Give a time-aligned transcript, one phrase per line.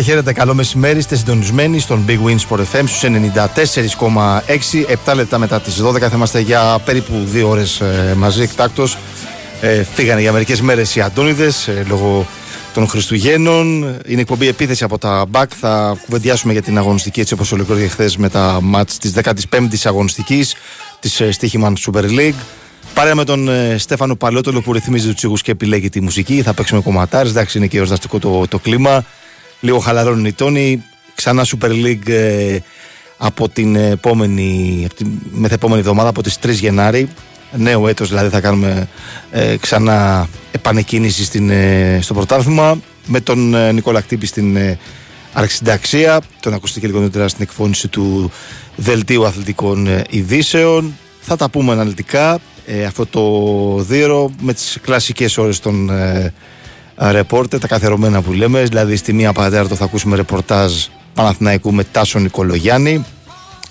[0.00, 0.40] Χαίρετε, χαίρετε.
[0.40, 0.98] Καλό μεσημέρι.
[0.98, 4.84] Είστε συντονισμένοι στον Big Win Sport FM στους 94,6.
[5.06, 7.82] 7 λεπτά μετά τις 12 θα είμαστε για περίπου 2 ώρες
[8.16, 8.86] μαζί εκτάκτο.
[9.60, 12.26] Ε, φύγανε για μερικές μέρες οι Αντώνιδες ε, λόγω
[12.74, 13.96] των Χριστουγέννων.
[14.06, 15.46] Είναι εκπομπή επίθεση από τα BAC.
[15.60, 20.54] Θα κουβεντιάσουμε για την αγωνιστική έτσι όπως ολοκληρώθηκε χθες με τα μάτς της 15η αγωνιστικής
[21.00, 22.40] της ε, Στίχημαν Super League.
[22.94, 26.42] Παρέα με τον ε, Στέφανο Παλαιότολο που ρυθμίζει τους τσίγου και επιλέγει τη μουσική.
[26.42, 27.30] Θα παίξουμε κομματάρες.
[27.30, 29.04] Εντάξει, είναι και εορταστικό το, το κλίμα.
[29.60, 30.84] Λίγο χαλαρώνουν οι τόνοι.
[31.14, 32.58] Ξανά Super League ε,
[33.16, 37.08] από την επόμενη, από την μεθεπόμενη εβδομάδα, από τις 3 Γενάρη.
[37.56, 38.88] Νέο έτος δηλαδή θα κάνουμε
[39.30, 44.78] ε, ξανά επανεκκίνηση στην, ε, στο πρωτάθλημα με τον ε, Νικόλα Κτύπη στην ε,
[45.32, 46.20] αρχισυνταξία.
[46.40, 48.30] Τον ακουστεί και λίγο νωρίτερα στην εκφώνηση του
[48.76, 50.98] Δελτίου Αθλητικών ε, Ειδήσεων.
[51.20, 56.32] Θα τα πούμε αναλυτικά ε, αυτό το δίωρο με τις κλασικές ώρες των ε,
[57.00, 58.62] ρεπόρτερ, τα καθερωμένα που λέμε.
[58.62, 60.72] Δηλαδή, στη μία παρατέταρτο θα ακούσουμε ρεπορτάζ
[61.14, 63.04] Παναθηναϊκού με Τάσο Νικολογιάννη.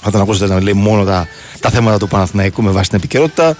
[0.01, 1.27] Θα τον ακούσετε να λέει μόνο τα,
[1.59, 3.57] τα θέματα του Παναθηναϊκού με βάση την επικαιρότητα.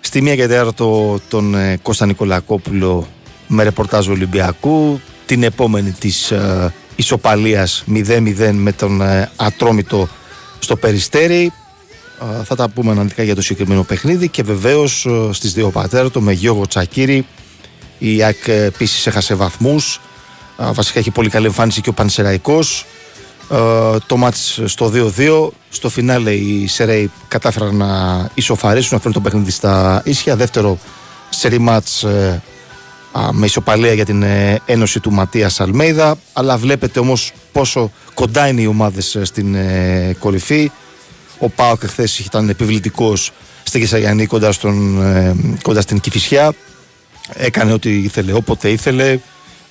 [0.00, 3.06] Στη μία και τέταρτο τον ε, Κώστα Νικολακόπουλο
[3.46, 5.00] με ρεπορτάζ Ολυμπιακού.
[5.26, 10.08] Την επόμενη της ε, ισοπαλίας 0-0 με τον ε, Ατρόμητο
[10.58, 11.52] στο Περιστέρι.
[12.40, 16.20] Ε, θα τα πούμε αναλυτικά για το συγκεκριμένο παιχνίδι και βεβαίως ε, στις 2 πατέρτο
[16.20, 17.26] με Γιώργο Τσακύρη
[18.02, 20.00] η ΑΕΚ επίσης έχασε βαθμούς.
[20.56, 22.86] Βασικά έχει πολύ καλή εμφάνιση και ο Πανσεραϊκός.
[24.06, 25.48] Το μάτς στο 2-2.
[25.70, 27.88] Στο φινάλε οι Σερέοι κατάφεραν να
[28.34, 30.36] ισοφαρίσουν, να φέρουν το παιχνίδι στα ίσια.
[30.36, 30.78] Δεύτερο
[31.28, 32.42] σερί μάτς ε,
[33.32, 36.16] με ισοπαλία για την ε, ένωση του Ματίας Αλμέιδα.
[36.32, 40.70] Αλλά βλέπετε όμως πόσο κοντά είναι οι ομάδες στην ε, κορυφή.
[41.38, 43.32] Ο Πάοκ χθε ήταν επιβλητικός
[43.62, 44.52] στην Κεσαγιανή κοντά,
[45.62, 46.52] κοντά στην Κηφισιά
[47.34, 49.18] έκανε ό,τι ήθελε όποτε ήθελε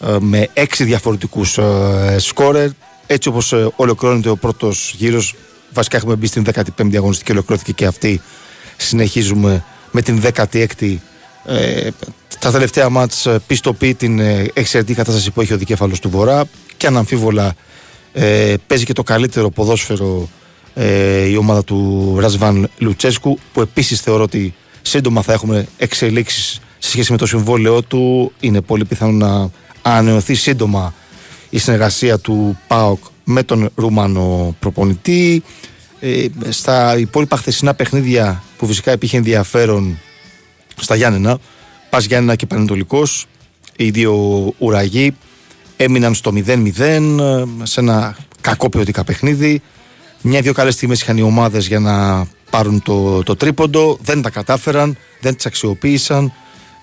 [0.05, 2.69] ε, με έξι διαφορετικούς ε, σκόρερ.
[3.07, 5.35] Έτσι όπως ε, ολοκληρώνεται ο πρώτος γύρος
[5.73, 8.21] βασικά έχουμε μπει στην 15η αγωνιστική και ολοκληρώθηκε και αυτή.
[8.77, 10.97] Συνεχίζουμε με την 16η
[12.39, 14.19] τα τελευταία μάτς πιστοποιεί την
[14.53, 16.43] εξαιρετική κατάσταση που έχει ο δικέφαλος του Βορρά.
[16.77, 17.55] Και αναμφίβολα
[18.67, 20.29] παίζει και το καλύτερο ποδόσφαιρο
[21.29, 27.11] η ομάδα του Ρασβάν Λουτσέσκου που επίσης θεωρώ ότι σύντομα θα έχουμε εξελίξεις σε σχέση
[27.11, 29.49] με το συμβόλαιό του είναι πολύ πιθανό να
[29.81, 30.93] ανανεωθεί σύντομα
[31.49, 35.43] η συνεργασία του ΠΑΟΚ με τον Ρουμάνο προπονητή.
[35.99, 39.99] Ε, στα υπόλοιπα χθεσινά παιχνίδια που φυσικά υπήρχε ενδιαφέρον
[40.75, 41.37] στα Γιάννενα,
[41.89, 43.25] Πας Γιάννενα και Πανετολικός,
[43.75, 44.13] οι δύο
[44.57, 45.15] ουραγοί
[45.77, 49.61] έμειναν στο 0-0 σε ένα κακό ποιοτικά παιχνίδι.
[50.21, 54.97] Μια-δύο καλές στιγμές είχαν οι ομάδες για να πάρουν το, το τρίποντο, δεν τα κατάφεραν,
[55.21, 56.33] δεν τις αξιοποίησαν.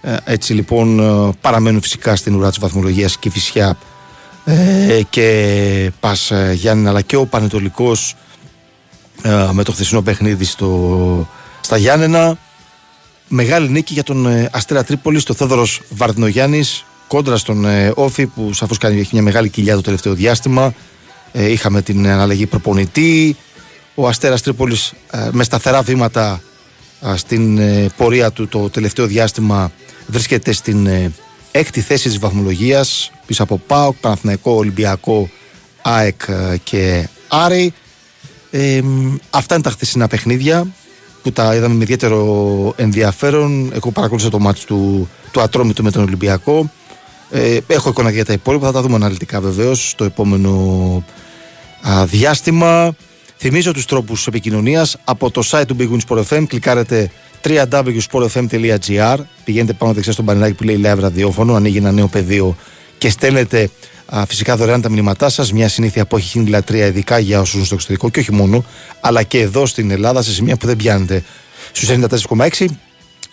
[0.06, 3.76] Ε, έτσι λοιπόν ε, παραμένουν φυσικά στην ουρά της βαθμολογίας και φυσιά
[4.44, 8.14] ε, και Πας Γιάννη αλλά και ο Πανετολικός
[9.52, 11.28] με το χθεσινό παιχνίδι στο,
[11.60, 12.38] στα Γιάννενα.
[13.28, 19.00] Μεγάλη νίκη για τον Αστέρα Τρίπολη στο Θόδωρος Βαρδινογιάννης κόντρα στον Όφη που σαφώς κάνει
[19.00, 20.74] έχει μια μεγάλη κοιλιά το τελευταίο διάστημα.
[21.32, 23.36] Είχαμε την αναλλαγή προπονητή.
[23.94, 24.92] Ο Αστέρας Τρίπολης
[25.30, 26.40] με σταθερά βήματα
[27.14, 27.60] στην
[27.96, 29.72] πορεία του το τελευταίο διάστημα
[30.06, 31.12] βρίσκεται στην ε,
[31.50, 35.30] έκτη θέση της βαθμολογίας πίσω από ΠΑΟΚ, Παναθηναϊκό, Ολυμπιακό,
[35.82, 37.72] ΑΕΚ ε, και Άρη.
[38.50, 38.80] Ε,
[39.30, 40.66] αυτά είναι τα χθεσινά παιχνίδια
[41.22, 43.70] που τα είδαμε με ιδιαίτερο ενδιαφέρον.
[43.74, 46.70] Εγώ παρακολούθησα το μάτι του, του Ατρόμητου με τον Ολυμπιακό.
[47.30, 51.04] Ε, έχω εικόνα για τα υπόλοιπα, θα τα δούμε αναλυτικά βεβαίως στο επόμενο
[52.04, 52.94] διάστημα.
[53.38, 57.10] Θυμίζω τους τρόπους επικοινωνίας από το site του Big Wins FM, κλικάρετε
[57.46, 62.56] www.sportfm.gr Πηγαίνετε πάνω δεξιά στον πανελάκι που λέει live ραδιόφωνο, ανοίγει ένα νέο πεδίο
[62.98, 63.70] και στέλνετε
[64.06, 65.54] α, φυσικά δωρεάν τα μηνύματά σα.
[65.54, 68.64] Μια συνήθεια που έχει γίνει λατρεία, ειδικά για όσου ζουν στο εξωτερικό και όχι μόνο,
[69.00, 71.24] αλλά και εδώ στην Ελλάδα σε σημεία που δεν πιάνετε
[71.72, 72.06] στου
[72.56, 72.66] 94,6.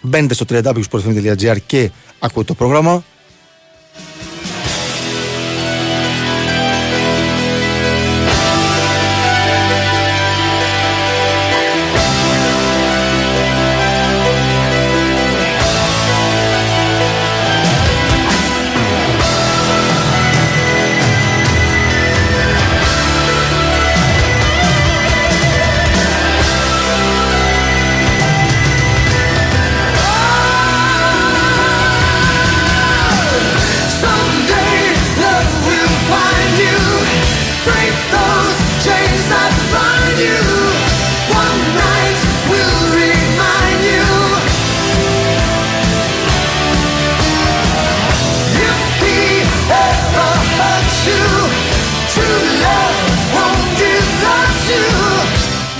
[0.02, 3.04] Μπαίνετε στο www.sportfm.gr και ακούτε το πρόγραμμα.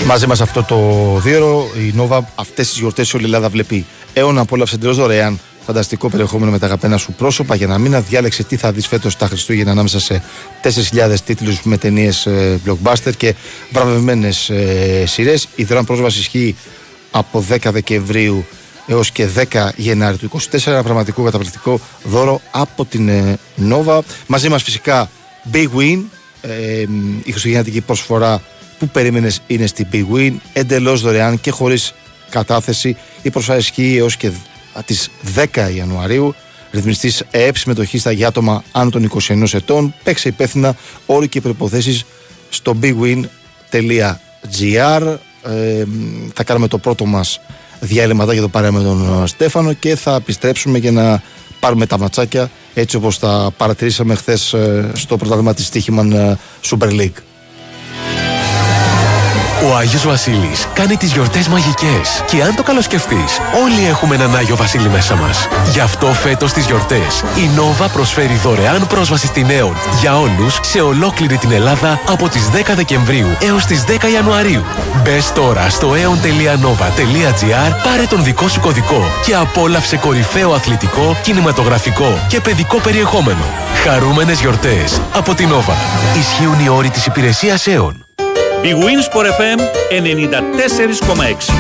[0.06, 0.78] Μαζί μας αυτό το
[1.20, 3.86] δίωρο, η Nova αυτές τις γιορτές όλη η Ελλάδα βλέπει.
[4.14, 8.44] Αίωνα απόλαυσε εντελώ δωρεάν φανταστικό περιεχόμενο με τα αγαπημένα σου πρόσωπα για να μην αδιάλεξε
[8.44, 10.24] τι θα δεις φέτος τα Χριστούγεννα ανάμεσα σε
[10.64, 12.28] 4.000 τίτλους με ταινίες
[12.66, 13.36] blockbuster και
[13.72, 15.48] βραβευμένες ε, σειρές.
[15.56, 16.56] Η δωρεάν πρόσβαση ισχύει
[17.12, 18.46] από 10 Δεκεμβρίου
[18.88, 23.38] έως και 10 Γενάρη του 24 ένα πραγματικό καταπληκτικό δώρο από την ε,
[23.70, 25.10] Nova μαζί μας φυσικά
[25.54, 26.00] Big Win
[26.42, 26.86] ε,
[27.24, 28.42] η χριστουγεννιάτικη προσφορά
[28.86, 31.94] που περίμενες είναι στη Big Win εντελώς δωρεάν και χωρίς
[32.30, 32.98] κατάθεση.
[33.22, 34.32] Η προσφορά ισχύει έως και
[34.86, 36.36] τις 10 Ιανουαρίου.
[36.72, 39.94] Ρυθμιστής ΕΕΠ συμμετοχής στα για άτομα άνω των 21 ετών.
[40.04, 40.76] Παίξε υπεύθυνα
[41.06, 42.06] όροι και προϋποθέσεις
[42.50, 43.28] στο bigwin.gr
[45.46, 45.84] ε,
[46.34, 47.42] θα κάνουμε το πρώτο μας
[47.80, 51.22] διάλειμμα για το παρέα με τον ε, Στέφανο και θα επιστρέψουμε για να
[51.60, 54.56] πάρουμε τα ματσάκια έτσι όπως τα παρατηρήσαμε χθες
[54.94, 56.38] στο πρωτάθλημα της Τύχημαν ε,
[56.70, 57.22] Super League.
[59.72, 64.56] Ο Άγιος Βασίλης κάνει τις γιορτές μαγικές και αν το καλοσκεφτείς, όλοι έχουμε έναν Άγιο
[64.56, 65.48] Βασίλη μέσα μας.
[65.72, 70.82] Γι' αυτό φέτος στις γιορτές, η Nova προσφέρει δωρεάν πρόσβαση στην Aeon για όλους σε
[70.82, 74.64] ολόκληρη την Ελλάδα από τις 10 Δεκεμβρίου έως τις 10 Ιανουαρίου.
[75.04, 82.42] Μπες τώρα στο aeon.nova.gr, πάρε τον δικό σου κωδικό και απόλαυσε κορυφαίο αθλητικό, κινηματογραφικό και
[82.42, 83.46] παιδικό περιεχόμενο.
[83.84, 85.76] Χαρούμενες γιορτές από την Nova.
[86.18, 88.03] Ισχύουν οι όροι της υπηρεσίας Aeon.
[88.64, 91.54] Η Winsport FM 94,6.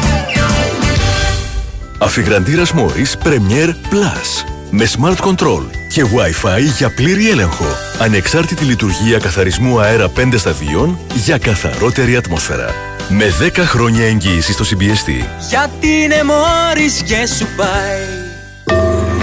[1.98, 4.45] Αφιγραντήρας Μόρις Premier Plus.
[4.69, 7.65] Με Smart Control και Wi-Fi για πλήρη έλεγχο.
[8.00, 12.74] Ανεξάρτητη λειτουργία καθαρισμού αέρα 5 σταδίων για καθαρότερη ατμόσφαιρα.
[13.10, 15.29] Με 10 χρόνια εγγύηση στο συμπιεστή.
[15.50, 18.12] Γιατί είναι μόρις και σου πάει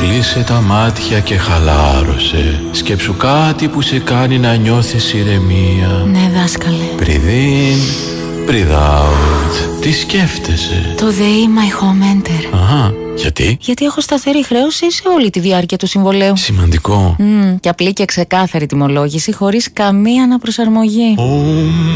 [0.01, 6.85] Κλείσε τα μάτια και χαλάρωσε Σκέψου κάτι που σε κάνει να νιώθεις ηρεμία Ναι, δάσκαλε.
[6.99, 12.55] Breathe in, breathe out Τι σκέφτεσαι; Το ΔΕΗ My Home Enter.
[12.55, 16.37] Αχα, γιατί; Γιατί έχω σταθερή χρέωση σε όλη τη διάρκεια του συμβολέου.
[16.37, 21.15] Σημαντικό Μμμ, και απλή και ξεκάθαρη τιμολόγηση χωρίς καμία αναπροσαρμογή.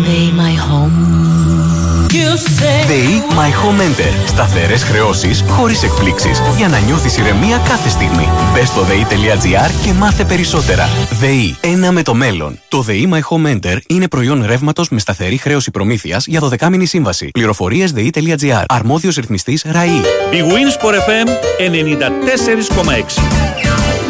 [0.05, 1.44] ΔΕΗ My Home.
[2.87, 4.27] ΔΕΗ My Home Enter.
[4.27, 8.29] Σταθερές χρεώσεις χωρίς εκπλήξεις για να νιώθεις ηρεμία κάθε στιγμή.
[8.53, 10.89] Μπες στο ΔΕΗ.gr και μάθε περισσότερα.
[11.11, 11.57] ΔΕΗ.
[11.61, 12.61] Ένα με το μέλλον.
[12.69, 17.31] Το ΔΕΗ My Home Enter είναι προϊόν ρεύματος με σταθερή χρέωση προμήθειας για 12μηνη σύμβαση.
[17.31, 18.65] Πληροφορίες ΔΕΗ.gr.
[18.69, 20.01] Αρμόδιος ρυθμιστής ΡΑΗ.
[20.31, 21.29] Η Winsport FM
[21.59, 24.04] 94,6.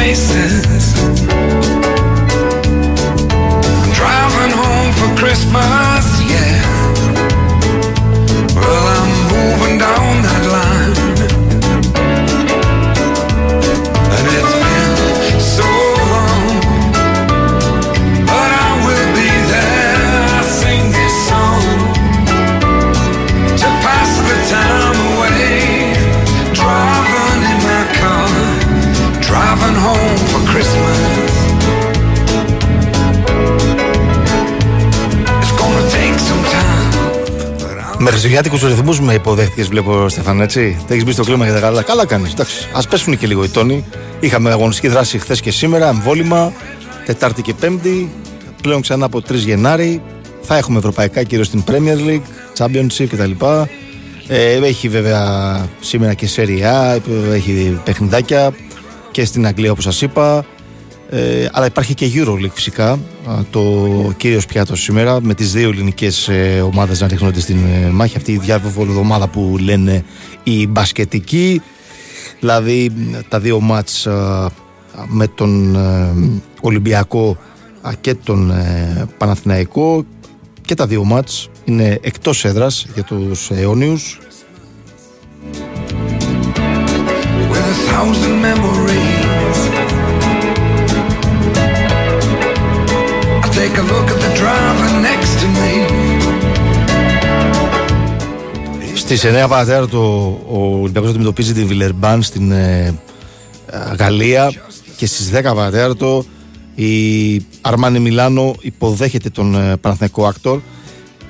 [0.00, 0.94] faces.
[3.82, 5.89] I'm driving home for Christmas.
[38.12, 40.60] Με χριστουγεννιάτικου ρυθμούς με υποδέχτηκες, βλέπω Στεφάν, έτσι.
[40.60, 41.82] Δεν έχεις μπει στο κλίμα για τα καλά.
[41.82, 42.34] Καλά κάνεις.
[42.72, 43.84] Α πέσουν και λίγο οι τόνοι.
[44.20, 46.52] Είχαμε αγωνιστική δράση χθες και σήμερα, εμβόλυμα.
[47.06, 48.10] Τετάρτη και Πέμπτη.
[48.62, 50.02] Πλέον ξανά από 3 Γενάρη.
[50.42, 52.22] Θα έχουμε ευρωπαϊκά κυρίως στην Premier League,
[52.58, 53.44] Championship κτλ.
[54.28, 56.98] Ε, έχει βέβαια σήμερα και Serie A,
[57.32, 58.52] έχει παιχνιδάκια
[59.10, 60.44] και στην Αγγλία όπως σας είπα.
[61.12, 62.98] Ε, αλλά υπάρχει και EuroLeague φυσικά,
[63.50, 63.86] το
[64.16, 68.16] κύριος πιάτος σήμερα με τις δύο ελληνικές ε, ομάδες να ρίχνονται στην ε, μάχη.
[68.16, 70.04] Αυτή η διάβολη εβδομάδα που λένε
[70.42, 71.62] οι μπασκετικοί.
[72.40, 72.92] Δηλαδή
[73.28, 74.08] τα δύο μάτς
[75.06, 75.76] με τον
[76.60, 77.36] Ολυμπιακό
[78.00, 78.52] και τον
[79.18, 80.04] Παναθηναϊκό.
[80.60, 84.18] Και τα δύο μάτς είναι εκτός έδρας για τους αιώνιους
[93.70, 95.70] Take a look at the driver next to me.
[98.94, 100.00] Στις 9 παρατέταρτο
[100.48, 102.94] ο Ολυμπιακός αντιμετωπίζει την Βιλερμπάν στην ε,
[103.98, 104.52] Γαλλία
[104.96, 106.24] και στις 10 παρατέταρτο
[106.74, 110.60] η Αρμάνι Μιλάνο υποδέχεται τον ε, Παναθηναϊκό Άκτορ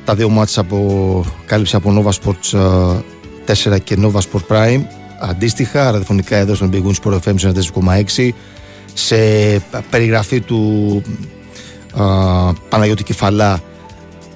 [0.05, 2.59] τα δύο μάτς από κάλυψη από Nova Sports
[3.47, 4.83] 4 ε, και Nova Sport Prime.
[5.21, 7.35] Αντίστοιχα ραδιοφωνικά εδώ στον Big Wings Sport FM
[8.17, 8.29] 4,6
[8.93, 9.17] σε
[9.91, 11.03] περιγραφή του
[12.69, 13.63] Παναγιώτη Κεφαλά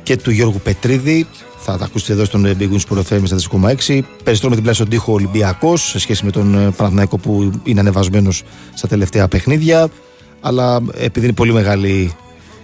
[0.02, 1.26] και του Γιώργου Πετρίδη.
[1.58, 4.00] Θα τα ακούσετε εδώ στον Big Wings Sport FM 4,6.
[4.24, 7.80] Περισσότερο με την πλάση στον τοίχο Ολυμπιακός σε σχέση με τον ε, Παναθηναϊκό που είναι
[7.80, 8.42] ανεβασμένος
[8.74, 9.88] στα τελευταία παιχνίδια.
[10.40, 12.14] Αλλά επειδή είναι πολύ μεγάλη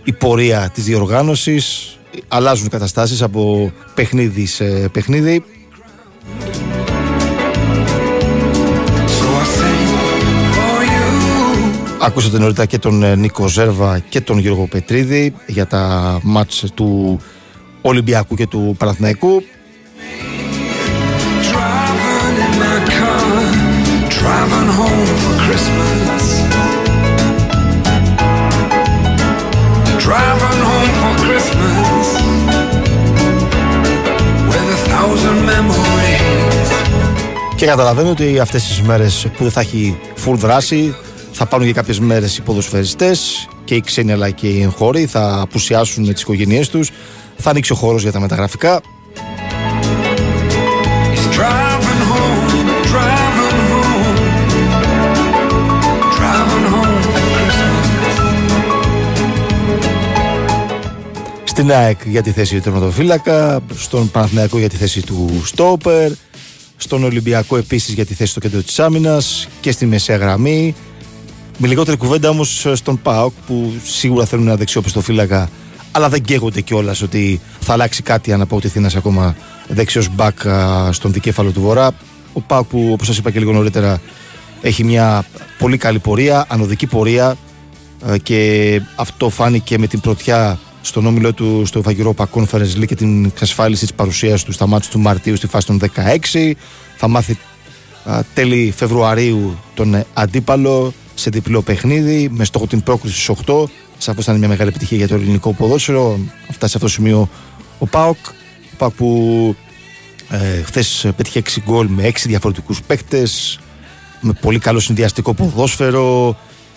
[0.04, 1.94] η πορεία της διοργάνωσης
[2.28, 5.44] αλλάζουν οι καταστάσεις από παιχνίδι σε παιχνίδι
[12.02, 17.20] Ακούσατε νωρίτερα και τον ε, Νίκο Ζέρβα και τον Γιώργο Πετρίδη για τα μάτς του
[17.80, 19.42] Ολυμπιακού και του Παναθηναϊκού.
[37.56, 40.94] Και καταλαβαίνω ότι αυτές τις μέρες που δεν θα έχει full δράση
[41.42, 45.06] θα πάρουν για κάποιες μέρες οι ποδοσφαιριστές και οι ξένοι αλλά και οι εγχώροι.
[45.06, 46.90] Θα απουσιάσουν τις οικογένειές τους.
[47.36, 48.80] Θα ανοίξει ο χώρος για τα μεταγραφικά.
[61.44, 66.10] Στην ΑΕΚ για τη θέση του τερματοφύλακα, στον Παναθηναϊκό για τη θέση του Στόπερ,
[66.76, 70.74] στον Ολυμπιακό επίσης για τη θέση στο κέντρο της άμυνας και στη μεσαία γραμμή
[71.62, 75.50] με λιγότερη κουβέντα όμως στον ΠΑΟΚ που σίγουρα θέλουν ένα δεξιό φύλακα,
[75.90, 79.36] αλλά δεν καίγονται κιόλας ότι θα αλλάξει κάτι αν αποκτηθεί ένας ακόμα
[79.68, 80.38] δεξιός μπακ
[80.90, 81.90] στον δικέφαλο του Βορρά.
[82.32, 84.00] Ο ΠΑΟΚ που όπως σας είπα και λίγο νωρίτερα
[84.60, 85.24] έχει μια
[85.58, 87.36] πολύ καλή πορεία, ανωδική πορεία
[88.22, 93.24] και αυτό φάνηκε με την πρωτιά στον όμιλο του στο Ευαγγυρόπα Conference League και την
[93.24, 95.80] εξασφάλιση της παρουσίας του στα μάτια του Μαρτίου στη φάση των
[96.32, 96.52] 16.
[96.96, 97.38] Θα μάθει
[98.34, 103.64] τέλη Φεβρουαρίου τον αντίπαλο σε διπλό παιχνίδι με στόχο την πρόκληση στους 8.
[103.98, 106.18] Σαφώς ήταν μια μεγάλη επιτυχία για το ελληνικό ποδόσφαιρο.
[106.50, 107.28] Φτάσει σε αυτό το σημείο
[107.78, 108.16] ο Πάοκ.
[108.72, 109.56] Ο Πάοκ που
[110.30, 113.58] ε, χθες πέτυχε 6 γκολ με 6 διαφορετικούς παίκτες.
[114.20, 116.36] Με πολύ καλό συνδυαστικό ποδόσφαιρο.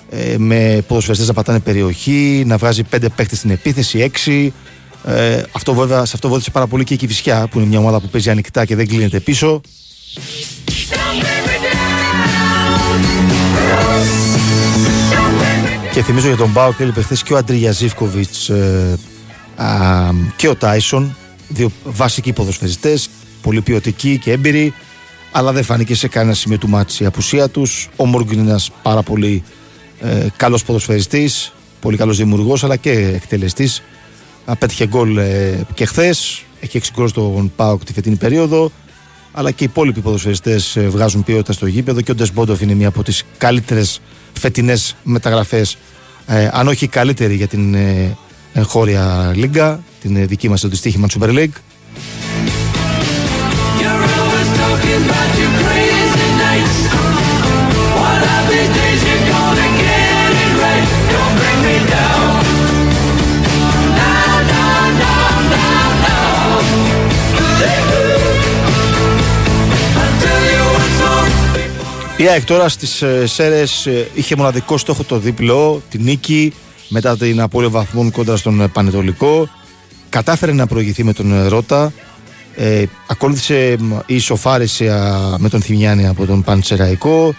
[0.09, 4.51] Ε, με ποδοσφαιριστές να πατάνε περιοχή, να βγάζει 5 παίκτες στην επίθεση, 6.
[5.05, 7.99] Ε, αυτό βέβαια, σε αυτό βοήθησε πάρα πολύ και η Κυφυσιά που είναι μια ομάδα
[7.99, 9.61] που παίζει ανοιχτά και δεν κλείνεται πίσω.
[15.93, 18.95] Και θυμίζω για τον Μπάουκ έλειπε χθες και ο Αντρίγια Ζήφκοβιτ ε,
[20.35, 21.15] και ο Τάισον.
[21.47, 23.09] Δύο βασικοί ποδοσφαιριστές,
[23.41, 24.73] πολύ ποιοτικοί και έμπειροι.
[25.31, 27.89] Αλλά δεν φάνηκε σε κανένα σημείο του μάτση η απουσία τους.
[27.95, 29.43] Ο Μόργκ είναι ένας πάρα πολύ
[29.99, 33.83] ε, καλός ποδοσφαιριστής, πολύ καλός δημιουργός αλλά και εκτελεστής.
[34.45, 36.43] Απέτυχε γκολ ε, και χθες.
[36.59, 38.71] Έχει έξι γκολ στον Πάοκ τη φετινή περίοδο.
[39.35, 42.87] Αλλά και οι υπόλοιποι ποδοσφαιριστές ε, βγάζουν ποιότητα στο γήπεδο και ο Ντεσμπόντοφ είναι μία
[42.87, 44.01] από τις καλύτερες
[44.39, 45.77] φετινές μεταγραφές,
[46.27, 48.17] ε, αν όχι καλύτερη για την ε,
[48.53, 51.53] εγχώρια λίγκα, την ε, δική μας το δυστύχημα Super League.
[72.17, 76.53] Η ΑΕΚ τώρα στις ε, Σέρες ε, είχε μοναδικό στόχο το δίπλο, την νίκη
[76.89, 79.49] μετά την απώλεια βαθμών κόντρα στον Πανετολικό.
[80.09, 81.93] Κατάφερε να προηγηθεί με τον Ρότα
[82.55, 84.89] Ε, ακολούθησε μ, η ισοφάριση
[85.37, 87.35] με τον Θημιάνη από τον Παντσεραϊκό.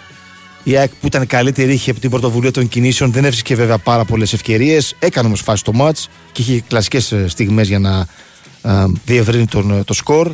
[0.63, 4.05] Η ΑΕΚ που ήταν καλύτερη είχε από την πρωτοβουλία των κινήσεων, δεν έβρισκε βέβαια πάρα
[4.05, 4.97] πολλές ευκαιρίες.
[4.99, 8.07] Έκανε όμως φάση στο μάτς και είχε κλασικές στιγμές για να
[8.63, 10.31] α, διευρύνει τον, το σκορ.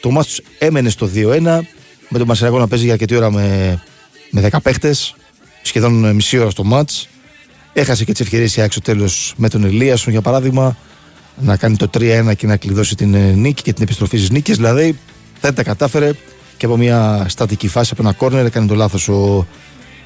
[0.00, 1.60] Το μάτς έμενε στο 2-1,
[2.08, 3.78] με τον Πανσεραϊκό να παίζει για αρκετή ώρα με,
[4.30, 5.14] με 10 παίχτες,
[5.62, 7.08] σχεδόν μισή ώρα στο μάτς.
[7.72, 10.76] Έχασε και τις ευκαιρίες η ΑΕΚ στο τέλος με τον Ελίασον για παράδειγμα
[11.36, 14.52] να κάνει το 3-1 και να κλειδώσει την ε, νίκη και την επιστροφή τη νίκη.
[14.52, 14.98] Δηλαδή
[15.40, 16.12] δεν τα κατάφερε
[16.56, 19.46] και από μια στατική φάση από ένα κόρνερ έκανε το λάθος ο,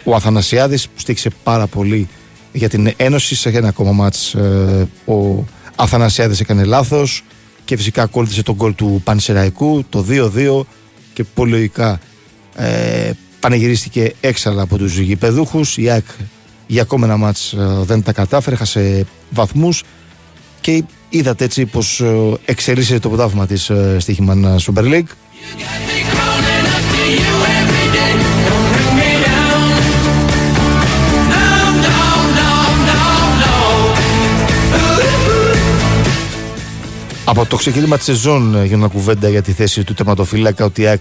[0.05, 2.09] ο Αθανασιάδης που στήξε πάρα πολύ
[2.53, 5.45] για την Ένωση σε ένα ακόμα μάτς ε, ο
[5.77, 7.25] Αθανασιάδης έκανε λάθος
[7.65, 10.63] και φυσικά ακόλουθησε τον γκολ του Πανσεραϊκού το 2-2
[11.13, 12.01] και πολύ λογικά
[12.57, 15.77] ε, πανεγυρίστηκε έξαλα από τους γηπεδούχους.
[15.77, 16.05] Η ΑΕΚ
[16.67, 19.83] για ακόμα ένα μάτς ε, δεν τα κατάφερε, έχασε βαθμούς.
[20.61, 25.11] Και είδατε έτσι πως ε, εξελίσσεται το ποτάφημα της ε, στοίχημα Super League
[37.33, 40.83] Από το ξεκίνημα της σεζόν ε, για να κουβέντα για τη θέση του τερματοφύλακα ότι
[40.83, 41.01] η ΑΕΚ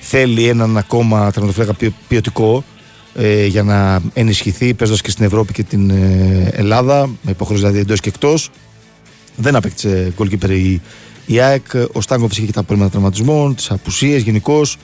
[0.00, 2.64] θέλει έναν ακόμα τερματοφύλακα ποιο- ποιοτικό
[3.14, 7.80] ε, για να ενισχυθεί παίζοντας και στην Ευρώπη και την ε, Ελλάδα με υποχρέωση δηλαδή
[7.80, 8.50] εντός και εκτός.
[9.36, 10.80] Δεν απέκτησε goalkeeper η,
[11.26, 11.66] η ΑΕΚ.
[11.92, 14.76] Ο Στάγκοφ είχε και τα προβλήματα τραυματισμών, τις απουσίες γενικώς.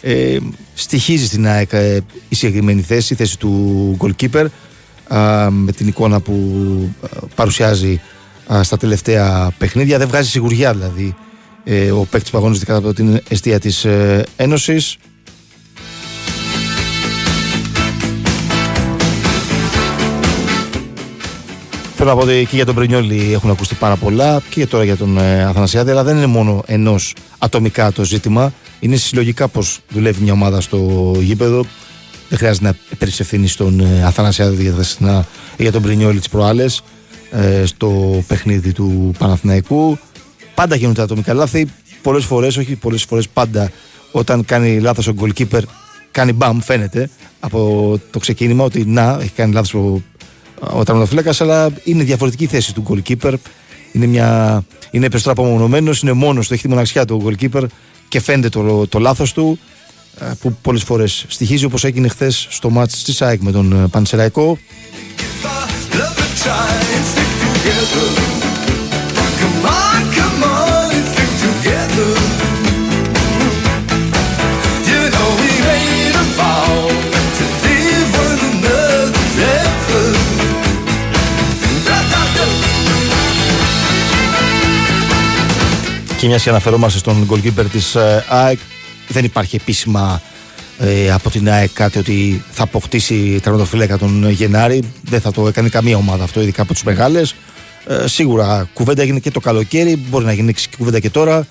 [0.00, 0.36] Ε,
[0.74, 4.44] στοιχίζει στην ΑΕΚ ε, η συγκεκριμένη θέση, η θέση του goalkeeper
[5.08, 6.34] α, με την εικόνα που
[7.02, 8.00] α, παρουσιάζει α,
[8.60, 9.98] στα τελευταία παιχνίδια.
[9.98, 11.14] Δεν βγάζει σιγουριά δηλαδή
[11.64, 14.96] ε, ο παίκτης που αγωνίζεται κατά από την αιστεία της ε, Ένωσης.
[22.00, 24.96] Θέλω να πω ότι και για τον Πρινιόλη έχουν ακουστεί πάρα πολλά και τώρα για
[24.96, 28.52] τον ε, Αθανασιάδη, αλλά δεν είναι μόνο ενός ατομικά το ζήτημα.
[28.80, 31.64] Είναι συλλογικά πώ δουλεύει μια ομάδα στο γήπεδο.
[32.28, 36.28] Δεν χρειάζεται να παίρνει ευθύνη στον ε, Αθανασιάδη για, τα συχνά- για τον Πρινιόλη τις
[36.28, 36.82] προάλλες ε,
[37.64, 39.98] στο παιχνίδι του Παναθηναϊκού.
[40.54, 41.66] Πάντα γίνονται ατομικά λάθη.
[42.02, 43.70] Πολλές φορές, όχι πολλές φορές, πάντα
[44.12, 45.60] όταν κάνει λάθος ο goalkeeper,
[46.10, 47.10] κάνει μπαμ, φαίνεται
[47.40, 50.02] από το ξεκίνημα ότι να, έχει κάνει λάθος ο,
[50.60, 53.34] ο τερματοφύλακα, αλλά είναι διαφορετική η θέση του goalkeeper.
[53.92, 57.64] Είναι, μια, είναι περισσότερο απομονωμένο, είναι μόνος του, έχει τη μοναξιά του ο goalkeeper
[58.08, 59.58] και φαίνεται το, το λάθος του
[60.20, 63.88] ε, που πολλές φορές στοιχίζει όπως έγινε χθες στο μάτς της ΑΕΚ με τον ε,
[63.88, 64.58] Πανσεραϊκό.
[86.18, 87.96] Και μιας και αναφερόμαστε στον goalkeeper της
[88.28, 88.58] ΑΕΚ,
[89.08, 90.22] δεν υπάρχει επίσημα
[90.78, 94.82] ε, από την ΑΕΚ κάτι ότι θα αποκτήσει τερματοφύλακα τον Γενάρη.
[95.02, 97.34] Δεν θα το έκανε καμία ομάδα αυτό, ειδικά από τις μεγάλες.
[97.86, 101.46] Ε, σίγουρα κουβέντα έγινε και το καλοκαίρι, μπορεί να γίνει και κουβέντα και τώρα.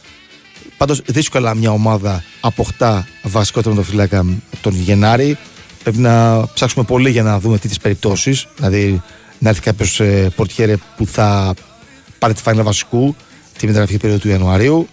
[0.78, 4.26] Πάντως δύσκολα μια ομάδα αποκτά βασικό τερματοφύλακα
[4.62, 5.38] τον Γενάρη.
[5.84, 8.48] Πρέπει να ψάξουμε πολύ για να δούμε τι τις περιπτώσεις.
[8.56, 9.02] Δηλαδή
[9.40, 11.54] να έρθει κάποιος ε, πορτιέρε που θα
[12.20, 13.16] πάρει τη φάνηλα βασικού
[13.58, 14.88] τη μεταγραφική περίοδο του Ιανουαρίου.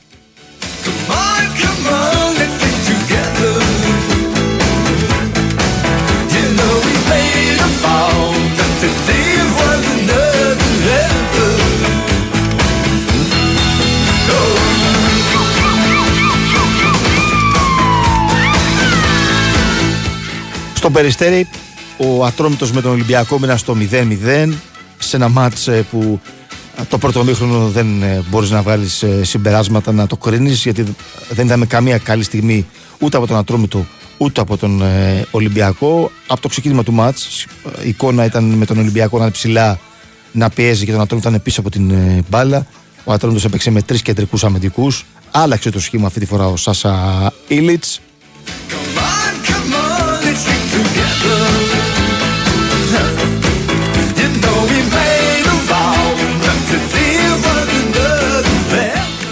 [20.85, 21.49] Στον Περιστέρι
[21.97, 24.53] ο Ατρόμητος με τον Ολυμπιακό μείνα στο 0-0
[24.99, 26.21] σε ένα μάτς ε, που
[26.77, 30.95] ε, το πρώτο μήχρονο δεν ε, μπορείς να βγάλεις ε, συμπεράσματα να το κρίνεις γιατί
[31.29, 32.67] δεν ήταν καμία καλή στιγμή
[32.99, 33.87] ούτε από τον Ατρόμητο
[34.19, 36.11] ούτε από τον ε, Ολυμπιακό.
[36.27, 39.79] Από το ξεκίνημα του μάτς ε, η εικόνα ήταν με τον Ολυμπιακό να είναι ψηλά
[40.33, 42.67] να πιέζει και τον Ατρόμητο ήταν πίσω από την ε, μπάλα.
[43.05, 45.05] Ο Ατρόμητος έπαιξε με τρεις κεντρικούς αμυντικούς.
[45.31, 48.01] Άλλαξε το σχήμα αυτή τη φορά ο Σάσα Ήλιτς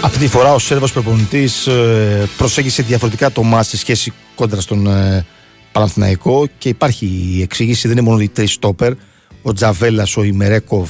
[0.01, 4.87] Αυτή τη φορά ο Σέρβος προπονητής ε, προσέγγισε διαφορετικά το ματς σε σχέση κόντρα στον
[4.87, 5.25] ε,
[5.71, 8.93] Παναθηναϊκό και υπάρχει η εξήγηση, δεν είναι μόνο οι τρεις στόπερ,
[9.41, 10.89] ο Τζαβέλας, ο Ιμερέκοφ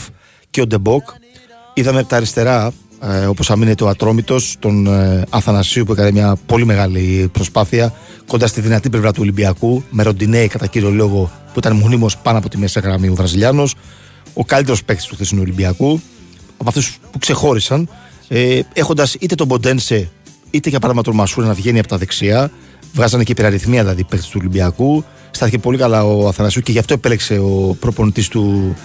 [0.50, 1.10] και ο Ντεμπόκ.
[1.74, 2.74] Είδαμε από τα αριστερά,
[3.12, 7.94] ε, όπως αμύνεται ο Ατρόμητος, τον ε, Αθανασίου που έκανε μια πολύ μεγάλη προσπάθεια
[8.28, 12.38] κοντά στη δυνατή πλευρά του Ολυμπιακού, με Ροντινέι κατά κύριο λόγο που ήταν μονίμως πάνω
[12.38, 13.76] από τη μέσα γραμμή ο Βραζιλιάνος,
[14.34, 16.02] ο καλύτερος παίκτης του χθεσινού Ολυμπιακού,
[16.58, 17.89] από αυτούς που ξεχώρισαν,
[18.28, 20.10] ε, έχοντας είτε τον Ποντένσε
[20.50, 22.52] είτε για παράδειγμα τον Μασούρα να βγαίνει από τα δεξιά.
[22.94, 25.04] Βγάζανε και υπεραριθμία δηλαδή παίχτε του Ολυμπιακού.
[25.32, 28.30] Στάθηκε πολύ καλά ο Αθανασίου και γι' αυτό επέλεξε ο προπονητής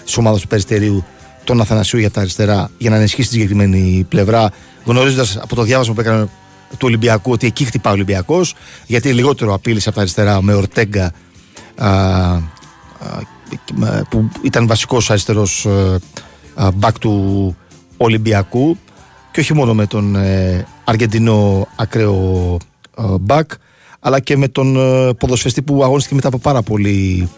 [0.05, 1.05] της ομάδας του Περιστερίου
[1.49, 4.51] τον Αθανασίου για τα αριστερά για να ενισχύσει τη συγκεκριμένη πλευρά,
[4.85, 6.29] γνωρίζοντας από το διάβασμα που έκανε
[6.71, 8.55] του Ολυμπιακού ότι εκεί χτυπά ο Ολυμπιακός,
[8.87, 11.13] γιατί λιγότερο απείλησε από τα αριστερά με Ορτέγκα
[14.09, 15.67] που ήταν βασικός αριστερός
[16.75, 17.57] μπακ του
[17.97, 18.79] Ολυμπιακού
[19.33, 22.57] και όχι μόνο με τον ε, Αργεντινό ακραίο
[23.21, 23.51] μπακ
[24.01, 27.29] αλλά και με τον ε, ποδοσφαιστή που αγωνίστηκε μετά από πάρα πολύ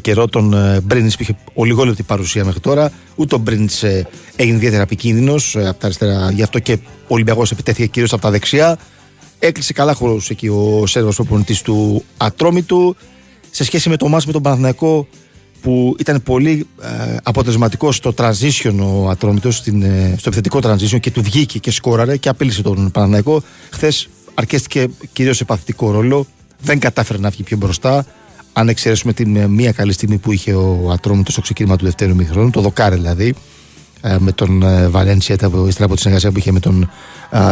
[0.00, 2.92] καιρό τον ε, Μπρίνιτς που είχε ολιγόλεπτη παρουσία μέχρι τώρα.
[3.14, 3.82] Ούτε ο Μπρίνιτς
[4.36, 6.30] έγινε ιδιαίτερα επικίνδυνος από τα αριστερά.
[6.30, 8.78] Γι' αυτό και ο Ολυμπιακός επιτέθηκε κυρίως από τα δεξιά.
[9.38, 12.96] Έκλεισε καλά χώρο εκεί ο Σέρβος προπονητής του Ατρόμητου.
[13.50, 15.08] Σε σχέση με το μάτι με τον Παναθηναϊκό
[15.60, 21.22] που ήταν πολύ ε, αποτελεσματικό στο transition ο Ατρόμητος, ε, στο επιθετικό transition και του
[21.22, 23.42] βγήκε και σκόραρε και απείλησε τον Παναθηναϊκό.
[23.70, 26.26] Χθες αρκέστηκε κυρίως σε παθητικό ρόλο.
[26.60, 28.06] Δεν κατάφερε να βγει πιο μπροστά.
[28.58, 32.14] Αν εξαιρέσουμε την ε, μία καλή στιγμή που είχε ο Ατρόμητος στο ξεκίνημα του δεύτερου
[32.14, 33.34] μηχρόνου, το δοκάρε δηλαδή,
[34.00, 36.90] ε, με τον ε, Βαλένσια, ύστερα από της συνεργασίας που είχε με τον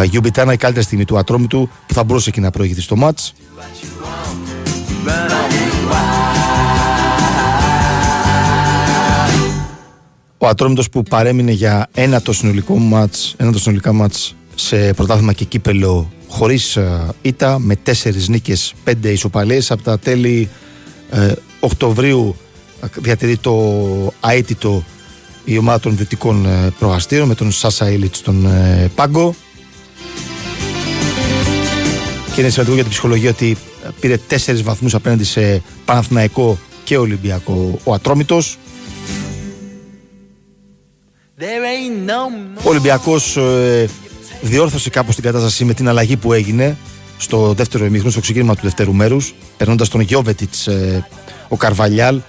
[0.04, 3.34] Γιουμπιτάνα, η καλύτερη στιγμή του Ατρόμητου που θα μπορούσε και να προηγηθεί στο μάτς.
[10.38, 15.32] Ο Ατρόμητος που παρέμεινε για ένα το συνολικό μάτς, ένα το συνολικά μάτς σε πρωτάθλημα
[15.32, 16.78] και κύπελο χωρίς
[17.22, 20.48] ήττα με τέσσερις νίκες, πέντε ισοπαλίες από τα τέλη
[21.14, 22.36] ε, Οκτωβρίου
[22.96, 23.54] διατηρεί το
[24.28, 24.84] αίτητο
[25.44, 29.34] η ομάδα των δυτικών ε, προγαστήρων με τον Σάσα Ήλιτς στον ε, Πάγκο.
[32.34, 33.56] Και είναι σημαντικό για την ψυχολογία ότι
[34.00, 38.58] πήρε τέσσερις βαθμούς απέναντι σε Παναθηναϊκό και Ολυμπιακό ο Ατρόμητος.
[42.62, 43.88] Ο Ολυμπιακός ε,
[44.40, 46.76] διόρθωσε κάπως την κατάσταση με την αλλαγή που έγινε
[47.18, 51.06] στο δεύτερο ημίχρονο, στο ξεκίνημα του δεύτερου μέρους, περνώντας τον Γιώβετιτς ε,
[51.48, 52.20] ο Καρβαλιάλ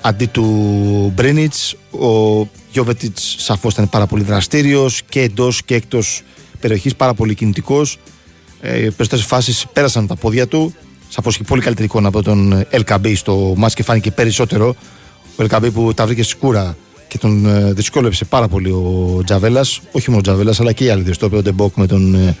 [0.00, 1.76] αντί του Μπρίνιτς.
[1.90, 2.40] Ο
[2.72, 6.22] Γιώβετιτς σαφώς ήταν πάρα πολύ δραστήριος και εντός και εκτός
[6.60, 7.98] περιοχής, πάρα πολύ κινητικός.
[8.60, 10.74] Ε, οι περισσότερες φάσεις πέρασαν τα πόδια του.
[11.08, 14.76] Σαφώς και πολύ καλύτερη εικόνα από τον Ελ Κααμπί στο ματς και φάνηκε περισσότερο.
[15.36, 16.76] Ο Ελ Κααμπί που τα βρήκε σκούρα
[17.08, 19.80] και τον ε, δυσκόλεψε πάρα πολύ ο Τζαβέλας.
[19.92, 21.28] Όχι μόνο ο Τζαβέλας, αλλά και οι άλλοι δύο.
[21.38, 22.36] Ο Ντεμπόκ με τον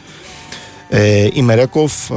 [0.94, 2.14] ε, ε, Ιμερέκοφ ε,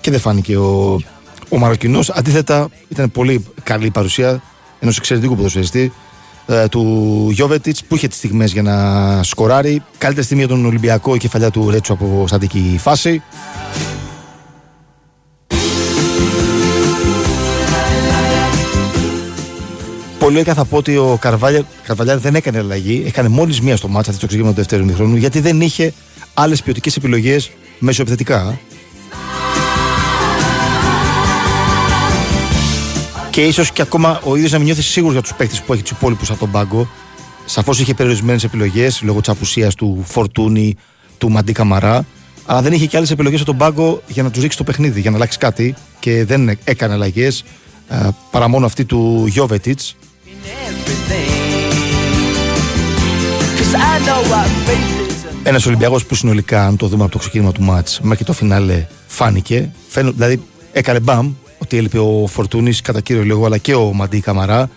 [0.00, 1.00] και δεν φάνηκε ο,
[1.48, 2.10] ο Μαροκινός.
[2.10, 4.42] Αντίθετα ήταν πολύ καλή παρουσία
[4.80, 5.92] ενός εξαιρετικού ποδοσφαιριστή
[6.46, 9.82] ε, του Γιόβετιτς που είχε τις στιγμές για να σκοράρει.
[9.98, 13.22] Καλύτερη στιγμή για τον Ολυμπιακό η κεφαλιά του Ρέτσου από στατική φάση.
[20.18, 23.04] Πολύ θα πω ότι ο Καρβάλια δεν έκανε αλλαγή.
[23.06, 25.92] Έκανε μόλις μία στο μάτσα αυτό το ξεκίνημα του δεύτερου μηχρόνου γιατί δεν είχε
[26.34, 28.58] άλλες ποιοτικές επιλογές μεσοεπιθετικά.
[33.30, 35.82] Και ίσως και ακόμα ο ίδιος να μην νιώθει σίγουρος για τους παίκτες που έχει
[35.82, 36.88] τους υπόλοιπους από τον πάγκο.
[37.44, 40.76] Σαφώς είχε περιορισμένες επιλογές λόγω της απουσίας του Φορτούνη,
[41.18, 42.06] του Μαντί Καμαρά.
[42.46, 45.00] Αλλά δεν είχε και άλλες επιλογές από τον πάγκο για να τους ρίξει το παιχνίδι,
[45.00, 45.74] για να αλλάξει κάτι.
[45.98, 47.44] Και δεν έκανε αλλαγές
[48.30, 49.96] παρά μόνο αυτή του Γιώβετιτς.
[55.42, 58.86] Ένας Ολυμπιακός που συνολικά, αν το δούμε από το ξεκίνημα του μάτς μέχρι το φινάλε,
[59.06, 59.70] φάνηκε.
[59.88, 64.20] Φαίνω, δηλαδή έκανε μπαμ ότι έλειπε ο Φορτούνης κατά κύριο λόγο, αλλά και ο Μαντί
[64.20, 64.70] Καμαρά,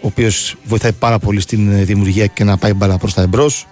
[0.00, 3.66] ο οποίος βοηθάει πάρα πολύ στην δημιουργία και να πάει μπαλά προς τα εμπρός.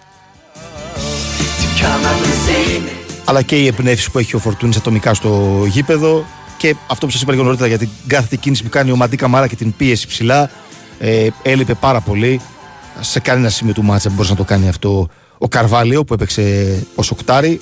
[3.24, 6.24] Αλλά και οι εμπνεύσεις που έχει ο Φορτούνης ατομικά στο γήπεδο
[6.56, 9.16] και αυτό που σας είπα λίγο νωρίτερα για την κάθε κίνηση που κάνει ο Μαντί
[9.16, 10.50] Καμαρά και την πίεση ψηλά.
[10.98, 12.40] Ε, έλειπε πάρα πολύ.
[13.00, 15.08] Σε κανένα σημείο του μάτσα μπορούσε να το κάνει αυτό
[15.42, 17.60] ο Καρβάλιο που έπαιξε ως οκτάρι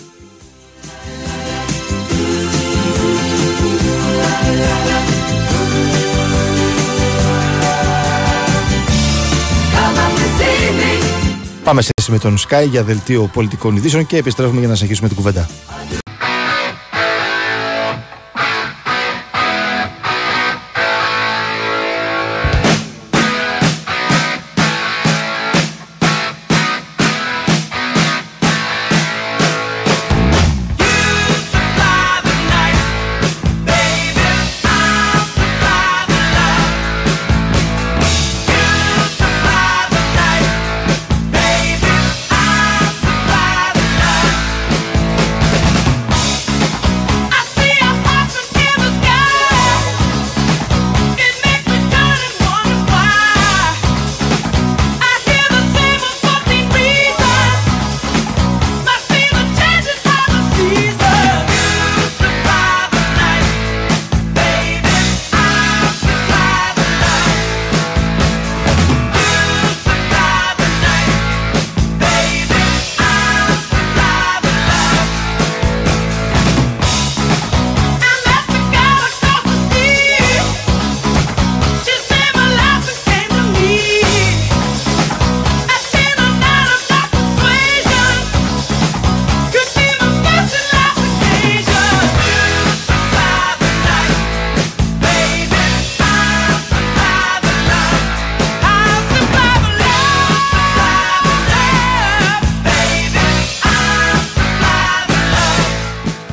[11.64, 15.16] Πάμε σε με τον Sky για δελτίο πολιτικών ειδήσεων και επιστρέφουμε για να συνεχίσουμε την
[15.16, 15.48] κουβέντα.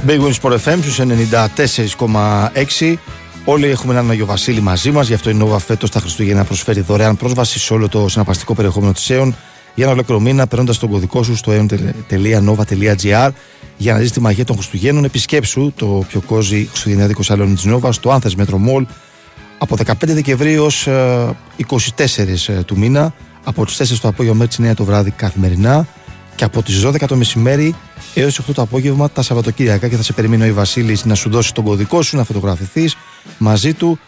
[0.08, 1.00] Big Wins Sport FM στους
[2.80, 2.96] 94,6
[3.46, 6.82] Όλοι έχουμε έναν Αγιο Βασίλη μαζί μας Γι' αυτό η Nova φέτος τα Χριστούγεννα προσφέρει
[6.82, 9.36] δωρεάν πρόσβαση σε όλο το συναπαστικό περιεχόμενο της ΕΟΝ
[9.76, 13.30] για ένα ολόκληρο μήνα παίρνοντας τον κωδικό σου στο eon.nova.gr
[13.78, 15.04] για να δεις τη μαγεία των Χριστουγέννων.
[15.04, 18.86] Επισκέψου το πιο κόζι Χριστουγεννιάτικο σαλόνι της Νόβας στο Anthers Metro Mall
[19.58, 20.88] από 15 Δεκεμβρίου ως
[21.68, 25.88] 24 του μήνα, από τις 4 το απόγευμα μέχρι τις 9 το βράδυ καθημερινά
[26.38, 27.76] και από τις 12 το μεσημέρι
[28.14, 29.88] έως 8 το απόγευμα τα Σαββατοκύριακα.
[29.88, 32.96] Και θα σε περιμένει ο Βασίλη να σου δώσει τον κωδικό σου, να φωτογραφηθείς
[33.38, 34.00] μαζί του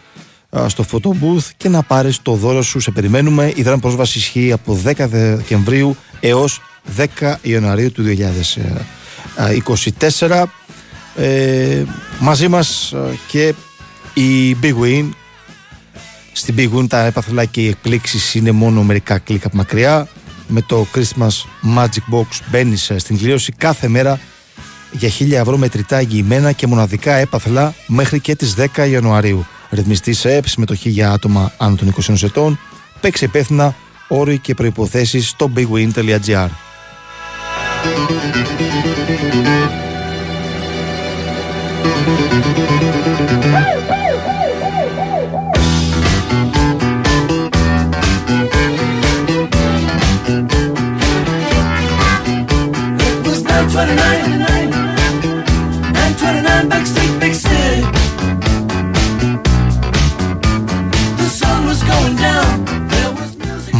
[0.66, 2.80] στο photo booth και να πάρεις το δώρο σου.
[2.80, 3.52] Σε περιμένουμε.
[3.54, 6.60] Η δράση πρόσβαση ισχύει από 10 Δεκεμβρίου έως
[6.96, 8.04] 10 Ιανουαρίου του
[10.18, 10.42] 2024.
[11.16, 11.84] Ε,
[12.20, 12.94] μαζί μας
[13.26, 13.54] και
[14.14, 15.08] η Big Win
[16.32, 20.08] στην Big Win τα έπαθλα και οι εκπλήξεις είναι μόνο μερικά κλικ από μακριά
[20.50, 21.44] με το Christmas
[21.76, 24.20] Magic Box μπαίνει στην κλήρωση κάθε μέρα
[24.90, 29.46] για 1000 ευρώ μετρητά εγγυημένα και μοναδικά έπαθλα μέχρι και τις 10 Ιανουαρίου.
[29.70, 32.58] Ρυθμιστή σε ΕΠ, συμμετοχή για άτομα άνω των 20 ετών.
[33.00, 33.74] Παίξε υπεύθυνα
[34.08, 36.48] όροι και προϋποθέσεις στο bigwin.gr.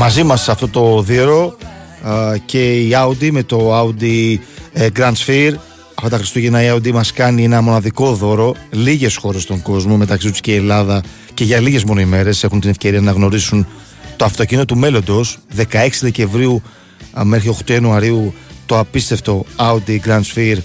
[0.01, 1.57] Μαζί μας σε αυτό το διερό
[2.45, 4.37] και η Audi με το Audi
[4.73, 5.55] ε, Grand Sphere.
[5.95, 8.55] Αυτά τα Χριστούγεννα η Audi μας κάνει ένα μοναδικό δώρο.
[8.71, 11.03] Λίγες χώρες στον κόσμο μεταξύ τους και η Ελλάδα
[11.35, 13.67] και για λίγες μόνο ημέρες έχουν την ευκαιρία να γνωρίσουν
[14.17, 15.39] το αυτοκίνητο του μέλλοντος.
[15.57, 16.63] 16 Δεκεμβρίου
[17.23, 18.35] μέχρι 8 Ιανουαρίου
[18.67, 20.59] το απίστευτο Audi Grand Sphere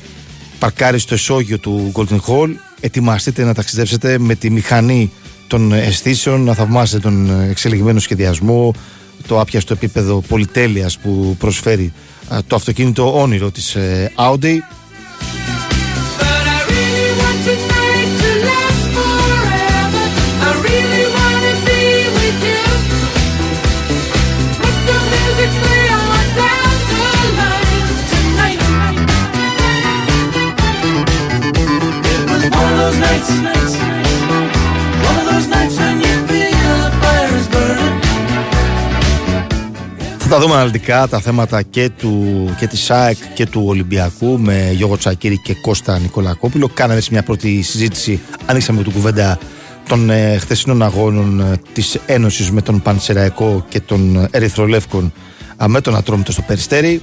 [0.59, 2.49] παρκάρει στο εσόγειο του Golden Hall.
[2.79, 5.11] Ετοιμαστείτε να ταξιδέψετε με τη μηχανή
[5.47, 8.73] των αισθήσεων να θαυμάσετε τον εξελιγμένο σχεδιασμό
[9.27, 11.93] το άπιαστο επίπεδο πολυτέλειας που προσφέρει
[12.47, 14.57] το αυτοκίνητο όνειρο της ε, Audi
[40.27, 44.71] Θα τα δούμε αναλυτικά τα θέματα και, του, και της ΣΑΕΚ και του Ολυμπιακού με
[44.73, 46.69] Γιώργο Τσακύρη και Κώστα Νικολακόπουλο.
[46.73, 49.39] Κάναμε μια πρώτη συζήτηση, ανοίξαμε την κουβέντα
[49.87, 55.13] των ε, χθεσινών αγώνων ε, της Ένωσης με τον Πανσεραϊκό και τον Ερυθρολεύκον
[55.67, 57.01] με τον Ατρόμητο στο Περιστέρι.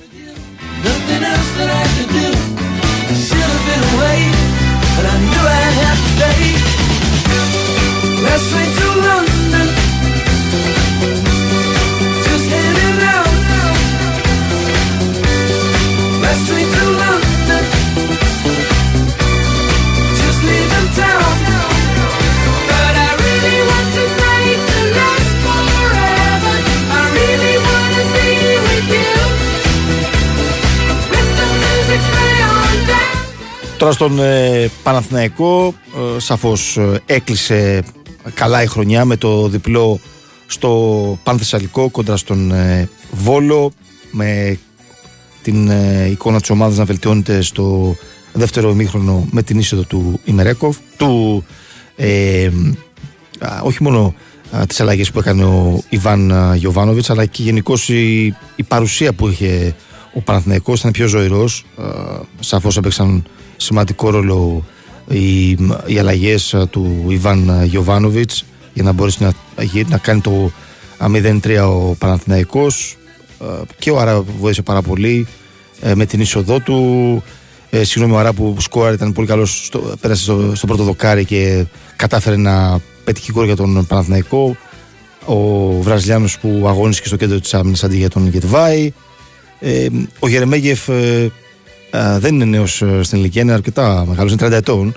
[33.83, 35.75] Τώρα στον ε, Παναθηναϊκό
[36.17, 37.83] ε, σαφώς ε, έκλεισε
[38.35, 40.01] καλά η χρονιά με το διπλό
[40.47, 43.73] στο Πανθεσσαλικό κοντά στον ε, Βόλο
[44.11, 44.59] με
[45.43, 45.71] την
[46.11, 47.97] εικόνα της ομάδας να βελτιώνεται στο
[48.33, 51.45] δεύτερο ημίχρονο με την είσοδο του Ιμερέκοφ του
[53.63, 54.15] όχι μόνο
[54.51, 58.27] α, τις αλλαγές που έκανε ο Ιβάν Γιωβάνοβιτς αλλά και γενικώς η,
[58.57, 59.75] η παρουσία που είχε
[60.15, 61.65] ο Παναθηναϊκός ήταν πιο ζωηρός
[62.41, 63.25] σαφώς έπαιξαν
[63.57, 64.65] σημαντικό ρόλο
[65.09, 65.51] οι,
[65.87, 69.33] οι αλλαγές ε, του Ιβάν Γιωβάνοβιτς για να μπορέσει να,
[69.89, 70.51] να κάνει το
[70.99, 72.97] 0-3 ο Παναθηναϊκός.
[72.97, 73.02] ε,
[73.79, 75.27] και ο Άρα βοήθησε πάρα πολύ
[75.81, 77.23] ε, με την είσοδό του.
[77.71, 79.71] Ε, συγγνώμη, ο Άρα που σκόραρε ήταν πολύ καλός.
[80.01, 81.65] Πέρασε στο, στο πρώτο δοκάρι και
[81.97, 84.57] κατάφερε να πέτυχε κόρ για τον Παναθηναϊκό.
[85.25, 88.93] Ο Βραζιλιάνος που αγώνησε και στο κέντρο της άμυνας αντί για τον Γετβάη.
[89.61, 89.87] Ε,
[90.19, 90.89] ο Γερεμέγεφ
[92.19, 94.95] δεν είναι νέος ε, στην ηλικία, είναι αρκετά μεγάλος, είναι 30 ετών.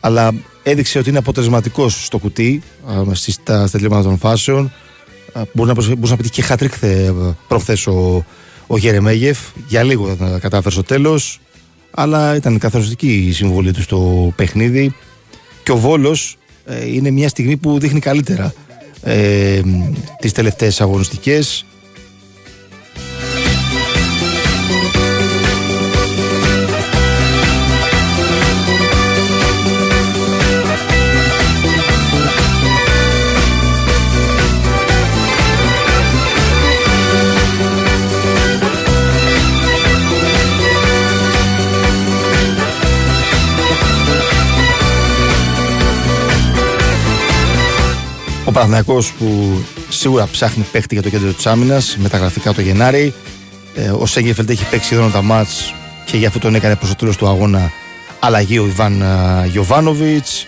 [0.00, 2.62] Αλλά έδειξε ότι είναι αποτελεσματικός στο κουτί
[3.12, 4.72] στα τελειώματα των φάσεων.
[5.52, 6.72] Μπορεί να, μπορείς να πετύχει και χατρίκ
[7.48, 8.24] προχθές ο,
[8.66, 9.38] ο Γερεμέγεφ.
[9.68, 11.40] Για λίγο θα κατάφερε στο τέλος.
[11.90, 14.94] Αλλά ήταν καθοριστική η συμβολή του στο παιχνίδι.
[15.62, 18.54] Και ο Βόλος ε, είναι μια στιγμή που δείχνει καλύτερα
[19.02, 19.60] ε,
[20.20, 21.64] τις τελευταίες αγωνιστικές
[48.54, 53.14] Παναθηναϊκός που σίγουρα ψάχνει παίχτη για το κέντρο της άμυνας μεταγραφικά το Γενάρη
[53.74, 56.94] ε, ο Σέγγεφελτ έχει παίξει σχεδόν τα μάτς και γι' αυτό τον έκανε προς το
[56.96, 57.70] τέλος του αγώνα
[58.18, 60.46] αλλαγή ο Ιβάν ε, Γιωβάνοβιτς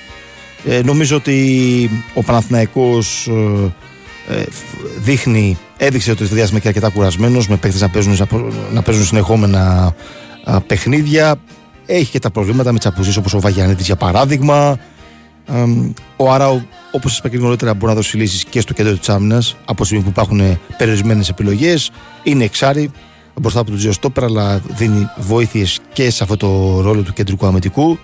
[0.68, 4.44] ε, νομίζω ότι ο Παναθηναϊκός ε, ε,
[4.98, 8.18] δείχνει, έδειξε ότι διάστημα και αρκετά κουρασμένος με παίχτε να παίζουν,
[8.72, 9.94] να παίζουν συνεχόμενα
[10.44, 11.36] α, παιχνίδια.
[11.86, 14.78] Έχει και τα προβλήματα με τι απουσίε όπως ο Βαγιανίτη για παράδειγμα.
[15.46, 15.64] Ε,
[16.16, 16.66] ο Αράου,
[16.96, 19.80] όπως σας είπα και νωρίτερα, μπορεί να δώσει λύσεις και στο κέντρο της άμυνας από
[19.80, 21.90] τη στιγμή που υπάρχουν περιορισμένες επιλογές.
[22.22, 22.90] Είναι εξάρι
[23.40, 27.46] μπροστά από τον Τζιο Στόπερ, αλλά δίνει βοήθειες και σε αυτό το ρόλο του κεντρικού
[27.46, 27.98] αμυντικού.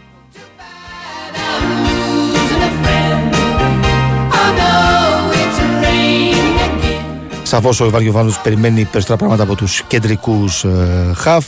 [7.43, 11.47] Σαφώς ο Ιβάν Γιωβάνος περιμένει περισσότερα πράγματα από τους κεντρικούς ε, χαφ.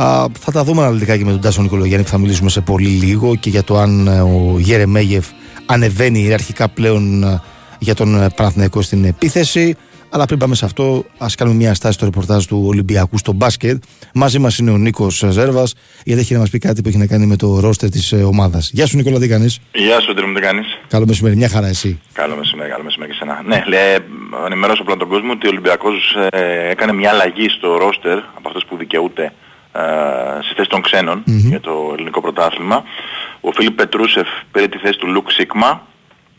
[0.00, 2.88] Α, θα τα δούμε αναλυτικά και με τον Τάσο Νικολογιάννη που θα μιλήσουμε σε πολύ
[2.88, 5.26] λίγο και για το αν ε, ο Γερεμέγεφ
[5.66, 7.40] ανεβαίνει ιεραρχικά πλέον ε,
[7.78, 9.76] για τον ε, Παναθηναϊκό στην επίθεση.
[10.10, 13.82] Αλλά πριν πάμε σε αυτό, ας κάνουμε μια στάση στο ρεπορτάζ του Ολυμπιακού στο μπάσκετ.
[14.14, 15.64] Μαζί μας είναι ο Νίκος Ζέρβα,
[16.04, 18.70] γιατί έχει να μας πει κάτι που έχει να κάνει με το ρόστερ της ομάδας.
[18.72, 22.00] Γεια σου, Νικόλα, τι κάνεις; Γεια σου, τι κάνεις; Καλό μεσημέρι, μια χαρά εσύ.
[22.12, 23.42] Καλό μεσημέρι, καλό μεσημέρι και σένα.
[23.46, 23.82] Ναι, λέει,
[24.46, 28.64] ενημερώσω απλά τον κόσμο ότι ο Ολυμπιακός ε, έκανε μια αλλαγή στο ρόστερ από αυτούς
[28.68, 29.47] που δικαιούται ε,
[30.42, 32.84] στη θέση των ξενων για το ελληνικό πρωτάθλημα.
[33.40, 35.86] Ο Φίλιπ Πετρούσεφ πήρε τη θέση του Λουκ Σίγμα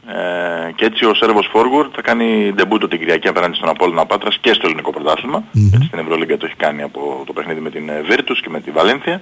[0.07, 4.37] ε, και έτσι ο Σέρβος Φόργουρ θα κάνει ντεμπούτο την Κυριακή απέναντι στον Απόλλωνα Πάτρας
[4.41, 5.43] και στο ελληνικό πρωτάθλημα.
[5.73, 8.71] Έτσι στην Ευρωλίγκα το έχει κάνει από το παιχνίδι με την Virtus και με τη
[8.71, 9.21] Βαλένθια.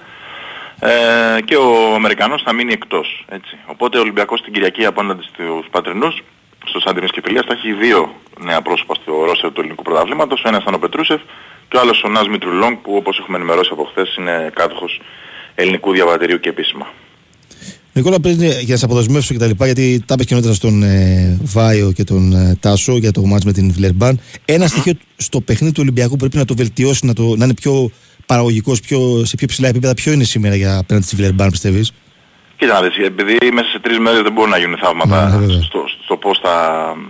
[0.79, 3.25] Ε, και ο Αμερικανός θα μείνει εκτός.
[3.29, 3.57] Έτσι.
[3.65, 6.23] Οπότε ο Ολυμπιακός την Κυριακή απέναντι στους Πατρινούς,
[6.71, 8.01] στο Σάντινες και Φιλίας, θα έχει δύο
[8.47, 10.39] νέα πρόσωπα στο ρόστερ του ελληνικού πρωταθλήματος.
[10.43, 11.21] Ο ένας ήταν ο Πετρούσεφ
[11.67, 15.01] και ο άλλος ο Νας Μητρουλόγκ που όπως έχουμε ενημερώσει από χθες είναι κάτοχος
[15.55, 16.87] ελληνικού διαβατηρίου και επίσημα.
[17.93, 20.83] Νικόλα, πριν για να σε αποδοσμεύσω και τα λοιπά, γιατί τα είπες και νωρίτερα στον
[20.83, 24.19] ε, Βάιο και τον ε, Τάσο για το μάτς με την Βλερμπάν.
[24.45, 27.91] Ένα στοιχείο στο παιχνίδι του Ολυμπιακού πρέπει να το βελτιώσει, να, το, να είναι πιο
[28.25, 29.93] παραγωγικός, πιο, σε πιο ψηλά επίπεδα.
[29.93, 31.93] Ποιο είναι σήμερα για απέναντι στη Βλερμπάν, πιστεύεις;
[32.57, 35.83] Κοίτα να δεις, επειδή μέσα σε τρεις μέρες δεν μπορούν να γίνουν θαύματα Ναι, στο,
[36.03, 36.55] στο πώς θα,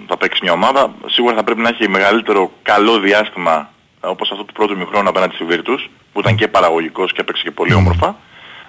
[0.08, 3.70] θα παίξει μια ομάδα, σίγουρα θα πρέπει να έχει μεγαλύτερο καλό διάστημα
[4.00, 7.52] όπως αυτό του πρώτου μηχρόνου απέναντι στη Virtus, που ήταν και παραγωγικός και έπαιξε και
[7.52, 8.16] πολύ όμορφα.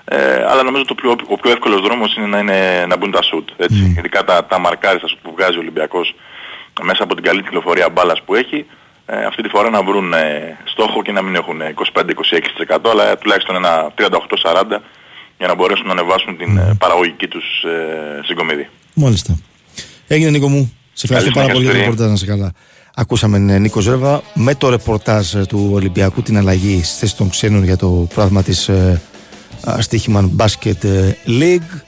[0.04, 3.22] Ε, αλλά νομίζω το πιο, ο πιο εύκολος δρόμος είναι να, είναι, να μπουν τα
[3.22, 3.48] σουτ.
[3.56, 3.94] Έτσι.
[3.98, 6.14] Ειδικά τα, τα μαρκάριστα σουτ που βγάζει ο Ολυμπιακός
[6.82, 8.66] μέσα από την καλή κυκλοφορία μπάλας που έχει,
[9.06, 11.60] ε, αυτή τη φορά να βρουν ε, στόχο και να μην έχουν
[11.92, 14.78] 25-26% αλλά τουλάχιστον ένα 38-40%
[15.38, 18.68] για να μπορέσουν να ανεβάσουν την ε, παραγωγική τους ε, συγκομιδή.
[18.94, 19.38] Μάλιστα.
[20.06, 20.72] Έγινε Νίκο μου.
[20.92, 22.52] Σε ευχαριστώ πάρα πολύ για το ρεπορτάζ να σε καλά.
[22.94, 27.30] Ακούσαμε ε, Νίκο Ζέρβα με το ρεπορτάζ ε, του Ολυμπιακού την αλλαγή στη θέση των
[27.30, 29.00] ξένων για το πρόγραμμα της ε,
[29.64, 31.80] α, Στίχημαν Basket ε, League.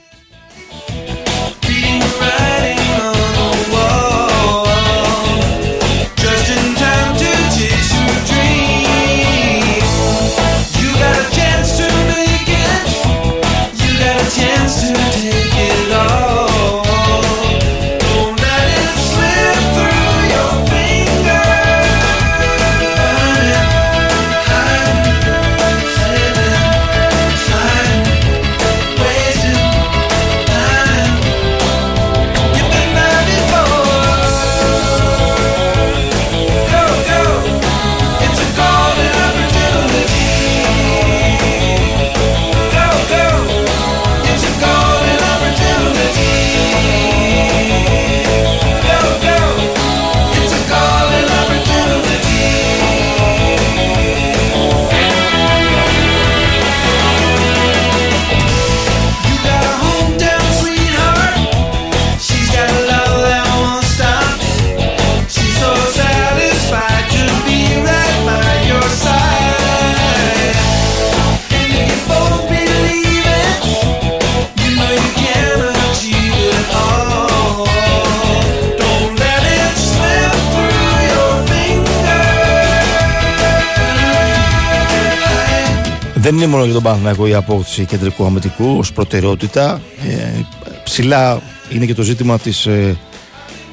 [86.31, 89.81] Δεν είναι μόνο για τον Παναθηναϊκό η απόκτηση κεντρικού αμυντικού ως προτεραιότητα.
[90.09, 90.45] Ε,
[90.85, 92.97] ψηλά είναι και το ζήτημα της ε,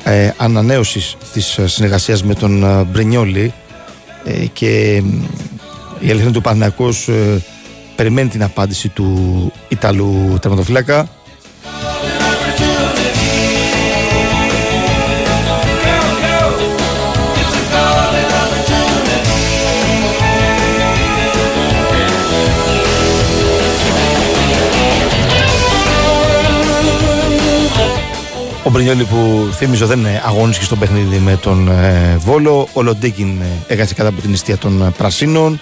[0.03, 3.53] ε, ανανέωσης της ε, συνεργασίας με τον ε, Μπρενιόλη
[4.23, 5.03] ε, και ε,
[5.99, 7.41] η αλήθεια είναι ότι ο Παναθηναϊκός ε,
[7.95, 11.09] περιμένει την απάντηση του Ιταλού τερματοφύλακα.
[28.67, 32.67] Ο Μπρινιόλη που θύμιζω δεν είναι αγώνισκε στο παιχνίδι με τον ε, Βόλο.
[32.73, 35.59] Ο Λοντίκιν ε, έχασε κατά από την ιστία των ε, Πρασίνων.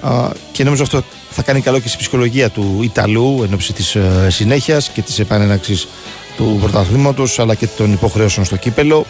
[0.00, 3.94] Α, και νομίζω αυτό θα κάνει καλό και στη ψυχολογία του Ιταλού εν ώψη της
[3.94, 5.88] ε, συνέχειας και της επανέναξης
[6.36, 9.06] του πρωταθλήματος αλλά και των υποχρεώσεων στο κύπελο.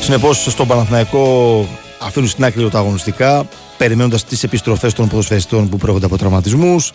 [0.00, 1.66] Συνεπώς στον Παναθηναϊκό
[2.06, 3.48] αφήνουν στην άκρη τα αγωνιστικά,
[3.78, 6.92] περιμένοντας τις επιστροφές των ποδοσφαιριστών που προέρχονται από τραυματισμούς.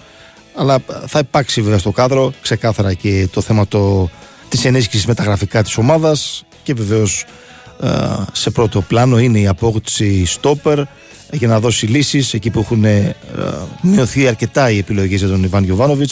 [0.56, 4.10] Αλλά θα υπάρξει βέβαια στο κάδρο ξεκάθαρα και το θέμα το,
[4.50, 7.26] της ενίσχυσης με τα γραφικά της ομάδας και βεβαίως
[8.32, 10.80] σε πρώτο πλάνο είναι η απόκτηση στόπερ
[11.32, 13.16] για να δώσει λύσεις εκεί που έχουν ε,
[13.82, 16.12] μειωθεί αρκετά οι επιλογές για τον Ιβάν Γιοβάνοβιτ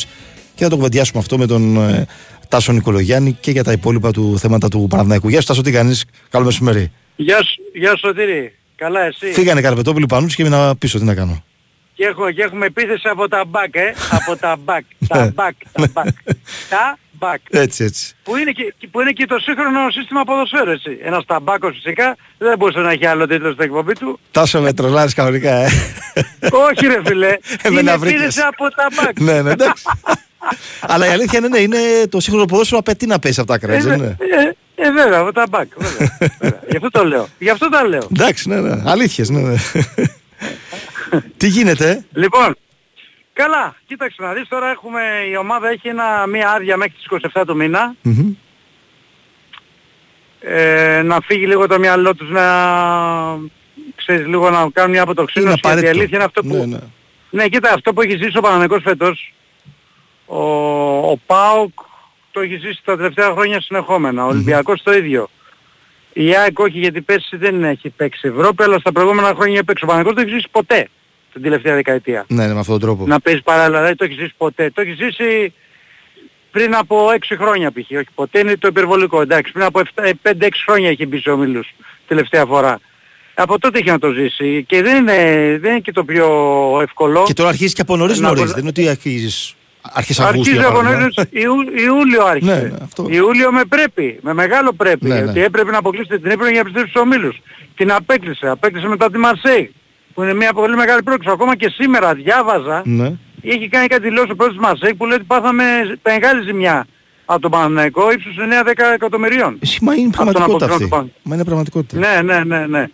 [0.55, 2.05] και θα το κουβεντιάσουμε αυτό με τον ε,
[2.47, 5.29] Τάσο Νικολογιάννη και για τα υπόλοιπα του θέματα του Παναθηναϊκού.
[5.29, 6.91] Γεια σου, Τάσο, τι κάνεις; Καλό μεσημέρι.
[7.15, 8.58] Γεια σου, γεια σου Σωτήρη.
[8.79, 9.31] Καλά εσύ.
[9.31, 10.99] Φύγανε Καρπετόπουλοι Πανούτσι και έμεινα πίσω.
[10.99, 11.43] Τι να κάνω.
[11.93, 13.93] Και, έχω, και έχουμε επίθεση από τα μπακ, ε.
[14.11, 14.83] από τα μπακ.
[15.07, 16.07] τα μπακ, τα μπακ.
[16.69, 17.39] τα μπακ.
[17.49, 18.15] Έτσι, έτσι.
[18.23, 20.97] Που είναι, και, που είναι και το σύγχρονο σύστημα ποδοσφαίρου, έτσι.
[21.01, 24.19] Ένας ταμπάκος φυσικά δεν μπορούσε να έχει άλλο τίτλο στην εκπομπή του.
[24.31, 25.69] Τάσο με τρολάρεις κανονικά, ε.
[26.51, 27.37] Όχι ρε φίλε.
[27.79, 29.19] είναι επίθεση από τα μπακ.
[29.19, 29.83] ναι, ναι, εντάξει.
[30.91, 31.77] Αλλά η αλήθεια είναι, ναι, είναι
[32.09, 34.15] το σύγχρονο ποδόσφαιρο απαιτεί να πέσει από τα κράτη, ε, ναι.
[34.81, 35.67] Ε, ε, βέβαια, από τα μπακ.
[35.77, 36.61] Βέβαια, βέβαια.
[36.69, 37.27] Γι' αυτό το λέω.
[37.39, 38.07] Γι' αυτό τα λέω.
[38.15, 38.81] Εντάξει, ναι, ναι.
[38.85, 39.55] Αλήθειες, ναι, ναι.
[41.37, 42.55] Τι γίνεται, Λοιπόν,
[43.33, 43.75] καλά.
[43.87, 45.01] Κοίταξε να δεις τώρα έχουμε,
[45.31, 47.95] η ομάδα έχει ένα, μία άδεια μέχρι τις 27 του μήνα.
[48.01, 48.33] Μμμ.
[50.41, 52.43] Ε, να φύγει λίγο το μυαλό τους να
[53.95, 55.97] ξέρεις λίγο να κάνουν μια Είναι αποτοξίνωση γιατί η απαραίτητο.
[55.97, 56.77] αλήθεια είναι αυτό που Ναι, ναι.
[57.29, 59.33] ναι κοίτα αυτό που έχει ζήσει ο Παναμαϊκός φέτος
[60.25, 60.41] ο,
[61.11, 61.71] ο ΠΑΟΚ
[62.31, 65.29] το έχει ζήσει τα τελευταία χρόνια συνεχόμενα ο Ολυμπιακός το ίδιο
[66.13, 69.87] η ΑΕΚ όχι γιατί πέρσι δεν έχει παίξει Ευρώπη αλλά στα προηγούμενα χρόνια έπαιξε ο
[69.87, 70.87] Παναμαϊκός δεν έχει ζήσει ποτέ
[71.33, 73.07] την τελευταία δεκαετία Ναι, ναι, με αυτόν τον τρόπο.
[73.07, 75.53] να παίζει παράλληλα δεν το έχει ζήσει ποτέ το έχει ζήσει
[76.51, 77.77] πριν από 6 χρόνια π.χ.
[77.91, 79.21] Όχι ποτέ είναι το υπερβολικό.
[79.21, 79.81] Εντάξει, πριν από
[80.23, 80.33] 5-6
[80.67, 81.67] χρόνια έχει μπει σε ομίλους
[82.07, 82.79] τελευταία φορά.
[83.33, 85.15] Από τότε έχει να το ζήσει και δεν είναι,
[85.61, 86.27] δεν είναι και το πιο
[86.81, 87.23] εύκολο.
[87.25, 88.41] Και τώρα αρχίζει και από νωρίς Να νωρίς.
[88.41, 90.39] απο- Δεν είναι ότι αρχίζεις αρχές Αυγούστου.
[90.39, 91.01] Αρχίζει για από παράδειγμα.
[91.01, 92.53] νωρίς, Ιού- Ιούλιο άρχισε.
[92.55, 93.05] Ναι, ναι, αυτό.
[93.09, 95.07] Ιούλιο με πρέπει, με μεγάλο πρέπει.
[95.07, 95.21] Ναι, ναι.
[95.23, 97.41] γιατί έπρεπε να αποκλείσετε την έπρεπε για να επιστρέψει στους ομίλους.
[97.75, 99.73] Την απέκλεισε, απέκλεισε μετά τη Μαρσέη.
[100.13, 101.31] Που είναι μια πολύ μεγάλη πρόκληση.
[101.33, 103.13] Ακόμα και σήμερα διάβαζα Ναι.
[103.41, 105.63] Είχε κάνει κάτι δηλώσεις ο πρόεδρος της Μασέκ που λέει ότι πάθαμε
[106.03, 106.85] μεγάλη ζημιά
[107.25, 109.57] από τον Παναθηναϊκό ύψους 9-10 εκατομμυρίων.
[109.61, 110.83] Εσύ, Μα είναι Από τον πραγματικότητα αποκλεισμό αυτή.
[110.83, 111.97] του Παν- Μα είναι πραγματικότητα.
[111.99, 112.87] Ναι, ναι, ναι, ναι.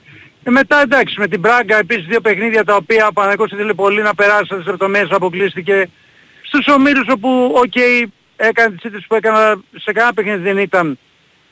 [0.43, 4.01] Ε, μετά εντάξει με την Πράγκα επίσης δύο παιχνίδια τα οποία ο Παναθηναϊκός ήθελε πολύ
[4.01, 5.89] να περάσει στις λεπτομέρειες αποκλείστηκε.
[6.61, 7.73] Στους ομίλους όπου οκ
[8.35, 10.97] έκανε τις ήττες που έκανα σε κανένα παιχνίδι δεν ήταν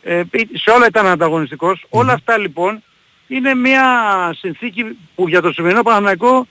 [0.04, 0.22] ε,
[0.54, 1.86] σε όλα ήταν ανταγωνιστικός.
[1.90, 2.84] Όλα αυτά λοιπόν
[3.28, 3.84] είναι μια
[4.38, 6.48] συνθήκη που για το σημερινό Παναθηναϊκό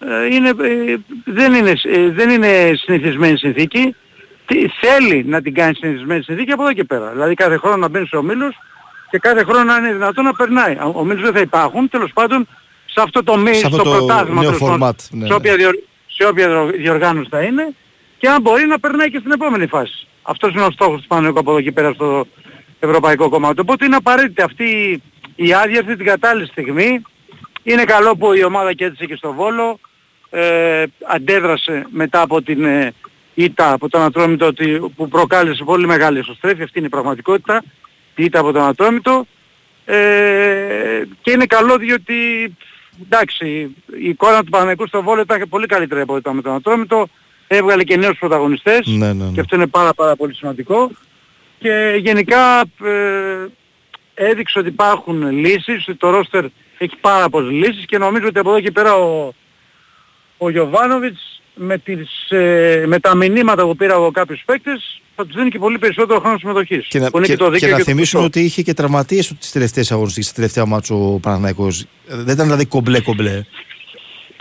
[0.00, 3.94] ε, είναι, ε, δεν, είναι, ε, δεν είναι συνηθισμένη συνθήκη.
[4.46, 7.10] Τι, θέλει να την κάνει συνηθισμένη συνθήκη από εδώ και πέρα.
[7.10, 8.54] Δηλαδή κάθε χρόνο να μπαίνει σε ομίλους
[9.10, 10.72] και κάθε χρόνο να είναι δυνατόν να περνάει.
[10.74, 12.48] Ο- Ομίλους δεν θα υπάρχουν, τέλος πάντων
[12.86, 15.26] σε αυτό το, μη, Σε αυτό στο το πρωτάθλημα, νέο τέλος πάντων, format, ναι, σε,
[15.28, 15.34] ναι.
[15.34, 15.88] όποια διορ-
[16.20, 17.74] σε όποια διοργ- διοργάνωση θα είναι
[18.18, 20.06] και αν μπορεί να περνάει και στην επόμενη φάση.
[20.22, 22.26] Αυτός είναι ο στόχος του Παναγιώτου από εδώ και πέρα στο
[22.80, 23.60] Ευρωπαϊκό Κομμάτι.
[23.60, 25.00] Οπότε είναι απαραίτητη αυτή
[25.36, 27.02] η άδεια αυτή την κατάλληλη στιγμή.
[27.62, 29.78] Είναι καλό που η ομάδα κέρδισε και στο Βόλο.
[30.30, 32.92] Ε, αντέδρασε μετά από την ε,
[33.34, 36.64] ήττα από τον Ατρόμητο ότι- που προκάλεσε πολύ μεγάλη εσωστρέφεια.
[36.64, 37.62] Αυτή είναι η πραγματικότητα.
[38.16, 39.26] Η ήττα από τον Ατρόμητο.
[39.84, 42.14] Ε, και είναι καλό διότι
[43.04, 43.46] εντάξει
[44.00, 46.54] η εικόνα του Παναγικού στο Βόλο ήταν και πολύ καλύτερη από ό,τι ήταν με τον
[46.54, 47.08] Ατρόμητο.
[47.46, 49.30] Έβγαλε και νέους πρωταγωνιστές Ναι, ναι, ναι.
[49.30, 50.90] και αυτό είναι πάρα πάρα πολύ σημαντικό.
[51.58, 53.46] Και γενικά ε,
[54.14, 56.44] έδειξε ότι υπάρχουν λύσεις, ότι το ρόστερ
[56.78, 59.32] έχει πάρα πολλές λύσεις και νομίζω ότι από εδώ και πέρα ο,
[60.38, 65.36] ο Γιωβάνοβιτς με, τις, ε, με τα μηνύματα που πήρα από κάποιους παίκτες θα τους
[65.36, 66.86] δίνει και πολύ περισσότερο χρόνο συμμετοχής.
[66.86, 68.26] Και να, που είναι και, και, το και δίκαιο να και το θυμίσουμε σωστό.
[68.26, 71.86] ότι είχε και τραυματίες στις τελευταίες αγωνιστικές, στα τελευταία μάτσο ο Παναθηναϊκός.
[72.06, 73.44] Δεν ήταν δηλαδή κομπλέ κομπλέ.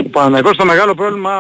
[0.06, 1.34] Ο Παναγικός το μεγάλο πρόβλημα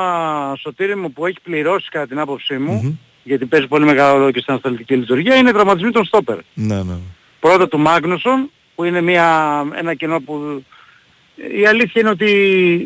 [0.60, 4.40] Σωτήρη μου που έχει πληρώσει κατά την άποψή μου γιατί παίζει πολύ μεγάλο ρόλο και
[4.40, 6.38] στην ανασταλτική λειτουργία είναι οι τραυματισμοί των στόπερ.
[6.54, 6.96] Ναι, ναι.
[7.40, 10.64] Πρώτα του Μάγνουσον που είναι μια, ένα κενό που
[11.60, 12.32] η αλήθεια είναι ότι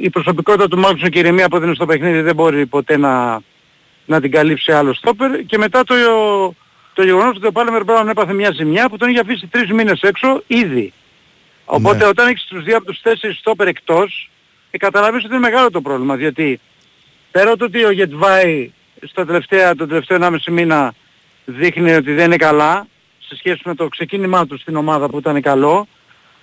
[0.01, 3.41] η προσωπικότητα του Μάγνουσον και η ηρεμία που έδινε στο παιχνίδι δεν μπορεί ποτέ να,
[4.05, 5.95] να την καλύψει άλλο στόπερ και μετά το,
[6.93, 10.01] το γεγονός ότι ο Πάλεμερ Μπράουν έπαθε μια ζημιά που τον είχε αφήσει τρεις μήνες
[10.01, 10.93] έξω ήδη.
[11.65, 12.05] Οπότε Ναι.
[12.05, 14.29] όταν έχεις τους δύο από τους τέσσερις στόπερ εκτός
[14.71, 16.59] ε, καταλαβαίνεις ότι είναι μεγάλο το πρόβλημα διότι
[17.31, 20.93] πέρα από το ότι ο Γετβάη στο τελευταία, το τελευταίο 1,5 μήνα
[21.45, 22.87] δείχνει ότι δεν είναι καλά
[23.19, 25.87] σε σχέση με το ξεκίνημά του στην ομάδα που ήταν καλό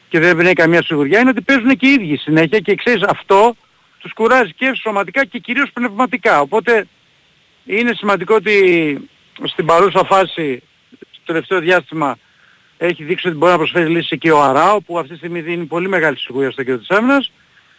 [0.08, 3.54] και δεν εμπνέει καμία σιγουριά είναι ότι παίζουν και οι ίδιοι συνέχεια και ξέρεις αυτό
[3.98, 6.40] τους κουράζει και σωματικά και κυρίως πνευματικά.
[6.40, 6.86] Οπότε
[7.64, 8.54] είναι σημαντικό ότι
[9.44, 10.62] στην παρούσα φάση,
[11.10, 12.18] στο τελευταίο διάστημα,
[12.78, 15.64] έχει δείξει ότι μπορεί να προσφέρει λύση και ο Αράο που αυτή τη στιγμή δίνει
[15.64, 17.32] πολύ μεγάλη σιγουριά στο κέντρο της άμυνας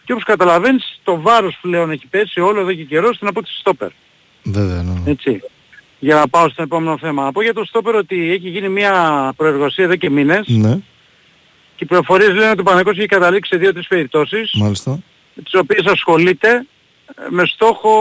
[0.05, 3.89] και όπως καταλαβαίνεις το βάρος πλέον έχει πέσει όλο εδώ και καιρό στην απόκτηση στόπερ.
[4.43, 5.11] Βέβαια, ναι.
[5.11, 5.41] Έτσι.
[5.99, 7.23] Για να πάω στο επόμενο θέμα.
[7.23, 10.73] Να πω για το στόπερ ότι έχει γίνει μια προεργασία εδώ και μήνες Ναι,
[11.75, 14.99] και οι πληροφορίες λένε ότι ο Παναγικός έχει καταλήξει σε δύο-τρεις περιπτώσεις μάλιστα.
[15.43, 16.65] τις οποίες ασχολείται ε,
[17.29, 17.91] με στόχο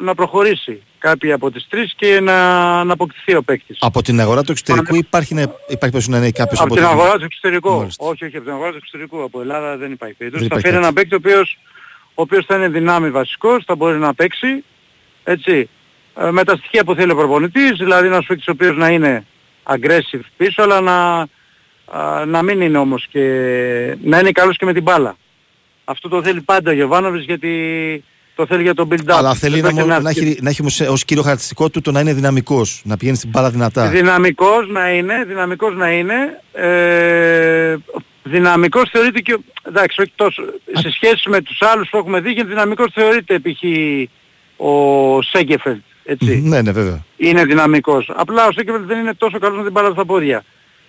[0.00, 2.34] να προχωρήσει κάποια από τις τρεις και να,
[2.84, 3.78] να αποκτηθεί ο παίκτης.
[3.80, 6.92] Από την αγορά του εξωτερικού υπάρχει, να- υπάρχει περίπτωση να είναι κάποιος Από την την-
[6.92, 7.76] αγορά του εξωτερικού.
[7.76, 8.04] Μάλιστα.
[8.06, 9.22] Όχι, όχι, από την αγορά του εξωτερικού.
[9.22, 10.48] Από Ελλάδα δεν υπάρχει περίπτωση.
[10.48, 10.86] Δεν Θα υπάρχει φέρει κάτι.
[10.86, 11.58] ένα παίκτη ο οποίος,
[12.14, 14.64] ο οποίος θα είναι δυνάμει βασικός, θα μπορεί να παίξει,
[15.24, 15.68] έτσι,
[16.20, 19.24] ε, με τα στοιχεία που θέλει ο προπονητής, δηλαδή ένας παίκτης ο οποίος να είναι
[19.62, 21.26] aggressive πίσω, αλλά να,
[22.00, 23.20] α, να μην είναι όμως και
[24.02, 25.16] να είναι καλός και με την μπάλα.
[25.90, 27.50] Αυτό το θέλει πάντα ο Γιωβάνοβης γιατί
[28.34, 29.12] το θέλει για τον build-up.
[29.16, 31.80] Αλλά θέλει Δεν να, πρόκειται να, έχει, να έχει όμως, ε, ως κύριο χαρακτηριστικό του
[31.80, 33.88] το να είναι δυναμικός, να πηγαίνει στην μπάλα δυνατά.
[33.88, 36.40] Δυναμικός να είναι, δυναμικός να είναι.
[36.52, 37.76] Ε,
[38.22, 42.90] δυναμικός θεωρείται και, εντάξει, όχι τόσο, σε σχέση με τους άλλους που έχουμε δει, δυναμικός
[42.94, 43.62] θεωρείται π.χ.
[44.56, 46.34] ο Σέγκεφελτ, έτσι.
[46.36, 47.04] Μμμ, Ναι, ναι, βέβαια.
[47.16, 48.10] Είναι δυναμικός.
[48.14, 50.44] Απλά ο Σέγκεφελτ δεν είναι τόσο καλός με την μπάλα στα πόδια.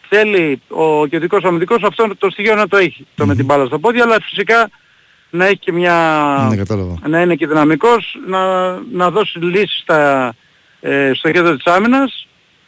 [0.10, 3.80] Θέλει ο κεντρικός αμυντικός αυτό το στοιχείο να το έχει, το με την μπάλα στα
[3.80, 4.70] πόδια, αλλά φυσικά
[5.30, 6.47] να έχει και μια...
[6.49, 6.99] Ναι, κατάλαβα.
[7.07, 10.34] να είναι και δυναμικός, να, να δώσει λύσεις στα,
[10.80, 12.27] ε, στο κέντρο της άμυνας.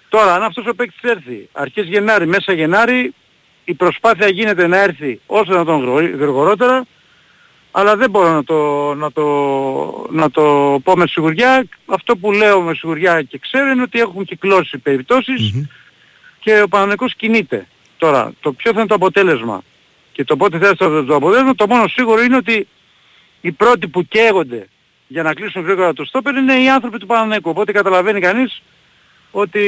[0.10, 3.14] Τώρα, αν αυτός ο παίκτης έρθει αρχές Γενάρη, μέσα Γενάρη,
[3.64, 5.84] η προσπάθεια γίνεται να έρθει όσο να τον
[6.20, 6.86] γρηγορότερα,
[7.72, 9.26] αλλά δεν μπορώ να το, να, το,
[10.10, 11.66] να το πω με σιγουριά.
[11.86, 15.68] Αυτό που λέω με σιγουριά και ξέρω είναι ότι έχουν κυκλώσει περιπτώσεις
[16.40, 17.68] και ο Παναγενικός κινείται.
[17.98, 19.64] Τώρα, το ποιο θα είναι το αποτέλεσμα;
[20.12, 22.68] Και το πότε θα έρθει το αποτέλεσμα, το μόνο σίγουρο είναι ότι
[23.42, 24.68] οι πρώτοι που καίγονται
[25.08, 27.50] για να κλείσουν γρήγορα το στόπερ είναι οι άνθρωποι του Παναναϊκού.
[27.50, 28.62] Οπότε καταλαβαίνει κανείς
[29.32, 29.62] ότι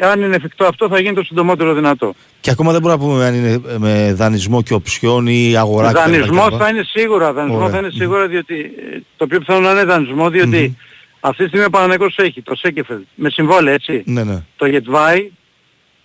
[0.00, 2.14] αν είναι εφικτό αυτό θα γίνει το συντομότερο δυνατό.
[2.40, 5.98] Και ακόμα δεν μπορούμε να πούμε αν είναι με δανεισμό και οψιόν ή αγορά κτλ.
[5.98, 6.56] Δανεισμό κτλ.
[6.56, 7.70] θα είναι σίγουρα, δανεισμό Ωραία.
[7.70, 8.54] θα είναι σίγουρα διότι
[8.92, 10.76] ε, το πιο πιθανό να είναι δανεισμό διότι
[11.20, 14.02] αυτή τη στιγμή ο Παναναϊκός έχει το Σέκεφελ με συμβόλαια έτσι.
[14.06, 14.42] Ναι, ναι.
[14.56, 15.30] Το Γετβάη,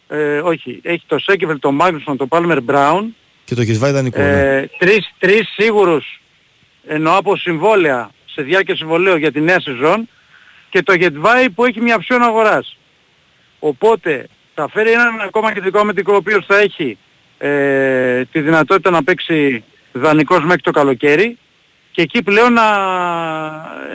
[0.07, 3.15] ε, όχι, έχει το Σέκεφελ, το Μάγνουσον, το Πάλμερ Μπράουν
[3.52, 4.20] Και το Κισβάη ιδανικό.
[4.20, 4.58] ναι.
[4.58, 6.22] ε, τρεις, τρεις σίγουρους
[6.88, 10.10] εννοώ από συμβόλαια σε διάρκεια συμβολέου για τη νέα σεζόν
[10.70, 12.78] και το Γετβάη που έχει μια ψιόν αγοράς.
[13.60, 16.97] Οπότε θα φέρει έναν ακόμα κεντρικό αμυντικό ο οποίος θα έχει
[17.38, 21.38] ε, τη δυνατότητα να παίξει δανεικός μέχρι το καλοκαίρι
[21.91, 22.68] και εκεί πλέον να,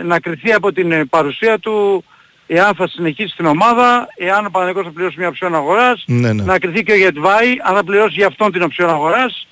[0.04, 2.04] να κριθεί από την ε, παρουσία του
[2.46, 6.42] εάν θα συνεχίσει την ομάδα, εάν ο Παναγικός θα πληρώσει μια οψιόν αγοράς, Ναι, ναι.
[6.42, 9.46] να κριθεί και ο Γετβάη, αν θα πληρώσει για αυτόν την οψιόν αγοράς,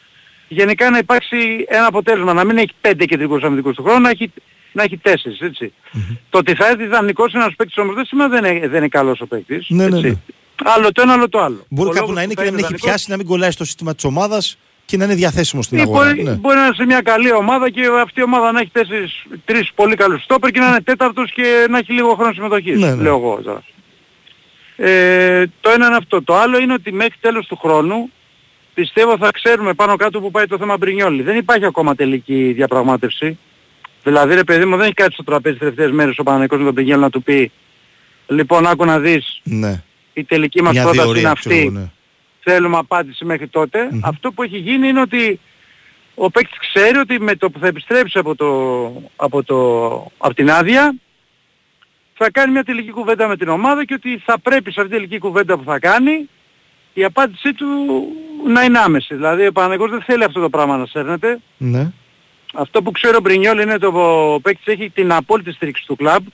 [0.49, 4.33] γενικά να υπάρξει ένα αποτέλεσμα, να μην έχει πέντε κεντρικούς αμυντικούς του χρόνου, να έχει,
[4.73, 5.73] να έχει τέσσερις, έτσι.
[6.31, 9.21] Το ότι θα έρθει δανεικός ένας παίκτης όμως δεν σημαίνει δεν είναι, δεν είναι καλός
[9.21, 9.67] ο παίκτης.
[9.69, 10.09] Ναι, ναι, έτσι.
[10.09, 10.17] ναι.
[10.65, 11.67] Άλλο το ένα, άλλο το άλλο.
[11.69, 13.17] Μπορεί Ο κάπου λόγος να είναι που και θα να μην έχει δανεικός πιάσει, να
[13.17, 16.05] μην κολλάει στο σύστημα της ομάδας και να είναι διαθέσιμος στην ή αγορά.
[16.05, 16.32] μπορεί, Ναι.
[16.32, 19.70] μπορεί να είναι σε μια καλή ομάδα και αυτή η ομάδα να έχει τέσσερις, τρεις
[19.74, 23.03] πολύ καλούς στόπερ και να είναι τέταρτος και να έχει λίγο χρόνο συμμετοχής, Ναι, ναι.
[23.03, 23.62] λέω εγώ τώρα.
[24.76, 26.22] Ε, το ένα είναι αυτό.
[26.22, 28.11] Το άλλο είναι ότι μέχρι τέλος του χρόνου
[28.74, 31.22] πιστεύω θα ξέρουμε πάνω κάτω που πάει το θέμα Μπρινιόλη.
[31.22, 33.39] Δεν υπάρχει ακόμα τελική διαπραγμάτευση.
[34.03, 36.64] Δηλαδή ρε παιδί μου δεν έχει κάτι στο τραπέζι τις τελευταίες μέρες ο Παναγικός με
[36.64, 37.53] τον Μπρινιόλη να του πει
[38.26, 39.82] λοιπόν άκου να δεις Ναι.
[40.12, 41.91] η τελική μας Μια πρόταση διορία, είναι ξέρω αυτή εγώ, ναι.
[42.45, 43.89] Θέλουμε απάντηση μέχρι τότε.
[44.03, 45.41] Αυτό που έχει γίνει είναι ότι
[46.15, 48.49] ο παίκτης ξέρει ότι με το που θα επιστρέψει από, το,
[49.17, 49.57] από, το,
[50.19, 50.95] από την άδεια
[52.15, 55.01] θα κάνει μια τελική κουβέντα με την ομάδα και ότι θα πρέπει σε αυτή την
[55.01, 56.29] τελική κουβέντα που θα κάνει
[56.95, 57.67] η απάντησή του
[58.47, 59.15] να είναι άμεση.
[59.15, 61.41] Δηλαδή ο Παναγικός δεν θέλει αυτό το πράγμα να σέρνεται.
[61.57, 61.93] Ναι.
[62.55, 66.27] Αυτό που ξέρω ο Μπρινιόλ είναι ότι ο παίκτης έχει την απόλυτη στήριξη του κλαμπ.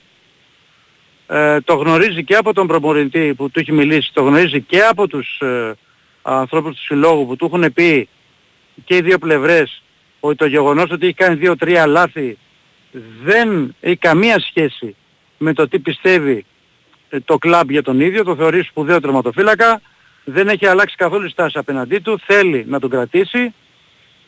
[1.27, 5.07] Ε, το γνωρίζει και από τον προπονητή που του έχει μιλήσει, το γνωρίζει και από
[5.07, 5.73] τους ε,
[6.21, 8.09] ανθρώπους του συλλόγου που του έχουν πει
[8.85, 9.81] και οι δύο πλευρές
[10.19, 12.37] ότι το γεγονός ότι έχει κάνει δύο-τρία λάθη
[13.23, 14.95] δεν έχει καμία σχέση
[15.37, 16.45] με το τι πιστεύει
[17.09, 19.81] ε, το κλαμπ για τον ίδιο, το θεωρεί σπουδαίο τερματοφύλακα,
[20.23, 23.53] δεν έχει αλλάξει καθόλου η στάση απέναντί του, θέλει να τον κρατήσει,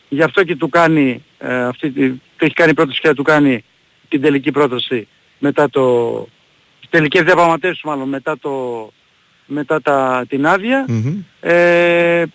[0.08, 3.22] γι' αυτό και του κάνει, ε, αυτή, τη- του έχει κάνει πρόταση και θα του
[3.22, 3.64] κάνει
[4.08, 6.14] την τελική πρόταση μετά το,
[6.80, 8.92] τις τελικές διαπραγματεύσεις μάλλον μετά το,
[9.46, 10.84] μετά τα, την άδεια.
[10.88, 11.22] Μμμ.
[11.40, 12.26] Ε, ε,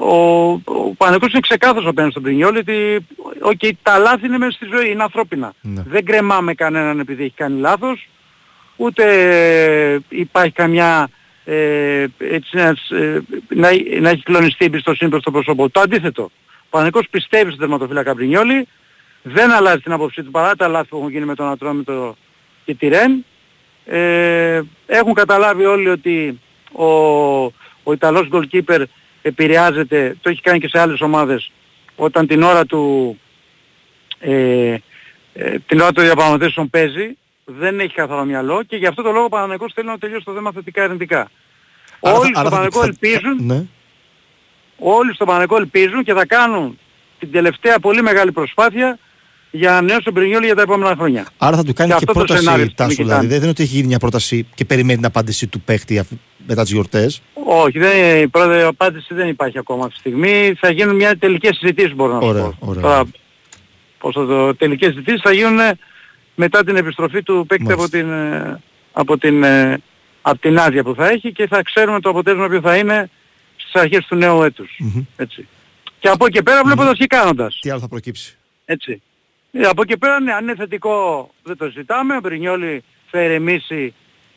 [0.00, 3.06] ο, ο Παναθηναϊκός είναι ξεκάθαρος απέναντι στον Μπρινιόλι ότι
[3.40, 5.52] οκ, τα λάθη είναι μέσα στη ζωή, είναι ανθρώπινα.
[5.60, 5.82] Ναι.
[5.86, 8.08] Δεν κρεμάμε κανέναν επειδή έχει κάνει λάθος,
[8.76, 9.04] ούτε
[10.08, 11.08] υπάρχει καμιά
[11.44, 13.68] ε, έτσι, να, ε, να,
[14.00, 15.70] να έχει κλονιστεί η εμπιστοσύνη προς το πρόσωπο.
[15.70, 16.22] Το αντίθετο.
[16.58, 18.66] Ο Παναγικός πιστεύει στον τερματοφύλακα Μπρινιόλη,
[19.22, 22.16] δεν αλλάζει την άποψή του παρά τα λάθη που έχουν γίνει με τον Ατρόμητο
[22.64, 23.24] και τη Ρεν.
[23.84, 26.40] Ε, έχουν καταλάβει όλοι ότι
[26.84, 27.44] ο,
[27.82, 28.82] ο Ιταλός goalkeeper
[29.22, 31.50] επηρεάζεται, το έχει κάνει και σε άλλες ομάδες,
[31.96, 33.16] όταν την ώρα του,
[34.18, 34.76] ε,
[35.34, 39.24] ε, την ώρα του διαπραγματεύσεων παίζει, δεν έχει καθαρό μυαλό και γι' αυτό το λόγο
[39.24, 41.30] ο Παναγικός θέλει να τελειώσει το θέμα θετικά αρνητικά.
[42.00, 43.64] Όλοι στο Παναγικό ελπίζουν, Ναι.
[44.78, 46.78] όλοι στο Παναγικό ελπίζουν και θα κάνουν
[47.18, 48.98] την τελευταία πολύ μεγάλη προσπάθεια
[49.50, 51.26] για να νέο τον Πρινιόλη για τα επόμενα χρόνια.
[51.38, 52.88] Άρα θα του κάνει Και και, αυτό το σενάριο πρόταση στην τάσο.
[52.88, 53.08] Μικητάνη.
[53.20, 56.18] Δηλαδή δεν είναι ότι έχει γίνει μια πρόταση και περιμένει την απάντηση του παίχτη αφού-
[56.46, 57.22] μετά τις γιορτές.
[57.44, 60.54] Όχι, δεν, η πρώτη απάντηση δεν υπάρχει ακόμα αυτή τη στιγμή.
[60.58, 62.66] Θα γίνουν μια τελικές συζητήσεις μπορώ να Ωραία, σου πω.
[62.68, 62.82] ωραία.
[62.82, 63.04] Τώρα,
[63.98, 65.58] πώς θα το, τελικές συζητήσεις θα γίνουν
[66.34, 68.60] μετά την επιστροφή του παίκτη από την, ε,
[68.92, 69.78] από, την, ε,
[70.22, 73.10] από την άδεια που θα έχει και θα ξέρουμε το αποτέλεσμα ποιο θα είναι
[73.56, 74.78] στις αρχές του νέου έτους.
[75.16, 75.48] Έτσι.
[75.98, 77.58] Και από εκεί πέρα βλέποντας και κάνοντας.
[77.60, 79.02] Τι άλλο θα προκύψει; Έτσι.
[79.52, 82.16] Ε, Από εκεί πέρα, ναι, αν είναι θετικό δεν το ζητάμε.
[82.16, 83.94] Ο Μπρινιόλι θα ηρεμήσει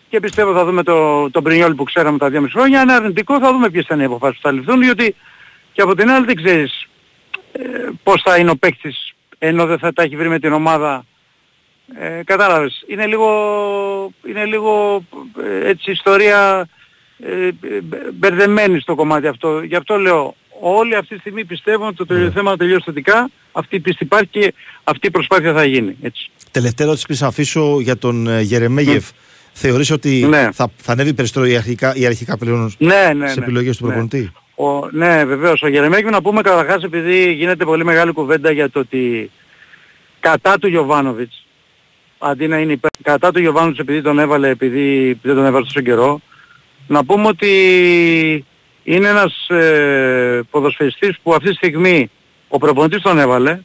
[0.09, 2.79] και πιστεύω θα δούμε το, τον Μπρινιόλι που ξέραμε τα δύο μισή χρόνια.
[2.81, 5.15] Αν είναι αρνητικό θα δούμε ποιες θα είναι οι αποφάσεις που θα ληφθούν, διότι
[5.73, 6.87] και από την άλλη δεν ξέρεις
[7.51, 7.59] ε,
[8.03, 11.05] πώς θα είναι ο παίκτης ενώ δεν θα τα έχει βρει με την ομάδα.
[11.99, 12.83] Ε, κατάλαβες.
[12.87, 13.29] Είναι λίγο,
[14.27, 15.03] είναι λίγο
[15.43, 16.67] ε, έτσι ιστορία
[17.19, 17.51] ε, ε,
[18.13, 19.61] μπερδεμένη στο κομμάτι αυτό.
[19.61, 22.31] Γι' αυτό λέω όλοι αυτή τη στιγμή πιστεύουν ότι το Ναι.
[22.31, 23.29] θέμα τελειώσει θετικά.
[23.51, 24.53] Αυτή η πίστη υπάρχει και
[24.83, 25.97] αυτή η προσπάθεια θα γίνει.
[26.01, 26.29] Έτσι.
[26.51, 29.09] Τελευταία ερώτηση που θα αφήσω για τον ε, Γερεμέγεφ.
[29.61, 30.49] Θεωρείς ότι Ναι.
[30.53, 33.45] θα, θα ανέβει περισσότερο η αρχικά, η αρχικά πλέον Ναι, ναι, σε ναι.
[33.45, 33.89] επιλογές του Ναι.
[33.91, 35.61] προπονητή; Ο, ναι, βεβαίως.
[35.61, 39.31] Ο Γερεμέγιου να πούμε καταρχάς επειδή γίνεται πολύ μεγάλη κουβέντα για το ότι
[40.19, 41.45] κατά του Γιωβάνοβιτς,
[42.17, 45.81] αντί να είναι υπέρ, κατά του Γιωβάνοβιτς επειδή τον έβαλε, επειδή δεν τον έβαλε τόσο
[45.81, 46.21] καιρό,
[46.87, 47.51] να πούμε ότι
[48.83, 52.09] είναι ένας ε, ποδοσφαιριστής που αυτή τη στιγμή
[52.47, 53.59] ο προπονητής τον έβαλε,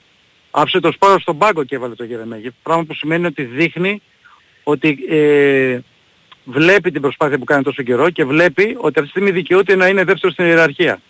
[0.51, 4.03] άφησε το σπάρο στον πάγκο και έβαλε το Γερεμέγεφ, πράγμα που σημαίνει ότι δείχνει
[4.65, 5.79] ότι ε,
[6.45, 9.87] βλέπει την προσπάθεια που κάνει τόσο καιρό και βλέπει ότι αυτή τη στιγμή δικαιούται να
[9.89, 11.01] είναι δεύτερος στην ιεραρχία.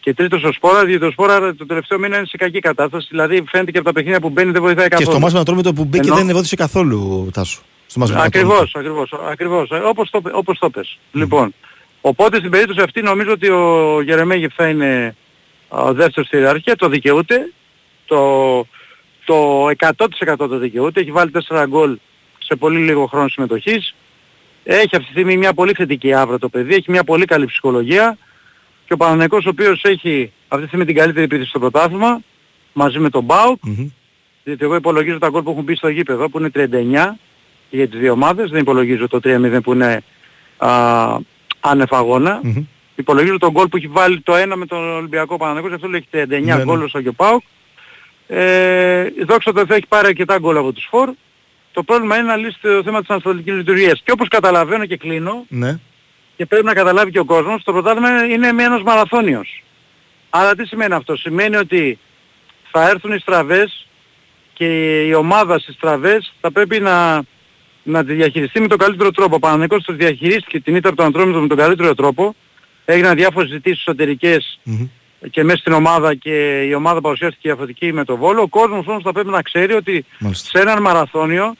[0.00, 3.44] Και τρίτος ο Σπόρα, διότι ο Σπόρα το τελευταίο μήνα είναι σε κακή κατάσταση, δηλαδή
[3.50, 5.10] φαίνεται και από τα παιχνίδια που μπαίνει δεν βοηθάει Και καθόλου.
[5.10, 7.60] στο μάτς με τον Ατρόμητο που μπήκε Ενώ- δεν βοήθησε καθόλου τάσο.
[7.86, 8.52] Στο μάτς με τον Ατρόμητο.
[8.54, 9.70] Ακριβώς, ακριβώς, ακριβώς.
[9.70, 10.98] Ε, Όπως το, όπως το πες.
[11.12, 11.54] Λοιπόν,
[12.00, 15.16] οπότε στην περίπτωση αυτή νομίζω ότι ο Γερεμέγεφ θα είναι
[15.68, 17.52] ο δεύτερος στη ιεραρχία, το δικαιούται,
[18.06, 18.66] το,
[19.24, 21.98] το 100% το δικαιούται, έχει βάλει 4 γκολ
[22.50, 23.94] σε πολύ λίγο χρόνο συμμετοχής,
[24.64, 28.18] έχει αυτή τη στιγμή μια πολύ θετική άβρα το παιδί, έχει μια πολύ καλή ψυχολογία
[28.86, 32.20] και ο Παναθηναϊκός ο οποίος έχει αυτή τη στιγμή την καλύτερη επίθεση στο πρωτάθλημα,
[32.72, 33.88] μαζί με τον ΠΑΟΚ, Μμμ.
[34.44, 37.18] διότι εγώ υπολογίζω τα γκολ που έχουν μπει στο γήπεδο που είναι 39
[37.70, 40.02] για τις δύο ομάδες, δεν υπολογίζω το 3-0 που είναι
[40.56, 41.16] α,
[41.60, 42.40] άνευ αγώνα.
[42.42, 42.64] Μμμ.
[42.96, 46.06] Υπολογίζω τον γκολ που έχει βάλει το ένα με τον Ολυμπιακό Παναγενικό, γι' αυτό λέει
[46.12, 46.62] έχει 39 Ναι, ναι.
[46.64, 47.42] γκολ στο Άγιο ΠΑΟΚ.
[48.26, 51.10] Ε, δόξα τω Θεώ έχει πάρει αρκετά γκολ από τους φορ.
[51.72, 54.00] Το πρόβλημα είναι να λύσει το θέμα της ανασταλτικής λειτουργίας.
[54.04, 55.78] Και όπως καταλαβαίνω και κλείνω, Ναι.
[56.36, 59.62] και πρέπει να καταλάβει και ο κόσμος, το πρωτάθλημα είναι με ένας μαραθώνιος.
[60.30, 61.98] Άρα τι σημαίνει αυτό; Σημαίνει ότι
[62.70, 63.86] θα έρθουν οι στραβές
[64.52, 67.22] και η ομάδα στις στραβές θα πρέπει να,
[67.82, 69.34] να τη διαχειριστεί με τον καλύτερο τρόπο.
[69.34, 72.34] Ο Παναγενικός το διαχειρίστηκε την ήττα από τον Αντρόμητο με τον καλύτερο τρόπο.
[72.84, 74.88] Έγιναν διάφορες ζητήσεις εσωτερικές Μμμ.
[75.30, 78.42] Και μέσα στην ομάδα και η ομάδα παρουσιάστηκε διαφορετική με το Βόλο.
[78.42, 80.48] Ο κόσμος όμως θα πρέπει να ξέρει ότι Μάλιστα.
[80.58, 81.54] σε έναν μαραθώνιο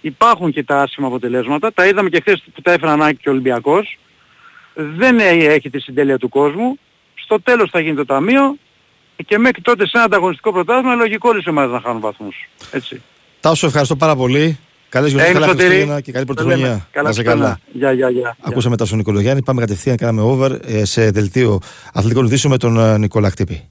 [0.00, 1.72] υπάρχουν και τα άσχημα αποτελέσματα.
[1.72, 3.98] Τα είδαμε και χθες που τα έφεραν ανάγκη και ο Ολυμπιακός.
[4.74, 6.78] Δεν έ- έχει τη συντέλεια του κόσμου.
[7.14, 8.56] Στο τέλος θα γίνει το ταμείο
[9.26, 12.48] και μέχρι τότε σε ένα ανταγωνιστικό πρωτάθλημα λογικό όλες οι ομάδες να χάνουν βαθμούς.
[12.70, 13.02] Έτσι.
[13.40, 14.58] Τάσο, ευχαριστώ πάρα πολύ.
[14.90, 15.68] Καλές γιορτές, Έγινε, καλά Σωτήρη.
[15.68, 16.66] Χριστούγεννα και καλή Τα πρωτοχρονιά.
[16.66, 16.86] λέμε.
[16.90, 17.58] Καλά Να είσαι Χριστούγεννα.
[17.72, 18.36] Γεια, γεια, γεια.
[18.40, 19.42] Ακούσαμε τα Νικολογιάννη.
[19.42, 21.58] Πάμε κατευθείαν, κάναμε over ε, σε δελτίο
[21.92, 23.68] αθλητικών ειδήσεων με τον ε, Νικόλα Χτύπη.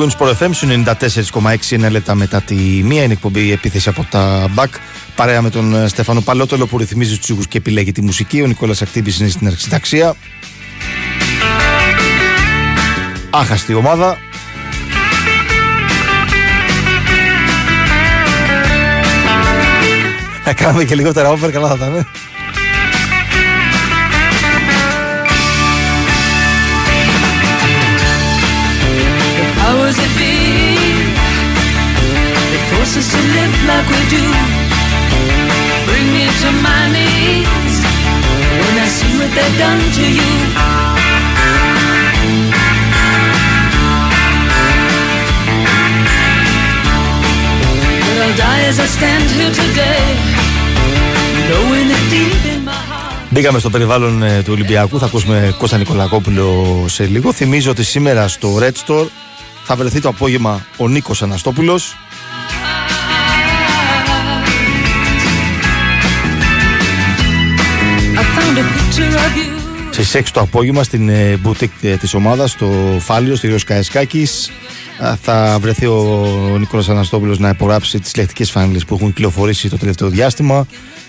[0.00, 0.66] Wins Sport FM στου
[1.30, 3.02] 94,6 είναι λεπτά μετά τη μία.
[3.02, 4.68] Είναι εκπομπή επίθεση από τα Back
[5.14, 8.42] παρέα με τον ε, Στέφανο Παλότολο που ρυθμίζει τους ήχους και επιλέγει τη μουσική.
[8.42, 10.14] Ο Νικόλας Ακτύπης είναι στην αρχιταξία.
[13.30, 14.18] Άχαστη ομάδα.
[20.44, 22.06] Να κάνουμε και λιγότερα over, καλά θα ήταν.
[32.84, 34.24] Force us to live like we do
[35.88, 37.76] Bring me to my knees
[38.60, 40.32] When I see what they've done to you
[48.06, 50.04] But I'll die as I stand here today
[51.48, 54.98] Knowing it deep in my heart Μπήκαμε στο περιβάλλον ε, του Ολυμπιακού.
[54.98, 57.32] Θα ακούσουμε Κώστα Νικολακόπουλο σε λίγο.
[57.32, 59.06] Θυμίζω ότι σήμερα στο Red Store
[59.64, 61.96] θα βρεθεί το απόγευμα ο Νίκος Αναστόπουλος.
[69.94, 74.50] Στις 6 το απόγευμα στην ε, boutique ε, της ομάδας στο Φάλιο, στη Ριώσκα Καεσκάκης
[74.98, 75.94] Α, θα βρεθεί ο,
[76.52, 80.66] ο Νίκολας Αναστόπουλος να υπογράψει τις λεκτικές φάνηλες που έχουν κυκλοφορήσει το τελευταίο διάστημα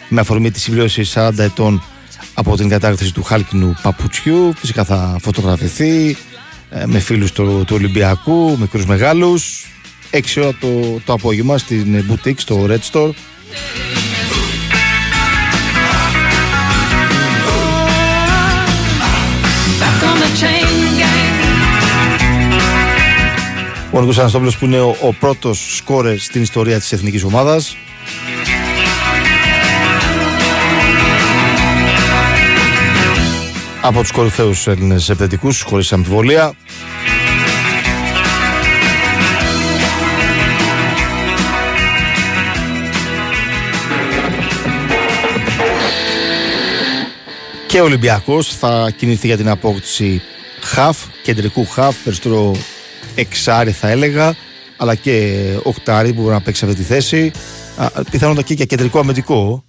[0.10, 1.84] με αφορμή τη συμπλήρωση 40 ετών
[2.34, 4.54] από την κατάρτιση του χάλκινου παπουτσιού.
[4.58, 6.18] Φυσικά θα φωτογραφηθεί
[6.70, 9.66] ε, με φίλους του, του Ολυμπιακού, μικρούς μεγάλους.
[10.12, 13.12] 6 ώρα το, το απόγευμα στην ε, boutique στο Red Store
[23.92, 27.78] Ο Νίκος Αναστόπουλος που είναι ο, ο πρώτος σκόρερ στην ιστορία της εθνικής ομάδας.
[33.82, 36.54] Από τους κορυφαίους Έλληνες επιθετικούς χωρίς αμφιβολία.
[47.68, 50.22] Και ο Ολυμπιακός θα κινηθεί για την απόκτηση
[50.62, 52.56] χαφ, κεντρικού χαφ, περισσότερο
[53.16, 54.36] εξάρι θα έλεγα,
[54.78, 57.32] αλλά και οκτάρι που μπορεί να παίξει αυτή τη θέση.
[57.78, 59.64] Α, Πιθανότατα και για κεντρικό αμυντικό.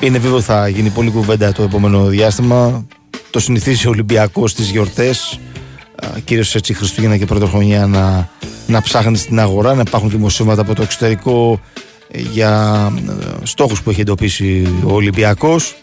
[0.00, 2.86] Είναι βέβαιο θα γίνει πολύ κουβέντα το επόμενο διάστημα.
[3.30, 5.40] Το συνηθίζει ο Ολυμπιακός στις γιορτές,
[6.24, 8.28] κυρίως έτσι Χριστούγεννα και Πρωτοχρονιά, να,
[8.66, 11.60] να ψάχνει στην αγορά, να υπάρχουν δημοσίευματα από το εξωτερικό
[12.10, 13.12] ε, για ε,
[13.42, 15.76] στόχους που έχει εντοπίσει ο Ολυμπιακός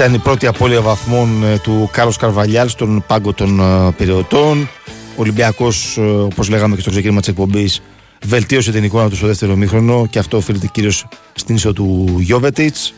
[0.00, 4.68] Ήταν η πρώτη απώλεια βαθμών ε, του Κάρλος Καρβαλιάλ στον πάγκο των ε, περιοτών.
[4.88, 7.82] Ο Ολυμπιακός, ε, όπως λέγαμε και στο ξεκίνημα της εκπομπής,
[8.26, 12.94] βελτίωσε την εικόνα του στο δεύτερο μήχρονο και αυτό οφείλεται κυρίως στην ίσο του Γιώβετιτς.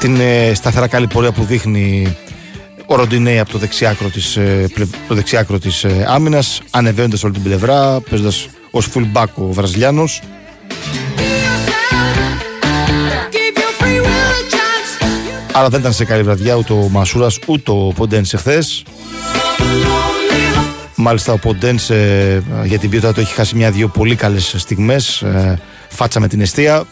[0.00, 2.16] Την ε, σταθερά καλή πορεία που δείχνει
[2.86, 7.32] ο Ροντινέη από το δεξιάκρο της, ε, πλε- το δεξιάκρο της ε, άμυνας, ανεβαίνοντας όλη
[7.32, 10.22] την πλευρά, παίζοντας ως full back ο Βραζιλιάνος.
[15.58, 18.82] Άρα δεν ήταν σε καλή βραδιά ούτε ο Μασούρας ούτε ο Ποντένσε χθες.
[20.94, 21.94] Μάλιστα ο Ποντένσε
[22.62, 25.22] ε, για την ποιότητα του έχει χάσει μια-δύο πολύ καλές στιγμές.
[25.22, 26.84] ε, Φάτσα με την αιστεία.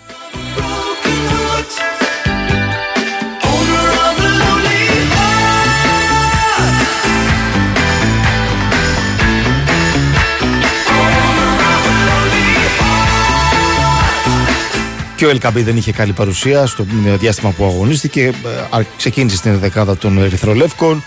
[15.16, 16.86] Και ο Ελκαμπή δεν είχε καλή παρουσία στο
[17.18, 18.24] διάστημα που αγωνίστηκε.
[18.24, 18.30] Ε,
[18.70, 21.04] α- Ξεκίνησε στην δεκάδα των Ερυθρολεύκων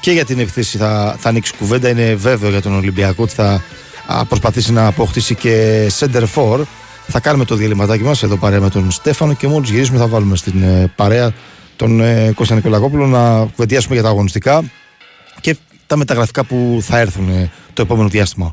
[0.00, 1.88] και για την επιθέση θα, θα ανοίξει κουβέντα.
[1.88, 3.62] Είναι βέβαιο για τον Ολυμπιακό ότι θα
[4.06, 6.60] α, προσπαθήσει να αποκτήσει και center for.
[7.08, 10.36] Θα κάνουμε το διαλυματάκι μας εδώ παρέα με τον Στέφανο και μόλις γυρίσουμε θα βάλουμε
[10.36, 11.32] στην ε, παρέα
[11.76, 14.62] τον ε, Κώστα Νικολακόπουλο να κουβεντιάσουμε για τα αγωνιστικά
[15.40, 18.52] και τα μεταγραφικά που θα έρθουν ε, το επόμενο διάστημα.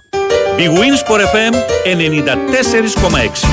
[0.61, 1.53] Η Winsport FM
[1.83, 3.45] 94,6.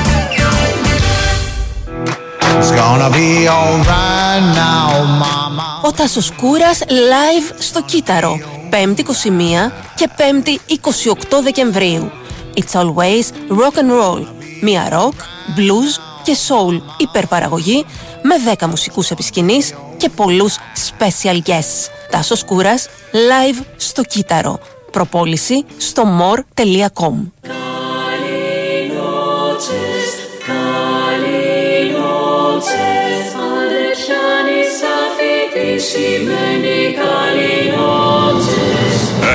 [2.51, 4.89] It's gonna be alright now,
[5.21, 5.85] mama.
[5.85, 8.39] Ο Τάσος Κούρας live στο Κύτταρο.
[8.69, 12.11] 5η 21 και 5η 28 Δεκεμβρίου.
[12.55, 14.25] It's always rock and roll.
[14.61, 15.15] Μία rock,
[15.57, 17.85] blues και soul υπερπαραγωγή
[18.21, 20.57] με 10 μουσικούς επισκηνής και πολλούς
[20.89, 21.89] special guests.
[22.09, 24.59] Τάσος Κούρας live στο Κύτταρο.
[24.91, 27.13] Προπόληση στο more.com.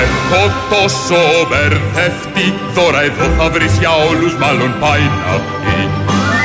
[0.01, 1.15] Έχω τόσο
[1.49, 5.77] μπερδευτεί Δώρα εδώ θα βρεις για όλους μάλλον πάει να πει.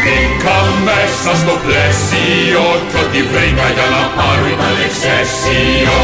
[0.02, 5.98] Μπήκα μέσα στο πλαίσιο Κι ό,τι βρήκα για να πάρω ήταν εξαίσιο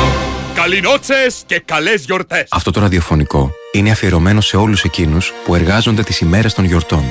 [0.57, 6.21] Καληνότσες και καλές γιορτές Αυτό το ραδιοφωνικό είναι αφιερωμένο σε όλους εκείνους που εργάζονται τις
[6.21, 7.05] ημέρες των γιορτών.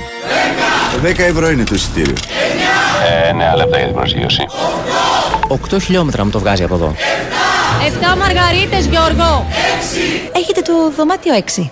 [1.03, 2.13] 10 ευρώ είναι το εισιτήριο.
[3.27, 4.45] Ε, 9 λεπτά για την προσγείωση.
[5.73, 6.95] 8 χιλιόμετρα μου το βγάζει από εδώ.
[8.13, 9.45] 7 μαργαρίτες, Γιώργο.
[10.31, 11.69] Έχετε το δωμάτιο 6.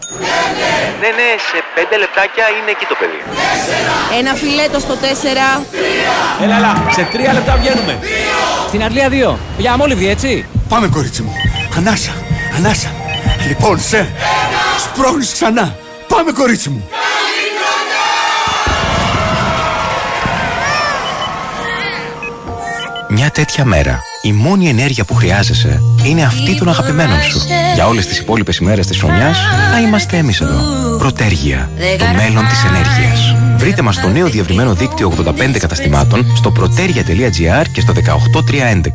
[1.01, 3.19] Ναι, ναι, σε 5 λεπτάκια είναι εκεί το παιδί.
[4.19, 5.65] Ένα φιλέτο στο 4.
[6.43, 7.99] Έλα, έλα, σε 3 λεπτά βγαίνουμε.
[8.67, 9.38] Στην Αρλία 2.
[9.57, 10.45] Για αμόλυβδη, έτσι.
[10.69, 11.34] Πάμε κορίτσι μου.
[11.78, 12.11] Ανάσα,
[12.57, 12.91] ανάσα.
[13.47, 14.11] Λοιπόν, σε.
[14.80, 15.76] Σπρώχνεις ξανά.
[16.07, 16.88] Πάμε κορίτσι μου.
[23.09, 27.41] Μια τέτοια μέρα, η μόνη ενέργεια που χρειάζεσαι είναι αυτή των αγαπημένων σου.
[27.76, 29.38] Για όλες τις υπόλοιπες ημέρες της χρονιάς
[29.71, 30.61] θα είμαστε εμείς εδώ.
[30.97, 33.33] Πρωτέργεια, το μέλλον της ενέργειας.
[33.64, 37.93] Βρείτε μας στο νέο διευρυμένο δίκτυο 85 καταστημάτων στο protergia.gr και στο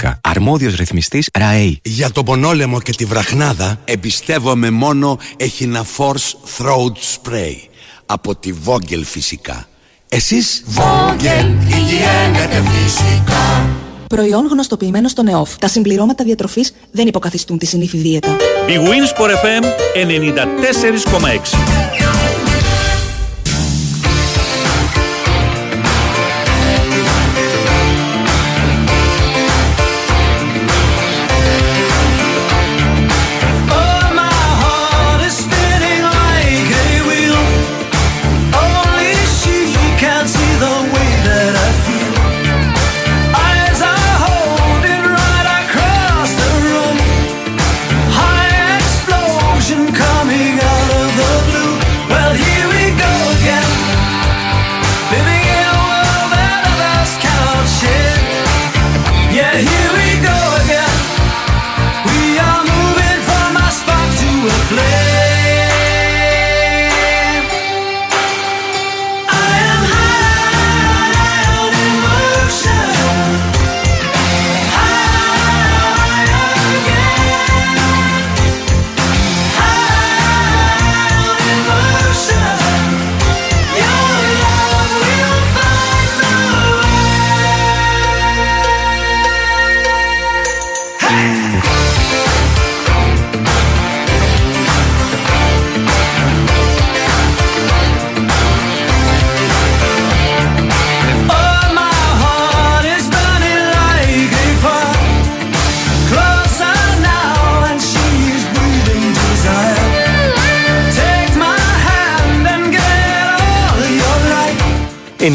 [0.03, 0.13] 18311.
[0.21, 1.81] Αρμόδιος ρυθμιστής ΡΑΕΗ.
[1.85, 7.57] Για τον πονόλεμο και τη βραχνάδα εμπιστεύομαι μόνο Echina Force Throat Spray.
[8.07, 9.67] Από τη Vogel φυσικά.
[10.09, 13.69] Εσείς; Vogel, υγιένεται φυσικά.
[14.09, 15.57] Προϊόν γνωστοποιημένο στον ΕΟΦ.
[15.57, 18.37] Τα συμπληρώματα διατροφής δεν υποκαθιστούν τη συνήθι δίαιτα.
[18.67, 19.65] Η Winsport FM
[19.95, 22.28] 94,6.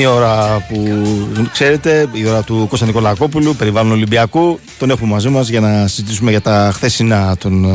[0.04, 1.08] Η ώρα που
[1.52, 4.60] ξέρετε, η ώρα του Κώστα Νικολακόπουλου, περιβάλλον Ολυμπιακού.
[4.80, 7.66] Τον έχουμε μαζί μας για να συζητήσουμε για τα χθεσινά των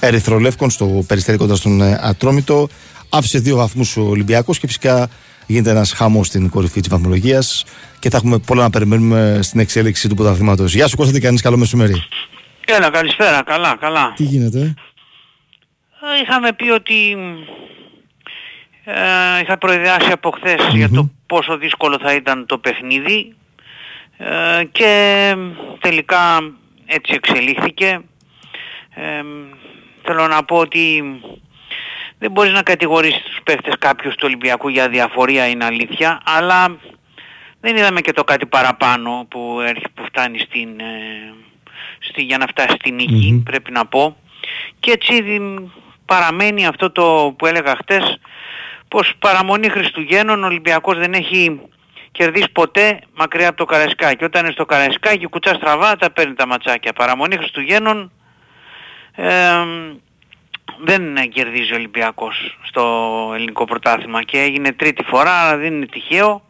[0.00, 2.68] ε, Ερυθρολεύκων στο περιστέρι κοντά στον ε, Ατρόμητο.
[3.08, 5.08] Άφησε δύο βαθμούς ο Ολυμπιακός και φυσικά
[5.46, 7.64] γίνεται ένας χαμός στην κορυφή της βαθμολογίας
[7.98, 10.74] και θα έχουμε πολλά να περιμένουμε στην εξέλιξη του πρωταθλήματος.
[10.74, 11.94] Γεια σου Κώστα, τι κάνεις, καλό μεσημέρι.
[12.66, 13.42] Έλα, καλησπέρα.
[13.42, 14.12] Καλά, καλά.
[14.16, 17.16] Τι γίνεται, Ε, Είχαμε πει ότι
[18.84, 23.34] ε, είχα προειδεάσει από χθες για το πόσο δύσκολο θα ήταν το παιχνίδι
[24.16, 25.34] ε, και
[25.80, 26.52] τελικά
[26.86, 28.00] έτσι εξελίχθηκε.
[28.94, 29.22] Ε,
[30.02, 31.02] θέλω να πω ότι
[32.18, 36.76] δεν μπορείς να κατηγορήσεις τους παίχτες κάποιους του Ολυμπιακού για διαφορία είναι αλήθεια, αλλά
[37.60, 41.34] δεν είδαμε και το κάτι παραπάνω που, έρχει, που φτάνει στην, ε,
[41.98, 44.16] στη, για να φτάσει στην νικη πρέπει να πω.
[44.80, 45.70] Και έτσι δι-
[46.06, 48.18] παραμένει αυτό το που έλεγα χτες,
[48.92, 51.60] πως παραμονή Χριστουγέννων ο Ολυμπιακός δεν έχει
[52.12, 54.24] κερδίσει ποτέ μακριά από το Καραϊσκάκι.
[54.24, 56.92] Όταν είναι στο Καραϊσκάκι κουτσά στραβά τα παίρνει τα ματσάκια.
[56.92, 58.12] Παραμονή Χριστουγέννων
[59.14, 59.30] ε,
[60.84, 62.82] δεν κερδίζει ο Ολυμπιακός στο
[63.34, 66.42] ελληνικό πρωτάθλημα και έγινε τρίτη φορά, αλλά δεν είναι τυχαίο.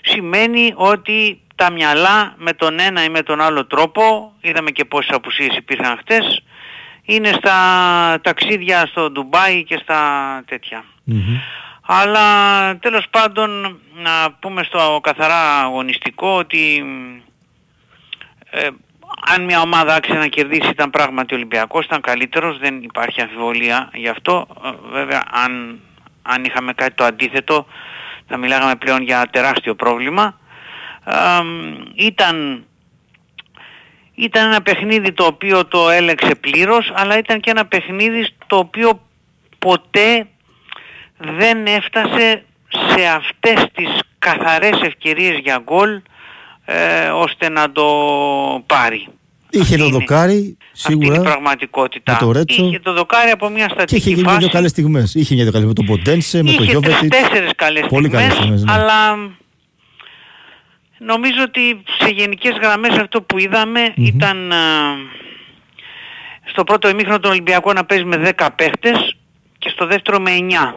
[0.00, 5.10] Σημαίνει ότι τα μυαλά με τον ένα ή με τον άλλο τρόπο, είδαμε και πόσες
[5.10, 6.42] απουσίες υπήρχαν χτες,
[7.04, 7.54] είναι στα
[8.22, 10.00] ταξίδια στο Ντουμπάι και στα
[10.46, 10.84] τέτοια.
[11.92, 16.84] Αλλά τέλος πάντων να πούμε στο καθαρά αγωνιστικό ότι
[18.50, 18.68] ε,
[19.34, 23.90] αν μια ομάδα άξιζε να κερδίσει ήταν πράγματι ο Ολυμπιακός, ήταν καλύτερος, δεν υπάρχει αμφιβολία
[23.94, 24.46] γι' αυτό.
[24.64, 25.80] Ε, βέβαια αν,
[26.22, 27.66] αν είχαμε κάτι το αντίθετο
[28.26, 30.38] θα μιλάγαμε πλέον για τεράστιο πρόβλημα.
[31.04, 31.42] Ε,
[31.94, 32.64] ήταν,
[34.14, 39.00] ήταν ένα παιχνίδι το οποίο το έλεξε πλήρως, αλλά ήταν και ένα παιχνίδι το οποίο
[39.58, 40.26] ποτέ
[41.20, 46.00] δεν έφτασε σε αυτές τις καθαρές ευκαιρίες για γκολ
[46.64, 47.84] ε, ώστε να το
[48.66, 49.08] πάρει.
[49.50, 51.20] Είχε το δοκάρι, Αυτή είναι η σίγουρα.
[51.30, 52.12] πραγματικότητα.
[52.12, 52.64] με το Ρέτσο.
[52.64, 54.38] Είχε το δοκάρι από μια Και στατική είχε γίνει φάση.
[54.38, 55.14] δύο καλές στιγμές.
[55.14, 56.98] Είχε μια δύο καλές με τον Ποντένσε, με τον Είχε Γιώβετιτς.
[56.98, 58.82] τρεις-τέσσερις καλές Πολύ καλές στιγμές, στιγμές, ναι.
[58.84, 59.16] αλλά
[60.98, 64.56] νομίζω ότι σε γενικές γραμμές αυτό που είδαμε ήταν α,
[66.44, 69.16] στο πρώτο ημίχρονο τον Ολυμπιακό να παίζει με 10 παίχτες
[69.58, 70.74] και στο δεύτερο με 9.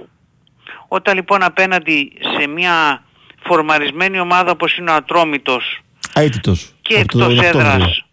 [0.95, 3.03] Όταν λοιπόν απέναντι σε μια
[3.43, 5.79] φορμαρισμένη ομάδα όπως είναι ο Ατρόμητος
[6.13, 6.73] Αίτητος.
[6.81, 7.69] και Από τον εκτός Οκτώβριο.
[7.71, 8.05] έδρας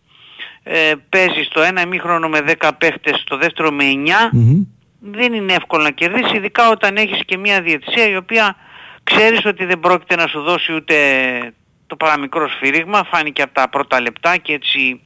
[0.63, 4.63] ε, παίζει στο ένα ημίχρονο με 10 παίχτες, στο δεύτερο με 9 Μμμ.
[5.01, 8.57] δεν είναι εύκολο να κερδίσει, ειδικά όταν έχεις και μια διαιτησία η οποία
[9.05, 10.95] ξέρεις ότι δεν πρόκειται να σου δώσει ούτε
[11.87, 15.01] το παραμικρό σφύριγμα, φάνηκε από τα πρώτα λεπτά και έτσι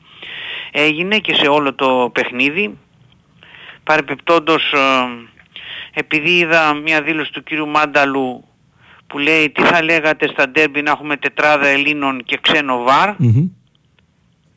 [0.70, 2.79] έγινε και σε όλο το παιχνίδι.
[3.85, 4.79] Παρεπιπτόντως, ε,
[5.95, 8.45] επειδή είδα μια δήλωση του κύριου Μάνταλου
[9.07, 13.49] που λέει τι θα λέγατε στα ντέρμπι να έχουμε τετράδα Ελλήνων και ξένο βαρ, Μμμ.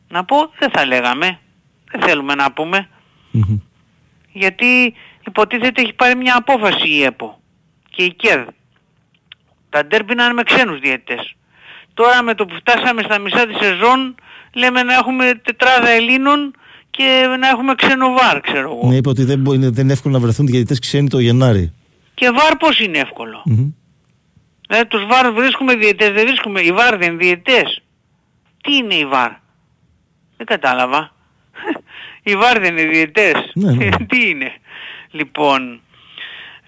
[0.07, 1.39] να πω δεν θα λέγαμε,
[1.91, 2.89] δεν θέλουμε να πούμε,
[3.31, 3.57] Μμμ.
[4.31, 4.93] γιατί
[5.27, 7.41] υποτίθεται έχει πάρει μια απόφαση η ΕΠΟ
[7.89, 8.47] και η ΚΕΔ.
[9.69, 11.35] Τα ντέρμπι να είναι με ξένους διαιτητές.
[11.93, 14.15] Τώρα με το που φτάσαμε στα μισά της σεζόν
[14.53, 16.55] λέμε να έχουμε τετράδα Ελλήνων
[16.97, 18.89] και να έχουμε ξένο βαρ, ξέρω εγώ.
[18.89, 21.73] Ναι, είπε ότι δεν, μπορεί, δεν είναι εύκολο να βρεθούν διαιτητές ξένοι το Γενάρη.
[22.13, 23.69] Και βαρ πώς είναι εύκολο; Μμμ.
[24.67, 26.61] Δηλαδή τους βαρ βρίσκουμε διαιτές, δεν βρίσκουμε.
[26.61, 27.81] Οι βαρ δεν είναι διαιτές.
[28.63, 29.31] Τι είναι οι βαρ.
[30.37, 31.11] Δεν κατάλαβα.
[32.27, 33.51] οι βαρ δεν είναι διαιτές.
[33.53, 33.89] Ναι, ναι.
[34.09, 34.51] Τι είναι;
[35.11, 35.81] Λοιπόν,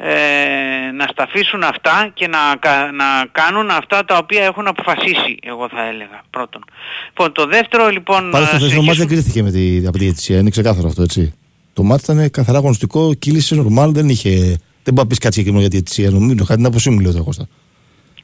[0.02, 5.38] ε, να στα αφήσουν αυτά και να, κα- να κάνουν αυτά τα οποία έχουν αποφασίσει,
[5.42, 6.64] εγώ θα έλεγα, πρώτον.
[7.08, 8.30] Λοιπόν, το δεύτερο λοιπόν...
[8.32, 10.38] Πάντως το να θεσμό μάτς δεν συνεχίσουμε- κρίθηκε με τη, από τη διαιτησία.
[10.40, 11.34] Είναι ξεκάθαρο αυτό, έτσι.
[11.74, 14.30] Το μάτι ήταν καθαρά αγωνιστικό, κύλησε νορμάλ, δεν είχε.
[14.84, 16.10] Δεν μπορεί να πεις κάτι συγκεκριμένο για τη διαιτησία.
[16.20, 17.48] Νομίζω κάτι την άποψή μου, λέω το Κώστα.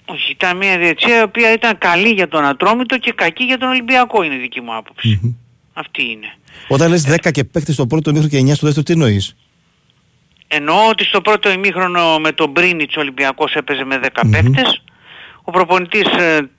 [0.06, 3.70] Όχι, ήταν μια διαιτησία η οποία ήταν καλή για τον Ατρόμητο και κακή για τον
[3.70, 5.36] Ολυμπιακό είναι η δική μου άποψη.
[5.74, 6.28] Αυτή είναι.
[6.68, 9.36] Όταν λες 10 και παίχτε στο πρώτο μήχρονο και 9 στο δεύτερο, τι εννοείς;
[10.48, 14.84] Εννοώ ότι στο πρώτο ημίχρονο με τον Μπρίνιτς ο Ολυμπιακός έπαιζε με 10 παίκτες.
[15.44, 16.50] Ο προπονητής ε,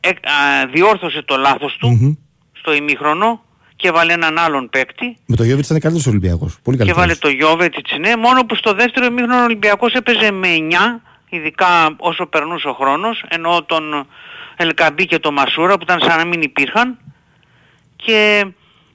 [0.00, 2.18] ε, α, διόρθωσε το λάθος του
[2.52, 3.44] στο ημίχρονο
[3.76, 6.58] και έβαλε έναν άλλον παίκτη Με το Γιώβιτς ήταν καλύτερος Ολυμπιακός.
[6.62, 6.96] Πολύ και καλύτερος.
[6.96, 10.74] έβαλε το Γιώβετιτς ναι, μόνο που στο δεύτερο ημίχρονο ο Ολυμπιακός έπαιζε με 9
[11.28, 14.06] ειδικά όσο περνούσε ο χρόνος ενώ τον
[14.56, 16.98] Ελκαμπή και τον Μασούρα που ήταν σαν να μην υπήρχαν
[17.96, 18.46] και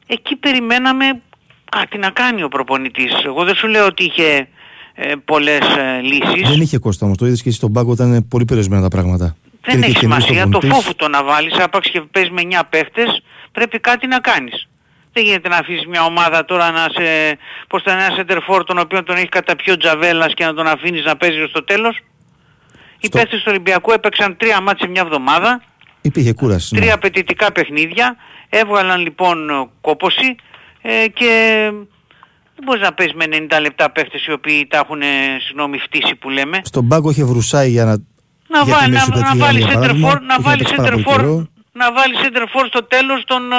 [0.07, 1.21] εκεί περιμέναμε
[1.69, 3.11] κάτι να κάνει ο προπονητής.
[3.25, 4.47] Εγώ δεν σου λέω ότι είχε
[4.93, 6.49] ε, πολλές ε, λύσεις.
[6.49, 7.17] Δεν είχε Κώστα όμως.
[7.17, 9.35] Το είδες και εσύ στον πάγκο ήταν πολύ περιορισμένα τα πράγματα.
[9.61, 10.43] Δεν Υπήρχε έχει καινούργιος σημασία.
[10.43, 10.83] Το προπονητής.
[10.83, 14.67] φόβο το να βάλεις, άπαξ και παίζεις με 9 παίχτες, πρέπει κάτι να κάνεις.
[15.13, 18.77] Δεν γίνεται να αφήσεις μια ομάδα τώρα να σε, πως θα είναι ένα σεντερφόρ τον
[18.77, 21.99] οποίο τον έχει καταπιεί ο Τζαβέλας και να τον αφήνεις να παίζει ως το τέλος.
[22.99, 25.63] Οι παίχτες του Ολυμπιακού έπαιξαν τρία μάτς σε μια εβδομάδα,
[26.01, 26.75] Υπήρχε κούραση.
[26.75, 26.81] ναι.
[26.81, 28.15] τρία απαιτητικά παιχνίδια,
[28.49, 30.35] έβγαλαν λοιπόν κόποση
[30.81, 31.31] ε, και
[32.55, 33.25] δεν μπορείς να παίζεις με
[33.57, 35.05] 90 λεπτά παίχτες οι οποίοι τα έχουν, ε,
[35.45, 36.59] συγγνώμη, φτύσει που λέμε.
[36.63, 37.95] Στον πάγκο είχε βρουσάει για να.
[38.51, 40.57] Να, για βά, τη να, Μέση να, Πετριγάνη, βάλει για παράδειγμα, σέντερφορ, να είχε βάλει
[40.57, 41.47] παίξει πάρα πολύ σέντερφορ, καιρό.
[41.71, 43.55] να βάλει σέντερφορ στο τέλος τον, ε,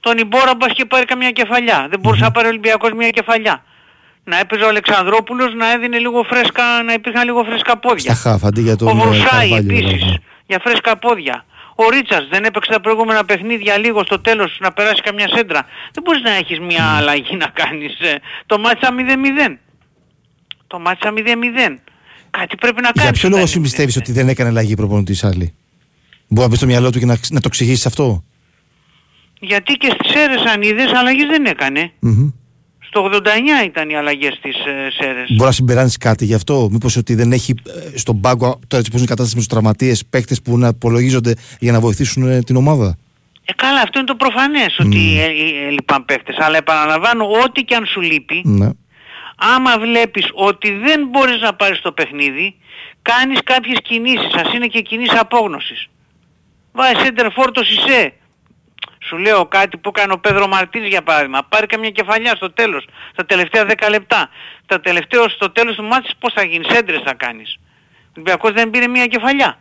[0.00, 1.86] τον Ιμπόρα μπας και πάρει καμιά κεφαλιά.
[1.90, 3.64] Δεν μπορούσε να πάρει ο Ολυμπιακός μια κεφαλιά.
[4.24, 8.14] Να έπαιζε ο Αλεξανδρόπουλος να έδινε λίγο φρέσκα, να υπήρχαν λίγο φρέσκα πόδια.
[8.14, 8.88] Στα χάφ αντί για τον.
[8.88, 10.22] Ο ε, Βρουσάη Καρβάλιο, επίσης, δηλαδή.
[10.46, 11.44] για φρέσκα πόδια.
[11.84, 15.66] Ο Ρίτσαρds δεν έπαιξε τα προηγούμενα παιχνίδια λίγο στο τέλος να περάσει καμιά σέντρα.
[15.92, 18.00] Δεν μπορείς να έχεις μια αλλαγή να κάνεις.
[18.00, 18.14] ε,
[18.46, 19.58] Το μάτσα 0-0.
[20.66, 21.78] Το μάτσα 0-0.
[22.30, 23.18] Κάτι πρέπει να Για κάνεις.
[23.18, 25.54] ποιο όταν λόγο είναι πιστεύει ότι δεν έκανε αλλαγή προπονητής άλλη;
[26.28, 28.24] Μπορεί να πει στο μυαλό του και να, να το εξηγήσεις αυτό;
[29.40, 31.92] Γιατί και στις Σέρες αν είδες αλλαγές δεν έκανε.
[32.92, 35.26] Στο 89 ήταν οι αλλαγές στις ε, Σέρες.
[35.30, 37.54] Μπορεί να συμπεράνεις κάτι γι' αυτό; Μήπως ότι δεν έχει
[37.94, 40.68] ε, στον πάγκο, τώρα έτσι πώ είναι η κατάσταση με τους τραυματίες, παίκτες που να
[40.68, 42.96] απολογίζονται για να βοηθήσουν ε, την ομάδα;
[43.44, 46.36] Ε, καλά, αυτό είναι το προφανές ότι ε, ε, ε, λείπαν παίχτες.
[46.38, 48.68] Αλλά επαναλαμβάνω, ό,τι και αν σου λείπει, Ναι.
[49.54, 52.54] άμα βλέπεις ότι δεν μπορείς να πάρεις το παιχνίδι,
[53.02, 55.86] κάνεις κάποιες κινήσεις, ας είναι και κινήσεις απόγνωσης.
[56.72, 58.12] Βάζεις center φόρτο Σισε.
[59.02, 61.42] Σου λέω κάτι που έκανε ο Πέδρο Μαρτίνς για παράδειγμα.
[61.48, 64.28] Πάρει καμιά κεφαλιά στο τέλος, στα τελευταία 10 λεπτά.
[64.66, 67.58] Τα τελευταία στο τέλος του μάτς πώς θα γίνεις, σέντρες θα κάνεις.
[67.60, 69.58] Ο Ολυμπιακός δεν πήρε μια κεφαλιά.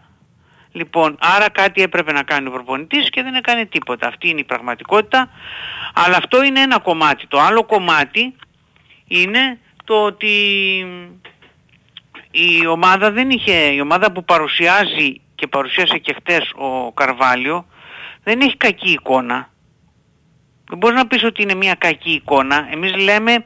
[0.72, 4.08] Λοιπόν, άρα κάτι έπρεπε να κάνει ο προπονητής και δεν έκανε τίποτα.
[4.08, 5.30] Αυτή είναι η πραγματικότητα.
[5.94, 7.28] Αλλά αυτό είναι ένα κομμάτι.
[7.28, 8.36] Το άλλο κομμάτι
[9.08, 10.36] είναι το ότι
[12.32, 17.66] η ομάδα δεν είχε, η ομάδα που παρουσιάζει και παρουσίασε και χτες ο Καρβάλιο
[18.30, 19.50] δεν έχει κακή εικόνα.
[20.70, 22.68] Δεν μπορείς να πεις ότι είναι μια κακή εικόνα.
[22.72, 23.44] Εμείς λέμε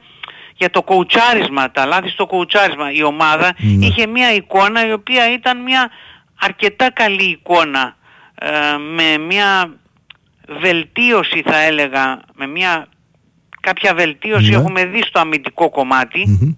[0.56, 2.92] για το κοουτσάρισμα, τα λάθη στο κοουτσάρισμα.
[2.92, 5.90] Η ομάδα είχε μια εικόνα η οποία ήταν μια
[6.40, 7.96] αρκετά καλή εικόνα
[8.34, 9.74] ε, με μια
[10.60, 12.86] βελτίωση θα έλεγα, με μια
[13.60, 14.56] κάποια βελτίωση Ναι.
[14.56, 16.56] έχουμε δει στο αμυντικό κομμάτι.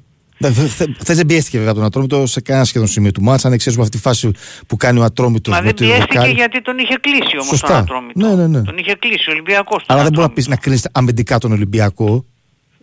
[1.01, 3.47] Χθε δεν πιέστηκε βέβαια τον Ατρόμητο σε κανένα σχεδόν σημείο του μάτσα.
[3.47, 4.31] Αν εξαιρέσουμε αυτή τη φάση
[4.67, 5.55] που κάνει ο Ατρόμητος.
[5.55, 7.79] Μα δεν πιέστηκε γιατί τον είχε κλείσει όμως τον Σωστά.
[7.79, 8.27] Ατρόμητο.
[8.29, 8.63] Ναι, ναι, ναι.
[8.63, 9.77] Τον είχε κλείσει ο Ολυμπιακός.
[9.87, 10.35] τον Αλλά δεν μπορεί να, Ατρόμητο.
[10.35, 12.25] πεις, να κρίνει αμυντικά τον Ολυμπιακό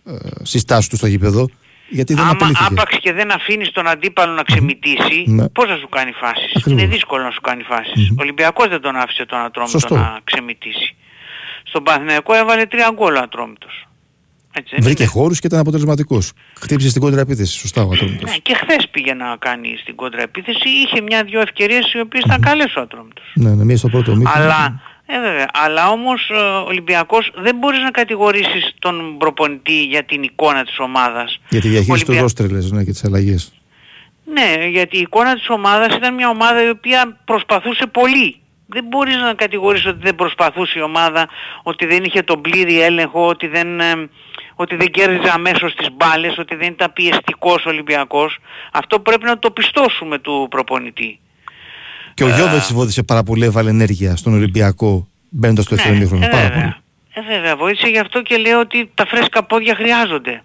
[0.06, 0.12] ε,
[0.42, 1.48] στη στάση του στο γήπεδο.
[1.88, 2.64] Γιατί δεν Άμα απολύθηκε.
[2.70, 5.48] άπαξ και δεν αφήνεις τον αντίπαλο να ξεμητήσει, Ναι.
[5.48, 6.82] πώς θα σου κάνει φάσεις; Ακριβώς.
[6.82, 8.10] Είναι δύσκολο να σου κάνει φάσεις.
[8.10, 9.94] Ο Ολυμπιακός δεν τον άφησε τον Ατρόμητο Σωστό.
[9.94, 10.94] να ξεμητήσει.
[11.64, 13.83] Στον Παθηναϊκό έβαλε τρία γκολ ο Ατρόμητος.
[14.56, 15.10] Έτσι δεν Βρήκε είναι.
[15.12, 16.32] χώρους και ήταν αποτελεσματικός.
[16.60, 17.58] Χτύπησε στην κόντρα επίθεση.
[17.58, 18.26] Σωστά ο Ατρόμητο.
[18.26, 20.68] Ναι, και χθες πήγε να κάνει στην κόντρα επίθεση.
[20.84, 23.24] Είχε μια-δυο ευκαιρίες οι οποίες ήταν καλές ο Ατρόμητος.
[23.34, 24.44] Ναι, ναι, μία στο πρώτο μήχρονο.
[24.44, 30.04] Αλλά, ε, βέβαια, αλλά όμως ε, ο Ολυμπιακός δεν μπορείς να κατηγορήσεις τον προπονητή για
[30.04, 31.40] την εικόνα της ομάδας.
[31.48, 33.52] Για τη διαχείριση του Ολυμπια- ρόστρε, λες, ναι, και τις αλλαγές.
[34.32, 38.36] Ναι, γιατί η εικόνα της ομάδας ήταν μια ομάδα η οποία προσπαθούσε πολύ.
[38.66, 41.28] Δεν μπορείς να κατηγορήσεις ότι δεν προσπαθούσε η ομάδα,
[41.62, 44.08] ότι δεν είχε τον πλήρη έλεγχο, ότι δεν, ε,
[44.54, 48.38] ότι δεν κέρδιζε αμέσως τις μπάλες, ότι δεν ήταν πιεστικός ο Ολυμπιακός.
[48.72, 51.18] Αυτό πρέπει να το πιστώσουμε του προπονητή.
[52.14, 56.24] Και ο Γιώβετ βοήθησε πάρα πολύ, έβαλε ενέργεια στον Ολυμπιακό μπαίνοντας στο δεύτερο μήχρονο.
[56.24, 56.60] ε, Πάρα βέβαια.
[56.62, 56.74] πολύ.
[57.28, 60.42] Ε, βέβαια, βοήθησε γι' αυτό και λέω ότι τα φρέσκα πόδια χρειάζονται.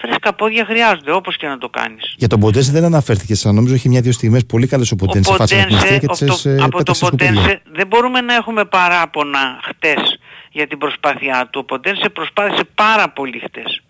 [0.00, 2.14] Φρέσκα πόδια χρειάζονται, όπως και να το κάνεις.
[2.16, 5.32] Για τον Ποντένσε δεν αναφέρθηκε σαν νομίζω έχει μια-δύο στιγμές πολύ καλές ο Ποντένσε.
[5.32, 7.32] Ο Φάση με την Ποντένσε, αιστεία και από τις το- ε, από τον πέταξε σκουπίδια.
[7.34, 10.17] Ποντένσε δεν μπορούμε να έχουμε παράπονα χτες
[10.50, 11.60] για την προσπάθειά του.
[11.62, 13.82] Ο Ποντένσε προσπάθησε πάρα πολύ χτες.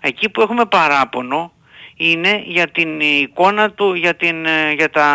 [0.00, 1.52] Εκεί που έχουμε παράπονο
[1.96, 5.06] είναι για την εικόνα του, για, την, ε, για τα...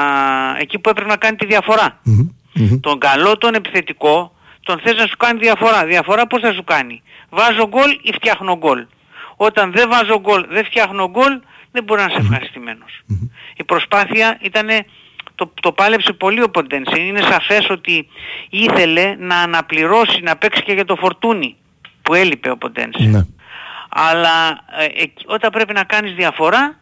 [0.60, 2.00] εκεί που έπρεπε να κάνει τη διαφορά.
[2.82, 5.86] Τον καλό, τον επιθετικό, τον θες να σου κάνει διαφορά.
[5.86, 8.86] Διαφορά πώς θα σου κάνει; Βάζω γκολ ή φτιάχνω γκολ;
[9.36, 11.40] Όταν δεν βάζω γκολ, δεν φτιάχνω γκολ,
[11.72, 13.02] δεν μπορεί να είσαι ευχαριστημένος.
[13.56, 14.68] Η προσπάθεια ήταν,
[15.40, 17.00] το, το πάλεψε πολύ ο Ποντένσε.
[17.00, 18.08] Είναι σαφές ότι
[18.50, 21.56] ήθελε να αναπληρώσει, να παίξει και για το φορτούνι
[22.02, 23.04] που έλειπε ο Ποντένσε.
[23.04, 23.26] Ναι.
[23.90, 24.50] Αλλά
[24.80, 26.80] ε, εκεί- όταν πρέπει να κάνεις διαφορά,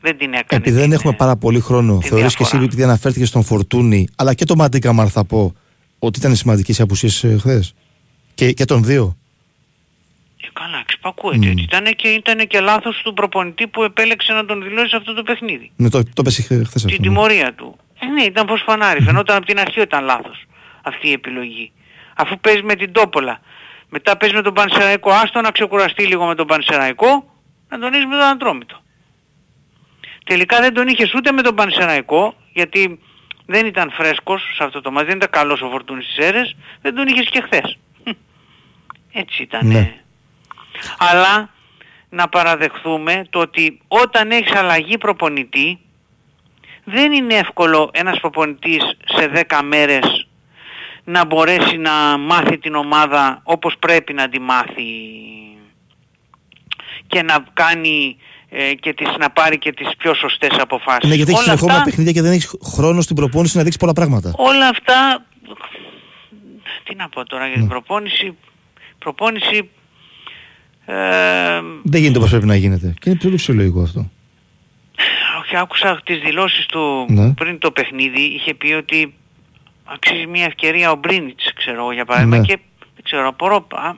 [0.00, 0.62] δεν την έκανε.
[0.62, 4.44] Επειδή δεν έχουμε πάρα πολύ χρόνο, θεωρείς και εσύ επειδή αναφέρθηκε στον Φορτούνη, αλλά και
[4.44, 5.54] τον Μαντίκα θα πω
[5.98, 7.74] ότι ήταν σημαντικές οι απουσίες χθες.
[8.34, 9.16] Και, και των δύο.
[10.50, 11.46] Ε, καλά, εξυπακούεται.
[11.46, 11.50] Μμ.
[11.50, 15.14] ότι Ήταν και, ήτανε και λάθος του προπονητή που επέλεξε να τον δηλώσει σε αυτό
[15.14, 15.70] το παιχνίδι.
[15.76, 16.88] Ναι, το, το πέσει χθε αυτό.
[16.88, 17.76] Την τιμωρία του.
[18.00, 19.02] Ε, ναι, ήταν πως φανάρι.
[19.02, 20.44] Φαινόταν από την αρχή ότι ήταν λάθος
[20.82, 21.72] αυτή η επιλογή.
[22.16, 23.40] Αφού παίζει με την Τόπολα,
[23.88, 27.34] μετά παίζει με τον Πανσεραϊκό, άστο να ξεκουραστεί λίγο με τον Πανσεραϊκό,
[27.68, 28.80] να τον είσαι με τον Αντρόμητο.
[30.24, 32.98] Τελικά δεν τον είχες ούτε με τον Πανσεραϊκό, γιατί
[33.46, 36.94] δεν ήταν φρέσκος σε αυτό το μάτι, δεν ήταν καλός ο Φορτούνης στις αίρες, δεν
[36.94, 37.78] τον είχες και χθες.
[39.12, 39.66] Έτσι ήταν.
[39.66, 39.94] Ναι.
[40.98, 41.50] Αλλά
[42.08, 45.78] να παραδεχθούμε το ότι όταν έχεις αλλαγή προπονητή
[46.84, 48.82] δεν είναι εύκολο ένας προπονητής
[49.16, 50.26] σε 10 μέρες
[51.04, 54.84] να μπορέσει να μάθει την ομάδα όπως πρέπει να τη μάθει
[57.06, 58.16] και να κάνει
[58.48, 61.08] ε, και τις, να πάρει και τις πιο σωστές αποφάσεις.
[61.08, 63.80] Ναι, γιατί έχεις Όλα συνεχόμενα αυτά- παιχνίδια και δεν έχεις χρόνο στην προπόνηση να δείξεις
[63.80, 64.32] πολλά πράγματα.
[64.36, 65.26] Όλα αυτά,
[66.84, 67.60] τι να πω τώρα για Ναι.
[67.60, 68.36] την προπόνηση,
[68.98, 69.68] προπόνηση ε,
[71.82, 72.94] Δεν γίνεται όπως πρέπει να γίνεται.
[73.00, 74.10] Και είναι πολύ φυσιολογικό αυτό.
[75.42, 77.32] όχι, άκουσα τις δηλώσεις του Ναι.
[77.34, 79.14] πριν το παιχνίδι, είχε πει ότι
[79.84, 82.44] αξίζει μια ευκαιρία ο Μπρίνιτς, ξέρω εγώ για παράδειγμα, Ναι.
[82.44, 82.58] και
[82.94, 83.92] δεν ξέρω, απορώ, α,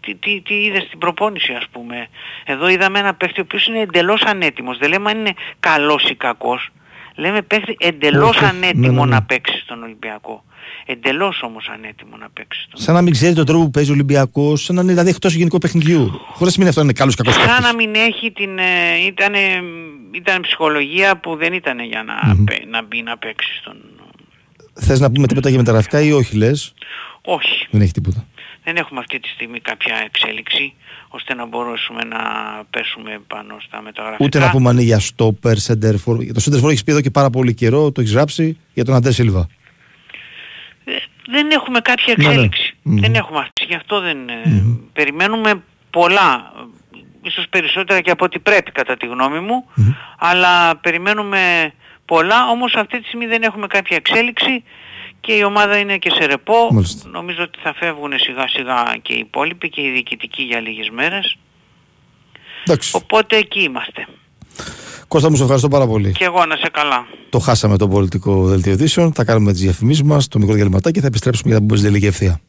[0.00, 2.08] τι, τι, τι είδες στην προπόνηση ας πούμε.
[2.44, 4.78] Εδώ είδαμε ένα παίχτη ο οποίος είναι εντελώς ανέτοιμος.
[4.78, 6.68] Δεν λέμε αν είναι καλός ή κακός.
[7.16, 9.14] Λέμε παίχτη εντελώς Όχι, ανέτοιμο ναι, ναι, ναι.
[9.14, 10.44] να παίξει στον Ολυμπιακό.
[10.86, 13.92] Εντελώς όμως ανέτοιμο να παίξει στον Σαν να μην ξέρει τον τρόπο που παίζει ο
[13.92, 16.10] Ολυμπιακός, σαν να είναι δηλαδή εκτός γενικού παιχνιδιού.
[16.10, 18.58] Χωρίς να σημαίνει αυτό να είναι καλός ή κακός Σαν να μην έχει την...
[18.58, 19.32] Ε, ήταν,
[20.12, 22.44] ήταν ψυχολογία που δεν ήταν για να, Μμμ.
[22.44, 23.76] παί- να μπει να παίξει στον...
[24.80, 26.74] Θες να πούμε τίποτα για μεταγραφικά ή όχι, λες;
[27.22, 27.66] Όχι.
[27.70, 28.26] Δεν έχει τίποτα.
[28.64, 30.74] Δεν έχουμε αυτή τη στιγμή κάποια εξέλιξη
[31.08, 32.18] ώστε να μπορέσουμε να
[32.70, 34.24] πέσουμε πάνω στα μεταγραφικά.
[34.24, 36.22] Ούτε να πούμε αν είναι για στόπερ, σέντερφορ.
[36.22, 38.94] Για το σέντερφορ έχεις πει εδώ και πάρα πολύ καιρό, το έχεις γράψει για τον
[38.94, 39.48] Αντέ Σίλβα.
[41.28, 42.30] Δεν έχουμε κάποια Ναι, ναι.
[42.30, 42.74] εξέλιξη.
[42.82, 43.00] Μμμ.
[43.00, 43.64] Δεν έχουμε αυτή.
[43.64, 44.28] Γι' αυτό δεν...
[44.28, 44.42] ε,
[44.92, 46.52] Περιμένουμε πολλά.
[46.58, 49.64] ε, Ίσως περισσότερα και από ό,τι πρέπει κατά τη γνώμη μου.
[50.18, 51.72] Αλλά περιμένουμε
[52.04, 52.48] πολλά.
[52.48, 54.64] Όμως αυτή τη στιγμή δεν έχουμε κάποια εξέλιξη
[55.20, 56.68] και η ομάδα είναι και σε ρεπό.
[56.72, 57.08] Μάλιστα.
[57.08, 61.36] Νομίζω ότι θα φεύγουν σιγά σιγά και οι υπόλοιποι και οι διοικητικοί για λίγες μέρες.
[62.64, 62.90] Εντάξει.
[62.96, 64.06] Οπότε εκεί είμαστε.
[65.14, 66.12] Κώστα μου, σε ευχαριστώ πάρα πολύ.
[66.12, 67.06] Και εγώ να σε καλά.
[67.28, 69.12] Το χάσαμε το πολιτικό δελτίο ειδήσεων.
[69.12, 71.90] Θα κάνουμε τις διαφημίσεις μας, το μικρό διαλυματάκι και θα επιστρέψουμε για να πούμε στην
[71.90, 72.40] τελική ευθεία.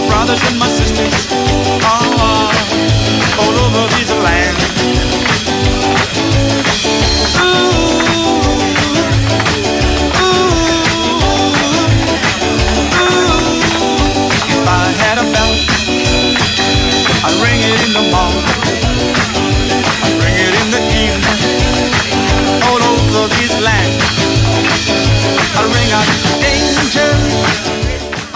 [0.00, 1.37] My brothers and my sisters,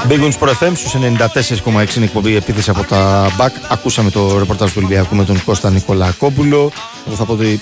[0.08, 3.50] Big Wins Pro FM στους 94,6 είναι εκπομπή επίθεση από τα BAC.
[3.68, 6.72] Ακούσαμε το ρεπορτάζ του Ολυμπιακού με τον Κώστα Νικολακόπουλο.
[7.06, 7.60] Εγώ θα πω ότι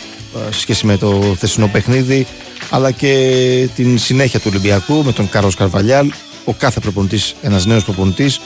[0.48, 2.26] ε, σε σχέση με το χθεσινό παιχνίδι,
[2.70, 6.12] αλλά και την συνέχεια του Ολυμπιακού με τον Κάρλος Καρβαλιάλ.
[6.44, 8.40] Ο κάθε προπονητής, ένας νέος προπονητής,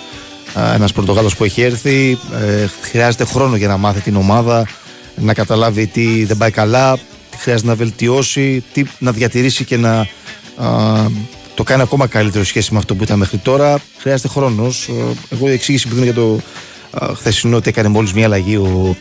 [0.74, 4.66] ένας Πορτογάλος που έχει έρθει, ε, χρειάζεται χρόνο για να μάθει την ομάδα,
[5.16, 6.98] να καταλάβει τι δεν πάει καλά,
[7.30, 10.06] τι χρειάζεται να βελτιώσει, τι να διατηρήσει και να
[10.56, 11.06] α,
[11.54, 13.80] το κάνει ακόμα καλύτερο σε σχέση με αυτό που ήταν μέχρι τώρα.
[13.98, 14.90] Χρειάζεται χρόνος.
[15.28, 16.40] Εγώ η εξήγηση που δίνω για το
[16.90, 18.96] α, χθεσινό ότι έκανε μόλις μια αλλαγή ο,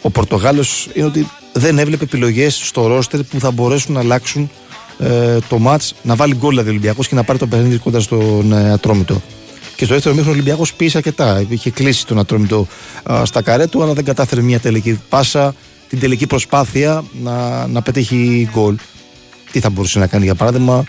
[0.00, 4.50] ο Πορτογάλος είναι ότι δεν έβλεπε επιλογές στο ρόστερ που θα μπορέσουν να αλλάξουν
[4.98, 8.00] ε, το μάτς, να βάλει γκολ δηλαδή ο Ολυμπιακός και να πάρει το παιχνίδι κοντά
[8.00, 9.22] στον ε, Ατρόμητο.
[9.76, 11.44] Και στο δεύτερο μήχρονο ο Ολυμπιακός πήγε αρκετά.
[11.48, 12.66] Είχε κλείσει τον Ατρόμητο
[13.02, 15.54] α, στα καρέ του, αλλά δεν κατάφερε μια τελική πάσα,
[15.88, 18.76] την τελική προσπάθεια να, να πετύχει γκολ.
[19.52, 20.84] Τι θα μπορούσε να κάνει για παράδειγμα.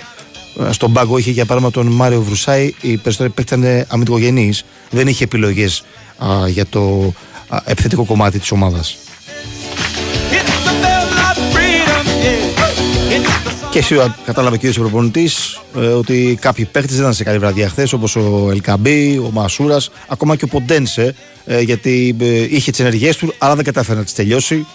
[0.60, 4.66] Ε, Στον πάγκο είχε για παράδειγμα τον Μάριο Βρουσάη, οι περισσότεροι παίκτες ήταν αμυντικογενείς.
[4.90, 5.84] Δεν είχε επιλογές
[6.48, 7.14] για το
[7.48, 8.98] α, επιθετικό κομμάτι της ομάδας.
[13.74, 15.62] Και εσύ κατάλαβε και ο προπονητής
[15.98, 20.36] ότι κάποιοι παίχτες δεν ήταν σε καλή βραδιά χθες, όπως ο Ελκαμπή, ο Μασούρας, ακόμα
[20.36, 21.16] και ο Ποντένσε,
[21.46, 24.66] ε, γιατί ε, είχε τις ενεργές του, αλλά δεν κατάφερε να τις τελειώσει.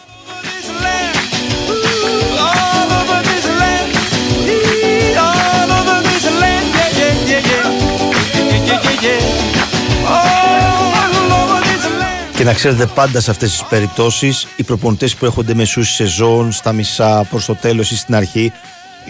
[12.48, 17.26] Να ξέρετε πάντα σε αυτές τις περιπτώσεις οι προπονητές που έρχονται μεσούς σεζόν, στα μισά,
[17.30, 18.52] προς το τέλος ή στην αρχή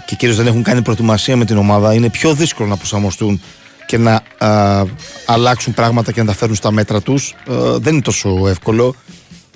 [0.07, 3.41] και κυρίως δεν έχουν κάνει προετοιμασία με την ομάδα είναι πιο δύσκολο να προσαρμοστούν
[3.87, 4.85] και να α,
[5.27, 7.35] αλλάξουν πράγματα και να τα φέρουν στα μέτρα τους.
[7.49, 8.95] Ε, δεν είναι τόσο εύκολο.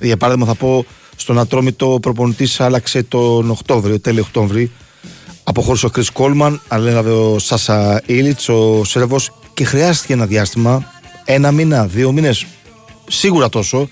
[0.01, 0.85] Για παράδειγμα θα πω
[1.17, 4.71] στον Ατρόμητο ο προπονητής άλλαξε τον Οκτώβριο, τέλειο Οκτώβρη
[5.45, 10.93] αποχώρησε ο Κρις Κόλμαν, αλλά έλαβε ο Σάσα Ήλιτς, ο Σέρβος και χρειάστηκε ένα διάστημα,
[11.25, 12.47] ένα μήνα, δύο μήνες,
[13.13, 13.89] σίγουρα τόσο,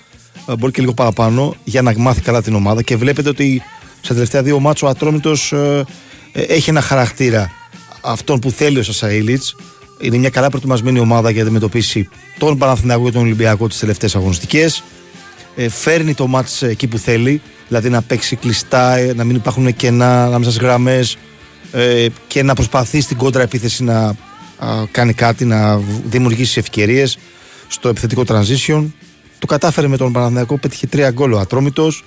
[0.47, 3.61] ε, μπορεί και λίγο παραπάνω, για να μάθει καλά την ομάδα και βλέπετε ότι
[4.01, 5.85] στα τελευταία δύο μάτσο ο Ατρόμητος ε,
[6.31, 7.51] ε, έχει ένα χαρακτήρα
[8.01, 9.55] αυτόν που θέλει ο Σάσα Ήλιτς.
[9.99, 14.15] Είναι μια καλά προετοιμασμένη ομάδα για να αντιμετωπίσει τον Παναθηναϊκό και τον Ολυμπιακό τις τελευταίες
[14.15, 14.83] αγωνιστικές
[15.55, 19.75] ε, φέρνει το μάτς εκεί που θέλει, δηλαδή να παίξει κλειστά, ε, να μην υπάρχουν
[19.75, 21.17] κενά ανάμεσα στις γραμμές
[21.71, 24.15] ε, και να προσπαθεί στην κόντρα επίθεση να α,
[24.91, 27.17] κάνει κάτι, να β- δημιουργήσει ευκαιρίες
[27.67, 28.85] στο επιθετικό transition.
[29.41, 32.03] Το κατάφερε με τον Παναθηναϊκό, πέτυχε τρία γκολ ο Ατρόμητος.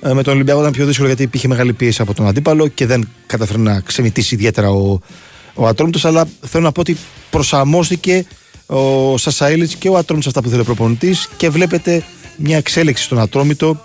[0.00, 2.86] Ε, με τον Ολυμπιακό ήταν πιο δύσκολο γιατί υπήρχε μεγάλη πίεση από τον αντίπαλο και
[2.86, 4.98] δεν κατάφερε να ξεμητήσει ιδιαίτερα ο
[5.54, 6.04] ο Ατρόμητος.
[6.04, 6.96] Αλλά θέλω να πω ότι
[7.30, 8.26] προσαρμόστηκε
[8.66, 12.04] ο Σασαήλης και ο Ατρόμητος αυτά που θέλει ο προπονητής και βλέπετε
[12.36, 13.82] μια εξέλιξη στον Ατρόμητο.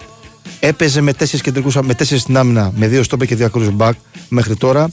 [0.59, 3.95] Έπαιζε με τέσσερις κεντρικούς με τέσσερις στην άμυνα με δύο στόπερ και δύο ακρούς μπακ
[4.29, 4.89] μέχρι τώρα.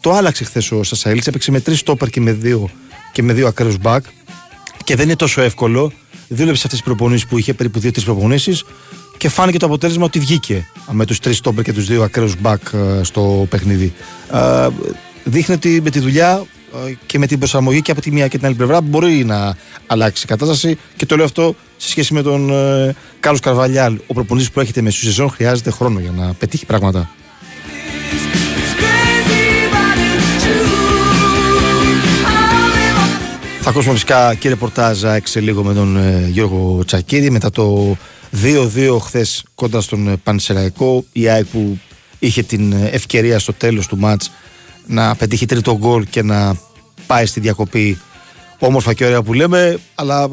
[0.00, 2.70] Το άλλαξε χθες ο Σασαήλης έπαιξε με τρεις στόπερ και με δύο,
[3.12, 4.04] και με δύο ακρούς μπακ.
[4.84, 5.92] Και δεν είναι τόσο εύκολο
[6.34, 8.64] δούλεψε αυτές τις προπονήσεις που είχε περίπου δύο-τρεις προπονήσεις
[9.16, 12.60] και φάνηκε το αποτέλεσμα ότι βγήκε με τους τρεις στόπερ και τους δύο ακραίους μπακ
[12.72, 13.92] ε, στο παιχνίδι.
[14.32, 14.68] Ε,
[15.24, 16.46] δείχνει ότι με τη δουλειά
[16.86, 19.56] ε, και με την προσαρμογή και από τη μία και την άλλη πλευρά μπορεί να
[19.86, 23.98] αλλάξει η κατάσταση και το λέω αυτό σε σχέση με τον ε, Κάρλος Καρβαλιάλ.
[24.06, 27.10] Ο προπονητής που έχετε με σεζόν χρειάζεται χρόνο για να πετύχει πράγματα.
[33.62, 37.96] Θα ακούσουμε φυσικά και ρεπορτάζ σε λίγο με τον ε, Γιώργο Τσακίδη μετά το
[38.42, 41.04] 2-2 χθες κοντά στον ε, Πανσεραϊκό.
[41.12, 41.78] Η ΑΕΚ που
[42.18, 44.30] είχε την ε, ευκαιρία στο τέλος του μάτς
[44.86, 46.56] να πετύχει τρίτο γκολ και να
[47.06, 47.98] πάει στη διακοπή.
[48.58, 50.28] Όμορφα και ωραία που λέμε αλλά ε,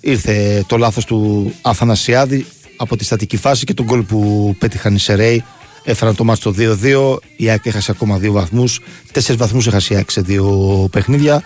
[0.00, 2.46] ήρθε το λάθος του Αθανασιάδη
[2.76, 5.44] από τη στατική φάση και τον γκολ που πέτυχαν οι Σερέοι.
[5.84, 8.80] Έφεραν το μάτς το 2-2 η ΑΕΚ έχασε ακόμα δύο βαθμούς.
[9.12, 11.34] Τέσσερις βαθμούς έχασε η ΑΕΚ σε δύο παιχνίδια.
[11.34, 11.42] Α,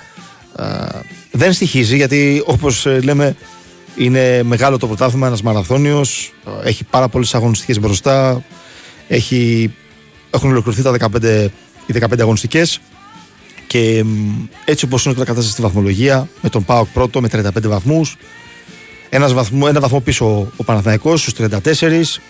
[1.31, 3.37] δεν στοιχίζει γιατί όπως ε, λέμε
[3.97, 6.33] είναι μεγάλο το πρωτάθλημα, ένας μαραθώνιος
[6.65, 8.45] έχει πάρα πολλές αγωνιστικές μπροστά
[9.09, 9.73] έχει,
[10.31, 11.49] έχουν ολοκληρωθεί τα 15,
[11.87, 12.81] οι 15 αγωνιστικές
[13.67, 17.29] και μ, έτσι όπως είναι τώρα η κατάσταση στη βαθμολογία με τον ΠΑΟΚ πρώτο με
[17.33, 18.17] 35 βαθμούς
[19.09, 22.21] ένας βαθμό, ένα βαθμό πίσω ο Παναθηναϊκός στους 34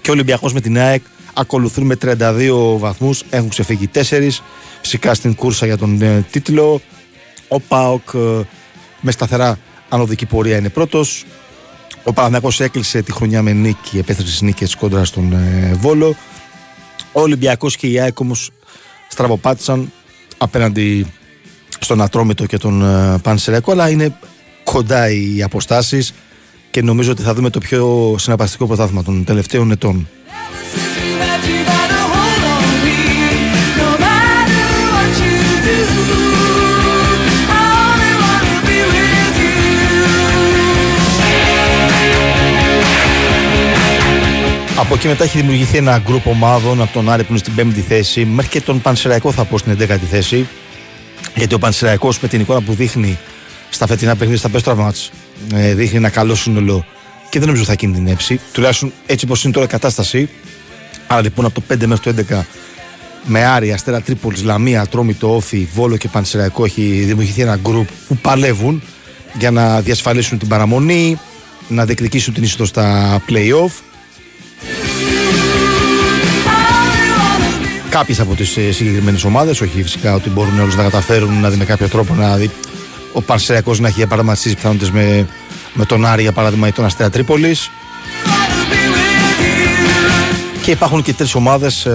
[0.00, 1.02] και ο Ολυμπιακός με την ΑΕΚ
[1.34, 4.28] ακολουθούν με 32 βαθμούς έχουν ξεφύγει 4
[4.80, 6.80] φυσικά στην κούρσα για τον ε, τίτλο
[7.48, 8.40] ο ΠΑΟΚ ε,
[9.00, 9.58] με σταθερά
[9.88, 11.24] ανωδική πορεία είναι πρώτος
[12.04, 16.16] ο Παναθηναϊκός έκλεισε τη χρονιά με νίκη επέστρεψε στις νίκες κόντρα στον ε, Βόλο
[17.12, 18.50] ο Ολυμπιακός και η ΑΕΚ όμως
[19.08, 19.92] στραβοπάτησαν
[20.38, 21.06] απέναντι
[21.78, 24.18] στον Ατρόμητο και τον ε, Πανσεραϊκό αλλά είναι
[24.64, 26.14] κοντά οι αποστάσεις
[26.70, 30.08] και νομίζω ότι θα δούμε το πιο συναπαστικό πρωτάθλημα των τελευταίων ετών.
[44.78, 47.80] Από εκεί μετά έχει δημιουργηθεί ένα γκρουπ ομάδων από τον Άρη που είναι στην 5η
[47.88, 50.48] θέση μέχρι και τον Πανσεραϊκό θα πω στην 11η θέση.
[51.34, 53.18] Γιατί ο Πανσεραϊκός με την εικόνα που δείχνει
[53.70, 55.10] στα φετινά παιχνίδια, στα πέστρα μάτς,
[55.54, 56.86] ε, δείχνει ένα καλό σύνολο
[57.30, 58.40] και δεν νομίζω θα κινδυνεύσει.
[58.52, 60.28] Τουλάχιστον έτσι όπως είναι τώρα η κατάσταση.
[61.06, 62.44] Άρα λοιπόν από το 5 μέχρι το 11
[63.24, 68.16] με Άρη, Αστέρα Τρίπολης, Λαμία, Τρόμητο, Όφη, Βόλο και Πανσεραϊκό έχει δημιουργηθεί ένα γκρουπ που
[68.16, 68.82] παλεύουν
[69.38, 71.18] για να διασφαλίσουν την παραμονή,
[71.68, 73.70] να διεκδικήσουν την είσοδο στα play-off
[77.98, 79.60] κάποιες από τις συγκεκριμένες ομάδες.
[79.60, 82.50] Όχι φυσικά ότι μπορούν όλους να καταφέρουν να δει με κάποιο τρόπο να δει
[83.12, 85.26] ο Πανσεριακός να έχει για παράδειγμα τι πιθανότητες με,
[85.74, 87.70] με τον Άρη για παράδειγμα ή τον Αστέρα Τρίπολης.
[90.62, 91.86] Και υπάρχουν και τρεις ομάδες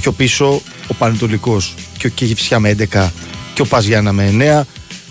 [0.00, 3.08] πιο πίσω, ο Πανετολικός και ο Κίγη φυσικά με 11
[3.54, 4.62] και ο Παζιάννα με 9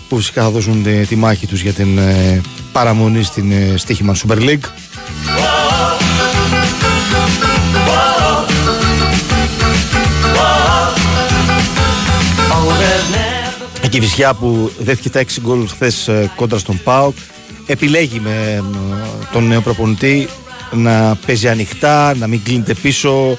[0.08, 2.40] που φυσικά θα δώσουν τη, τη μάχη τους για την ε,
[2.72, 4.64] παραμονή στην ε, στοίχημα Super League.
[13.94, 17.16] Και η Βυσιά που δέθηκε τα 6 γκολ χθες κόντρα στον ΠΑΟΚ.
[17.66, 18.62] Επιλέγει με ε,
[19.32, 20.28] τον νέο προπονητή
[20.70, 23.36] να παίζει ανοιχτά, να μην κλείνεται πίσω,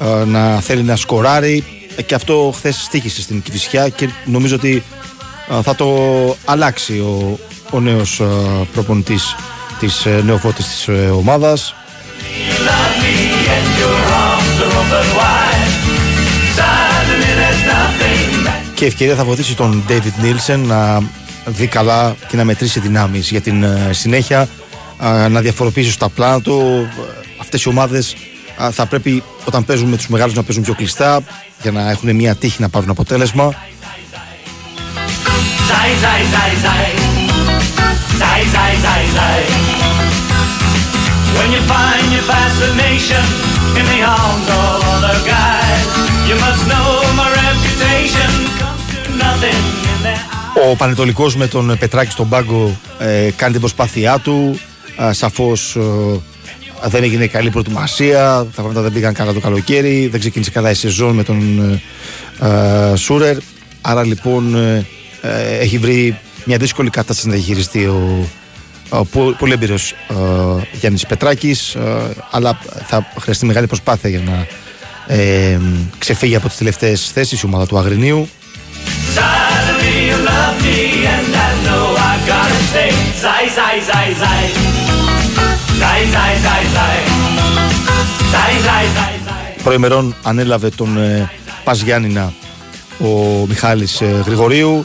[0.00, 1.64] ε, να θέλει να σκοράρει.
[1.96, 4.82] Ε, και αυτό χθες στήχησε στην Κηφισιά και νομίζω ότι
[5.58, 5.96] ε, θα το
[6.44, 7.38] αλλάξει ο,
[7.70, 8.24] ο νέος ε,
[8.72, 9.36] προπονητής
[9.78, 11.74] της ε, νεοφώτης της ε, ομάδας
[18.76, 21.02] και η ευκαιρία θα βοηθήσει τον David Nielsen να
[21.46, 24.48] δει καλά και να μετρήσει δυνάμεις για την ε, συνέχεια
[25.02, 26.88] ε, να διαφοροποιήσει στα πλάνα του
[27.40, 28.16] αυτές οι ομάδες
[28.58, 31.20] ε, θα πρέπει όταν παίζουν με τους μεγάλους να παίζουν πιο κλειστά
[31.62, 33.54] για να έχουν μια τύχη να πάρουν αποτέλεσμα
[35.70, 36.88] Sei, sei, sei, sei.
[38.20, 39.40] Sei, sei, sei, sei.
[41.36, 43.24] When you find your fascination
[43.78, 45.86] in the arms of other guys,
[46.28, 46.88] you must know
[47.20, 47.28] my
[47.76, 49.62] reputation comes to nothing
[49.92, 54.58] in their Ο Πανετολικός με τον Πετράκη στον πάγκο ε, κάνει την προσπάθειά του.
[54.98, 58.46] Ε, σαφώς ε, δεν έγινε καλή προετοιμασία.
[58.54, 60.06] Τα πράγματα δεν πήγαν καλά το καλοκαίρι.
[60.06, 61.60] Δεν ξεκίνησε καλά η σεζόν με τον
[62.40, 63.36] ε, ε, Σούρερ.
[63.80, 64.86] Άρα λοιπόν ε,
[65.20, 68.28] ε, έχει βρει μια δύσκολη κατάσταση να διαχειριστεί ο,
[68.88, 70.14] ο πο- πολύ εμπειρος ε,
[70.72, 71.80] Γιάννης Πετράκης ε,
[72.30, 74.46] αλλά θα χρειαστεί μεγάλη προσπάθεια για να
[75.06, 75.58] ε,
[75.98, 78.28] ξεφύγει από τις τελευταίες θέσεις η ομάδα του Αγρινίου
[79.16, 80.78] Inside of me you love me
[81.14, 82.90] and I know I gotta stay.
[83.24, 84.42] Zai, zai, zai, zai.
[85.80, 86.96] Zai, zai, zai, zai.
[88.32, 89.62] Zai, zai, zai, zai.
[89.62, 91.30] Προημερών ανέλαβε τον ε,
[91.64, 92.32] Πας Γιάννηνα
[92.98, 94.84] ο Μιχάλης ε, Γρηγορίου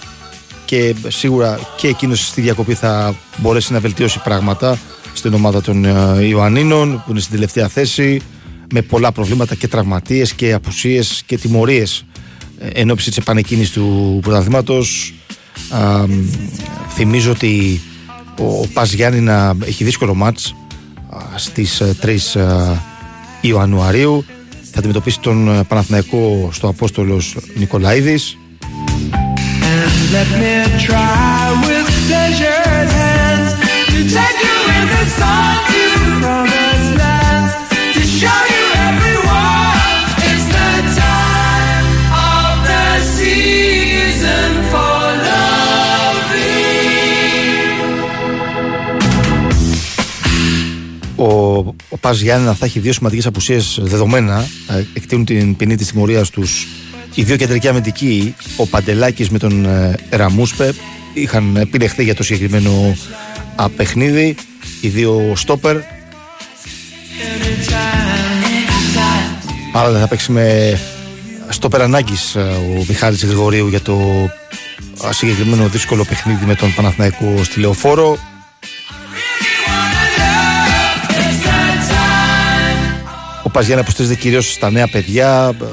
[0.66, 4.78] και σίγουρα και εκείνος στη διακοπή θα μπορέσει να βελτιώσει πράγματα
[5.14, 8.22] στην ομάδα των ε, Ιωαννίνων που είναι στην τελευταία θέση
[8.72, 12.06] με πολλά προβλήματα και τραυματίες και απουσίες και τιμωρίες
[12.60, 15.14] ε, εν ώψη της επανεκκίνησης του πρωταθλήματος.
[15.70, 16.30] Α, μ,
[16.90, 17.82] θυμίζω ότι
[18.38, 20.56] ο Πας Γιάννηνα έχει δύσκολο μάτς
[21.10, 22.18] α, στις ε, 3 ε,
[23.42, 24.26] Ιανουαρίου.
[24.72, 28.36] Θα αντιμετωπίσει τον ε, Παναθηναϊκό στο Απόστολος Νικολαίδης.
[29.74, 30.54] And let me
[30.86, 31.92] try with
[51.66, 55.88] Ο, ο Πας Γιάννηνα θα έχει δύο σημαντικές απουσίες δεδομένα ε, εκτείνουν την ποινή της
[55.88, 56.68] τιμωρίας τους
[57.16, 60.74] οι δύο κεντρικοί αμυντικοί ο Παντελάκης με τον ε, Ραμούσπε
[61.14, 62.96] είχαν επιλεχθεί για το συγκεκριμένο
[63.56, 64.36] α, παιχνίδι
[64.82, 65.78] οι δύο στόπερ.
[69.74, 70.80] Άρα δεν θα παίξει με
[71.50, 74.30] στόπερ ανάγκης ε, ο Μιχάλης Γρηγορίου για το
[75.06, 78.18] α, συγκεκριμένο δύσκολο παιχνίδι με τον Παναθηναϊκό στη Λεωφόρο
[83.52, 85.52] Παζιάννα αποστηρίζεται κυρίως στα νέα παιδιά.
[85.62, 85.66] Ε,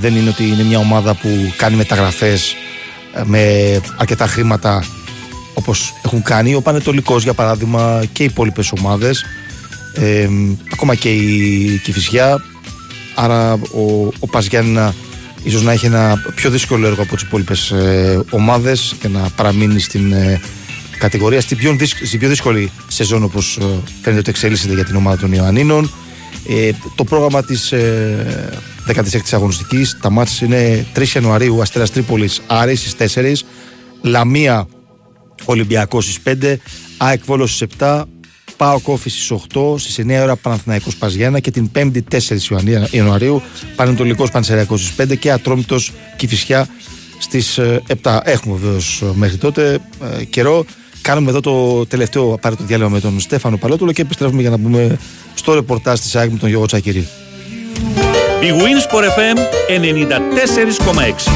[0.00, 2.54] Δεν είναι ότι είναι μια ομάδα που κάνει μεταγραφές
[3.24, 3.40] με
[3.96, 4.84] αρκετά χρήματα
[5.54, 6.54] όπως έχουν κάνει.
[6.54, 9.24] Ο Πανετολικός, για παράδειγμα, και οι υπόλοιπες ομάδες.
[9.94, 10.28] Ε,
[10.72, 12.44] ακόμα και η Κυφυσιά.
[13.14, 14.94] Άρα ο, ο Παζιάννα
[15.42, 19.80] ίσως να έχει ένα πιο δύσκολο έργο από τις υπόλοιπες ε, ομάδες και να παραμείνει
[19.80, 20.40] στην ε,
[20.98, 21.40] κατηγορία.
[21.40, 23.58] Στην πιο, δύσκ- στην πιο δύσκολη σεζόν, όπως
[24.02, 25.90] φαίνεται ότι εξελίσσεται για την ομάδα των Ιωαννίνων.
[26.48, 28.50] Ε, το πρόγραμμα της ε,
[28.86, 33.44] 16ης αγωνιστικής, τα μάτς είναι 3 Ιανουαρίου, Αστέρας Τρίπολης, Άρης στις 4,
[34.02, 34.66] Λαμία
[35.44, 36.56] Ολυμπιακός στις 5,
[36.96, 38.02] ΑΕΚ Βόλος στις 7,
[38.56, 43.42] Πάο Κόφη στις 8, στις 9 ώρα Παναθηναϊκός Παζιάννα και την 5η 4 Ιανουαρίου- Ιανουαρίου
[43.76, 46.68] Πανετολικός Πανσεριακός στις 5 και Ατρόμητος Κηφισιά
[47.18, 48.20] στις ε, 7.
[48.24, 49.78] Έχουμε βεβαίως μέχρι τότε
[50.18, 50.64] ε, καιρό.
[51.02, 54.98] Κάνουμε εδώ το τελευταίο απαραίτητο διάλειμμα με τον Στέφανο Παλότουλο και επιστρέφουμε για να πούμε
[55.34, 57.08] στο ρεπορτάζ της ΑΕΚ με τον Γιώργο Τσακυρή.
[58.40, 61.30] Η Winsport FM 94,6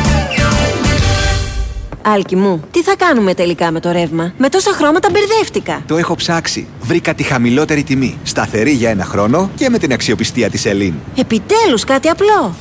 [2.06, 5.82] Άλκη μου, τι θα κάνουμε τελικά με το ρεύμα; Με τόσα χρώματα μπερδεύτηκα.
[5.86, 6.66] Το έχω ψάξει.
[6.80, 8.18] Βρήκα τη χαμηλότερη τιμή.
[8.22, 10.94] Σταθερή για ένα χρόνο και με την αξιοπιστία της Ελίν.
[11.16, 12.54] Επιτέλους κάτι απλό.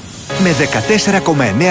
[0.43, 0.49] Με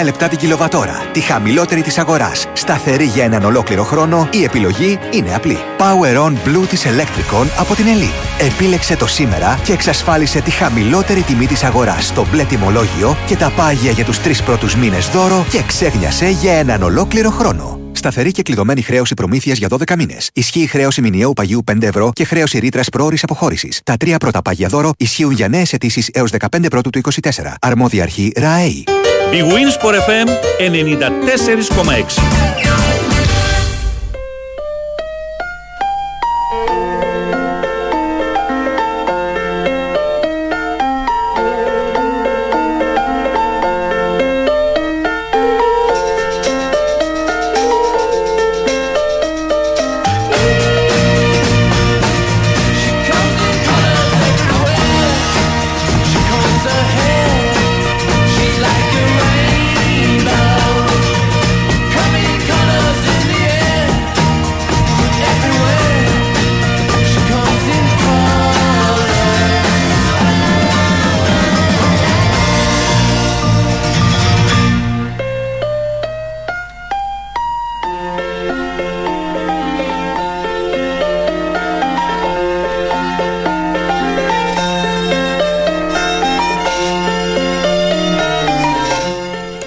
[0.01, 1.03] 14,9 λεπτά την κιλοβατόρα.
[1.13, 2.47] Τη χαμηλότερη της αγοράς.
[2.53, 4.29] Σταθερή για έναν ολόκληρο χρόνο.
[4.33, 5.59] Η επιλογή είναι απλή.
[5.79, 8.11] Power On Blue της Electricon από την Ελίν.
[8.41, 13.53] Επίλεξε το σήμερα και εξασφάλισε τη χαμηλότερη τιμή της αγοράς στο μπλε τιμολόγιο και τα
[13.57, 17.82] πάγια για τους τρεις πρώτους μήνες δώρο και ξέγνιασε για έναν ολόκληρο χρόνο.
[17.93, 20.31] Σταθερή και κλειδωμένη χρέωση προμήθειας για 12 μήνες.
[20.33, 23.81] Ισχύει χρέωση μηνιαίου παγιού 5 ευρώ και χρέωση ρήτρας προώρη αποχώρησης.
[23.85, 27.57] Τα τρία πρώτα πάγια δώρο ισχύουν για νέες αιτήσεις έως 15 πρώτου του 24.
[27.61, 28.85] Αρμόδια αρχή ΡΑΕΗ.
[29.33, 30.29] Η Winsport FM
[30.59, 33.12] 94,6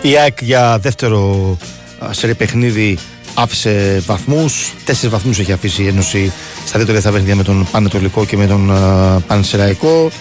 [0.05, 1.57] Η ΑΕΚ για δεύτερο
[2.05, 2.97] α, σερί παιχνίδι
[3.33, 4.73] άφησε βαθμούς.
[4.85, 6.31] Τέσσερις βαθμούς έχει αφήσει η Ένωση
[6.65, 10.11] στα δύο τελευταία παιχνίδια με τον Πανετολικό και με τον α, Πανσεραϊκό.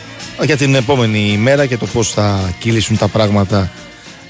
[0.45, 3.71] Για την επόμενη μέρα και το πώς θα κυλήσουν τα πράγματα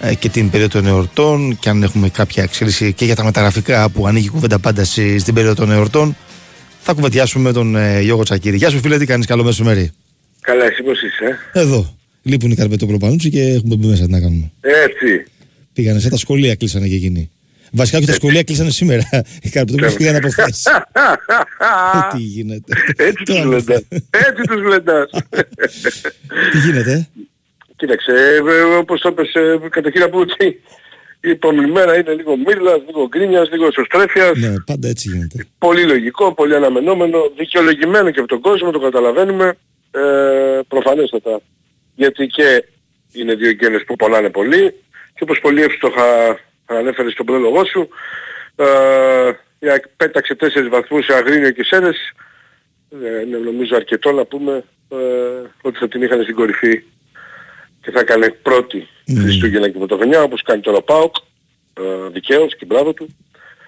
[0.01, 3.89] ε, και την περίοδο των εορτών και αν έχουμε κάποια εξέλιξη και για τα μεταγραφικά
[3.91, 6.17] που ανοίγει η κουβέντα πάντα στη- στην περίοδο των εορτών.
[6.83, 8.57] Θα κουβεντιάσουμε με τον ε, Γιώργο Τσακύρη.
[8.57, 9.91] Γεια σου φίλε, τι κάνεις, καλό μεσημέρι.
[10.41, 11.39] Καλά, εσύ πώς είσαι.
[11.53, 11.95] ε; Εδώ.
[12.27, 14.51] Λείπουν οι καρπετοπροπανούτσι και έχουμε μπει μέσα τι να κάνουμε.
[14.61, 15.31] Έτσι.
[15.75, 17.31] Πήγανε σε τα σχολεία, κλείσανε και εκείνοι.
[17.73, 19.09] Βασικά και τα σχολεία κλείσανε σήμερα.
[19.43, 20.65] Οι καρπετόπουλοι πήγαν από χθες.
[20.67, 22.73] Ε, Τι γίνεται.
[22.97, 23.83] Έτσι τους Τώρα βλεντάς.
[24.11, 25.11] Έτσι τους βλεντάς.
[26.53, 27.07] Τι γίνεται; ε;
[27.77, 30.61] Κοίταξε, ε, ε, όπως το είπες, ε, καταρχήν να πούμε ότι
[31.21, 34.39] η επόμενη μέρα είναι λίγο μύρλας, λίγο γκρίνιας, λίγο εσωστρέφειας.
[34.39, 35.47] Ναι, πάντα έτσι γίνεται.
[35.59, 39.57] Πολύ λογικό, πολύ αναμενόμενο, δικαιολογημένο και από τον κόσμο, το καταλαβαίνουμε,
[39.91, 40.01] ε,
[40.69, 41.41] προφανέστατα.
[41.95, 42.65] Γιατί και
[43.13, 44.75] είναι δύο γένες που πονάνε πολύ
[45.15, 47.89] και όπως πολύ εύστοχα ανέφερε στον πρόλογό σου,
[48.57, 52.13] ε, η ΑΕΚ πέταξε τέσσερις βαθμούς σε Αγρίνιο και Σέρες.
[53.03, 54.97] Ε, είναι νομίζω αρκετό να πούμε ε,
[55.63, 56.83] ότι θα την είχαν στην κορυφή
[57.83, 58.89] και θα έκανε πρώτη
[59.21, 61.15] Χριστούγεννα και Πρωτοχρονιά όπως κάνει τώρα ο ΠΑΟΚ,
[61.81, 63.17] ε, δικαίως και μπράβο του.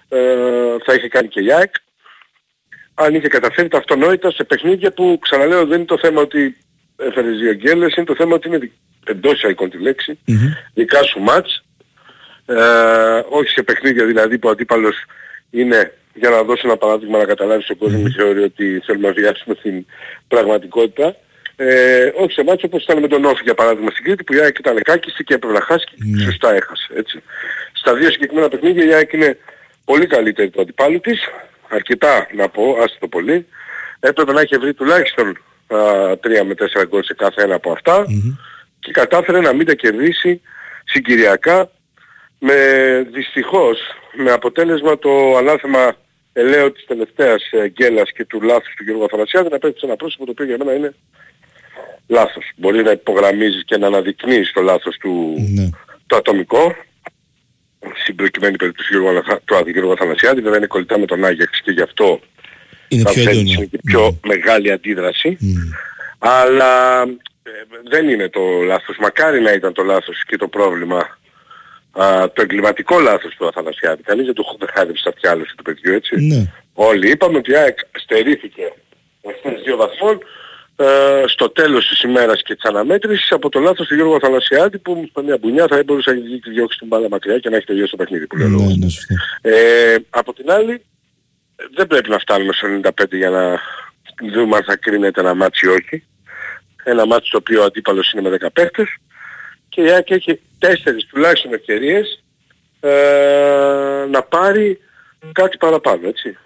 [0.09, 1.75] Ε, θα είχε κάνει και η ΑΕΚ
[2.95, 6.57] αν είχε καταφέρει τα αυτονόητα σε παιχνίδια που ξαναλέω δεν είναι το θέμα ότι
[6.97, 8.73] έφερες δύο γκέλες, είναι το θέμα ότι είναι δι-
[9.07, 10.19] εντός εισαγωγικών τη λέξη,
[10.75, 11.65] δικά σου μάτς,
[12.47, 12.57] ε,
[13.29, 14.97] όχι σε παιχνίδια δηλαδή που ο αντίπαλος
[15.51, 19.13] είναι, για να δώσω ένα παράδειγμα να καταλάβεις στον κόσμο μη θεωρεί ότι θέλουμε να
[19.15, 19.87] βιάσουμε την
[20.29, 21.17] πραγματικότητα,
[21.57, 24.41] ε, όχι σε μάτς όπως ήταν με τον Όφη για παράδειγμα στην Κρήτη που η
[24.41, 25.85] ΑΕΚ ήταν κάκιστη και έπρεπε να χάσει.
[26.17, 26.89] Και σωστά έχασε.
[26.97, 27.23] Έτσι.
[27.73, 29.39] Στα δύο συγκεκριμένα παιχνίδια η ΑΕΚ είναι
[29.85, 31.21] πολύ καλύτερη του αντιπάλου της,
[31.69, 33.47] αρκετά να πω, άστο το πολύ.
[34.01, 35.33] Έπρεπε να είχε βρει τουλάχιστον α,
[35.69, 38.05] 3 με 4 γκολ σε κάθε ένα από αυτά.
[38.81, 40.41] Και κατάφερε να μην τα κερδίσει
[40.85, 41.71] συγκυριακά
[42.39, 42.55] με
[43.13, 43.79] δυστυχώς
[44.17, 45.95] με αποτέλεσμα το ανάθεμα
[46.33, 49.97] ελαίο της τελευταίας ε, γκέλας και του λάθους του Γιώργου Αθανασιάδη να πέφτει σε ένα
[49.97, 50.95] πρόσωπο το οποίο για μένα είναι
[52.09, 52.51] λάθος.
[52.57, 55.35] Μπορεί να υπογραμμίζεις και να αναδεικνύεις το λάθος του
[56.07, 56.75] το ατομικό.
[58.03, 61.61] Στην προκειμένη περίπτωση του Γιώργου Αθα- του Γιώργου Αθανασιάδη βέβαια είναι κολλητά με τον Άγιαξ
[61.61, 62.21] και γι' αυτό
[62.89, 63.53] Είναι θα πιο θέλεις έντονο.
[63.57, 65.39] είναι και πιο μεγάλη αντίδραση
[66.19, 67.03] αλλά
[67.43, 67.51] ε,
[67.89, 71.19] δεν είναι το λάθος μακάρι να ήταν το λάθος και το πρόβλημα
[71.93, 74.45] α, το εγκληματικό λάθος του Αθανασιάδη κανείς δεν του
[74.75, 76.53] χάδεψε στα αυτιά άλλωστε του παιδιού έτσι Ναι.
[76.75, 78.73] όλοι είπαμε ότι η ΑΕΚ στερήθηκε
[79.29, 80.19] αυτές δύο βαθμών
[80.79, 85.11] ε, στο τέλος της ημέρας και της αναμέτρησης από το λάθος του Γιώργου Αθανασιάδη που
[85.15, 87.91] με μια μπουνιά θα μπορούσε να δει- διώξει την μπάλα μακριά και να έχει τελειώσει
[87.91, 88.49] το παιχνίδι που λέω.
[88.49, 89.15] Ναι, ναι, σωστά.
[89.41, 90.83] Ε, από την άλλη
[91.75, 93.61] δεν πρέπει να φτάνουμε στο 95 για να
[94.33, 96.05] δούμε αν θα κρίνεται ένα ματς ή όχι.
[96.85, 98.89] Ένα ματς το οποίο ο αντίπαλος είναι με 10 παίχτες
[99.69, 102.25] και η ΑΕΚ έχει τέσσερις τουλάχιστον ευκαιρίες
[102.81, 104.81] ε, να πάρει
[105.33, 106.37] κάτι παραπάνω, έτσι.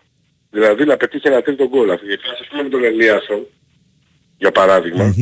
[0.51, 1.87] Δηλαδή να πετύχει ένα τρίτο γκολ.
[1.87, 3.47] Γιατί ας πούμε με τον Ελίασον,
[4.39, 5.15] για παράδειγμα,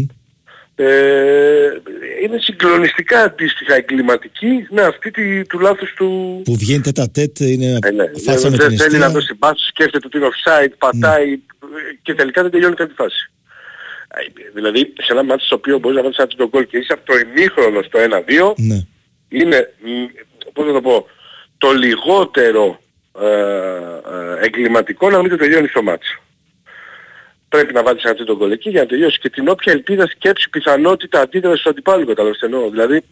[0.80, 1.80] ε,
[2.22, 7.78] είναι συγκλονιστικά αντίστοιχα εγκληματική με αυτή τη, του λάθους του, Που βγαίνει τέτα τέτ, είναι
[8.24, 9.10] φάτσα με δεν την θέλει να αιστεία.
[9.10, 11.36] δώσει πάσο, σκέφτεται ότι είναι offside, πατάει ε,
[12.02, 13.30] και τελικά δεν τελειώνει καν τη φάση.
[14.08, 16.92] Ε, Δηλαδή σε ένα μάτι στο οποίο μπορείς να βάλεις ένα τρίτο γκολ και είσαι
[16.92, 18.80] από το ημίχρονο στο 1-2 Ναι.
[19.28, 19.88] είναι, μ,
[20.52, 21.06] πώς να το πω,
[21.58, 22.80] το λιγότερο
[23.20, 26.06] ε, ε, εγκληματικό να μην το τελειώνεις στο μάτι.
[27.48, 30.50] Πρέπει να βάλεις ένα τρίτο γκολ εκεί για να τελειώσεις και την όποια ελπίδα σκέψη,
[30.50, 32.70] πιθανότητα, αντίδραση του αντιπάλου καταλαβαίνεις τι εννοώ.
[32.70, 33.02] Δηλαδή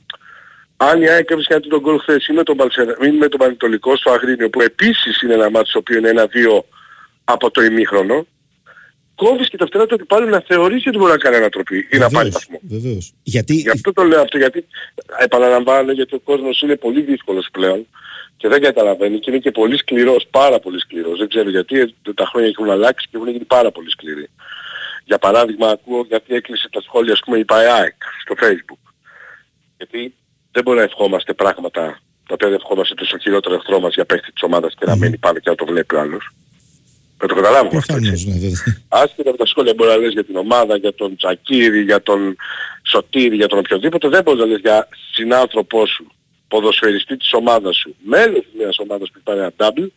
[0.77, 3.39] αν η ΑΕΚ έβρισκε ένα τρίτο γκολ χθες ή με τον, Παλσερα- ή με τον
[3.39, 6.65] Πανετολικό στο Αγρίνιο που επίσης είναι ένα μάτι το οποίο είναι ένα-δύο
[7.25, 8.27] από το ημίχρονο
[9.15, 12.09] κόβεις και τα φτερά του αντιπάλου να θεωρήσει ότι μπορεί να κάνει ανατροπή ή να
[12.11, 12.61] πάρει βαθμό.
[12.63, 13.13] Βεβαίως.
[13.23, 14.67] Γιατί Γι' αυτό το λέω αυτό, γιατί
[15.19, 17.87] επαναλαμβάνω γιατί ο κόσμος είναι πολύ δύσκολος πλέον
[18.37, 21.19] και δεν καταλαβαίνει και είναι και πολύ σκληρός, πάρα πολύ σκληρός.
[21.19, 24.29] Δεν ξέρω γιατί ε, τα χρόνια έχουν αλλάξει και έχουν γίνει πάρα πολύ σκληροί.
[25.05, 27.95] Για παράδειγμα ακούω γιατί έκλεισε τα σχόλια ας πούμε η ΠΑΕΑΕΚ
[28.25, 28.91] στο facebook.
[29.77, 30.15] Γιατί
[30.53, 34.33] δεν μπορεί να ευχόμαστε πράγματα τα οποία δεν ευχόμαστε τόσο χειρότερο εχθρό μας για παίχτη
[34.33, 36.31] της ομάδας και να μένει πάνω και να το βλέπει ο άλλος.
[37.21, 37.93] Να το καταλάβουμε αυτό.
[37.93, 38.83] προφανώς, ναι, βέβαια.
[38.89, 42.37] Άσχετα από τα σχόλια μπορεί να λες για την ομάδα, για τον Τζακίρη, για τον
[42.83, 46.07] Σωτήρη, για τον οποιοδήποτε, δεν μπορείς να λες για συνάνθρωπό σου,
[46.49, 49.89] ποδοσφαιριστή της ομάδας σου, μέλος της μιας ομάδας που υπάρχει ένα double,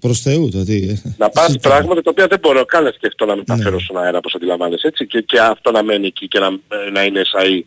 [0.00, 0.88] Προς Θεού, το τι.
[0.88, 1.14] ε.
[1.18, 3.42] να πας πράγματα τα οποία δεν μπορώ καν να σκεφτώ να Ναι.
[3.46, 6.90] μεταφέρω στον αέρα όπως αντιλαμβάνεσαι έτσι και, και αυτό να μένει εκεί και να, ε,
[6.92, 7.60] να είναι SAE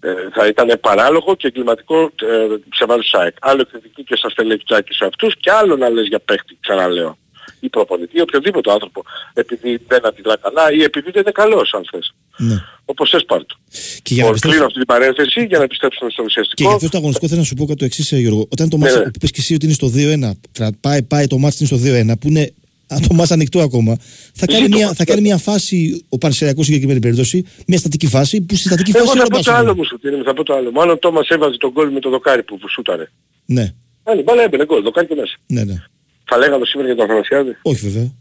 [0.00, 3.36] ε, θα ήταν παράλογο και εγκληματικό ε, σε βάρος ΣΑΕΚ.
[3.40, 7.18] Άλλο εκθετική και στα στελεχτζάκι σε αυτούς και άλλο να λες για παίχτη, ξαναλέω.
[7.64, 9.02] Ή προπονητή, ή οποιοδήποτε άνθρωπο,
[9.34, 12.14] επειδή δεν αντιδρά καλά ή επειδή δεν είναι καλός αν θες.
[12.48, 12.56] Ναι.
[12.84, 13.56] Όπως θες πάρ' το.
[14.02, 16.62] Και για να Λοιπόν, επιστρέψω- κλείνω αυτή την παρένθεση για να επιστρέψουμε στο Και ουσιαστικό.
[16.68, 18.46] για αυτό το αγωνιστικό θέλω να σου πω κάτι το εξής, Γιώργο.
[18.54, 19.02] Όταν το Ναι, μάτς ναι.
[19.02, 21.78] που είπες και εσύ ότι είναι στο 2-1, θα πάει, πάει το μάτς είναι στο
[21.78, 22.52] 2-1, που είναι
[22.86, 23.96] αν το μάτς ανοιχτό ακόμα,
[24.34, 27.78] θα κάνει, Ζήτω μια, μάτς, θα κάνει μια φάση ο Πανσεριακός στην συγκεκριμένη περίπτωση, μια
[27.78, 29.62] στατική φάση, που στη στατική Εγώ φάση θα είναι ο πω το Μπάσο.
[29.62, 30.70] άλλο μου σου, τι είναι, θα πω το άλλο.
[30.70, 33.10] Μάλλον ο Τόμας έβαζε τον γκολ με το δοκάρι που σούταρε.
[33.46, 33.72] Ναι,
[34.06, 35.36] Άλλη μπάλα έμπαινε γκολ, δοκάρι και μέσα.
[35.46, 35.82] ναι, ναι.
[36.24, 37.56] Θα λέγαμε σήμερα για τον Αθανασιάδη.
[37.62, 38.12] Όχι βέβαια.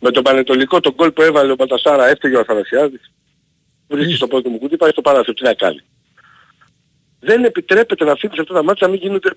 [0.00, 3.10] Με τον Πανετολικό τον γκολ που έβαλε ο Μπατασάρα έφταιγε ο Αθανασιάδης.
[3.88, 5.80] Βρίσκει στο πρώτο μου κουτί, πάει στο παράθυρο, τι να κάνει.
[7.20, 9.30] Δεν επιτρέπεται να αφήνεις αυτά τα μάτια να μην γίνονται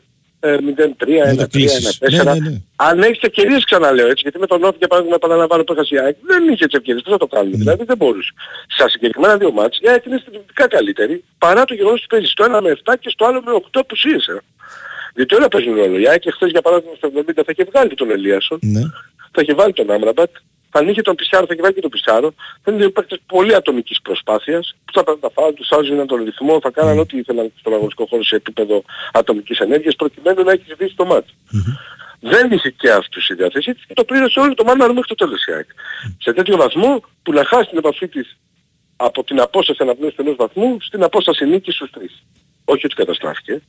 [0.44, 1.49] ε, 0-3, 1-3, 1-4.
[1.49, 1.99] κλείσεις.
[1.99, 2.62] Ναι, ναι, ναι.
[2.76, 5.99] Αν έχεις ευκαιρίες ξαναλέω έτσι, γιατί με τον Νόφ για παράδειγμα επαναλαμβάνω που έχασε η
[5.99, 8.32] ΑΕΚ, δεν είχε τις ευκαιρίες, πώς θα το κάνουμε, δηλαδή δεν μπορούσε.
[8.68, 12.44] Στα συγκεκριμένα δύο μάτς η ΑΕΚ είναι στρατιωτικά καλύτερη, παρά το γεγονός ότι παίζει στο
[12.44, 14.28] ένα με 7 και στο άλλο με 8 απουσίες.
[14.28, 14.41] Ε.
[15.16, 15.98] Γιατί όλα παίζουν ρόλο.
[16.00, 18.82] Η ΑΕΚ χθες για παράδειγμα στο 70 θα είχε βγάλει τον Ελίασον, Ναι.
[19.32, 20.30] θα είχε βάλει τον Άμραμπατ,
[20.70, 22.34] θα είχε τον Πισάρο, θα είχε βάλει και τον Πισάρο.
[22.64, 26.24] Θα είναι δύο παίκτες πολύ ατομικής προσπάθειας, που θα παίρνουν τα φάουλ, τους άζουν τον
[26.24, 28.84] ρυθμό, θα κάναν ό,τι ήθελαν στον αγωνιστικό χώρο σε επίπεδο
[29.14, 31.34] ατομικής ενέργειας, προκειμένου να έχεις ζητήσει το μάτι.
[32.20, 35.16] Δεν είχε και αυτούς η διάθεσή της και το πλήρωσε όλο το μάναρο μέχρι το
[35.16, 35.70] τέλος η ΑΕΚ.
[36.18, 38.38] Σε τέτοιο βαθμό που να χάσει την επαφή της
[38.96, 42.24] από την απόσταση αναπνέωσης ενός βαθμού στην απόσταση νίκης στους τρεις.
[42.66, 43.62] Όχι ότι καταστράφηκε.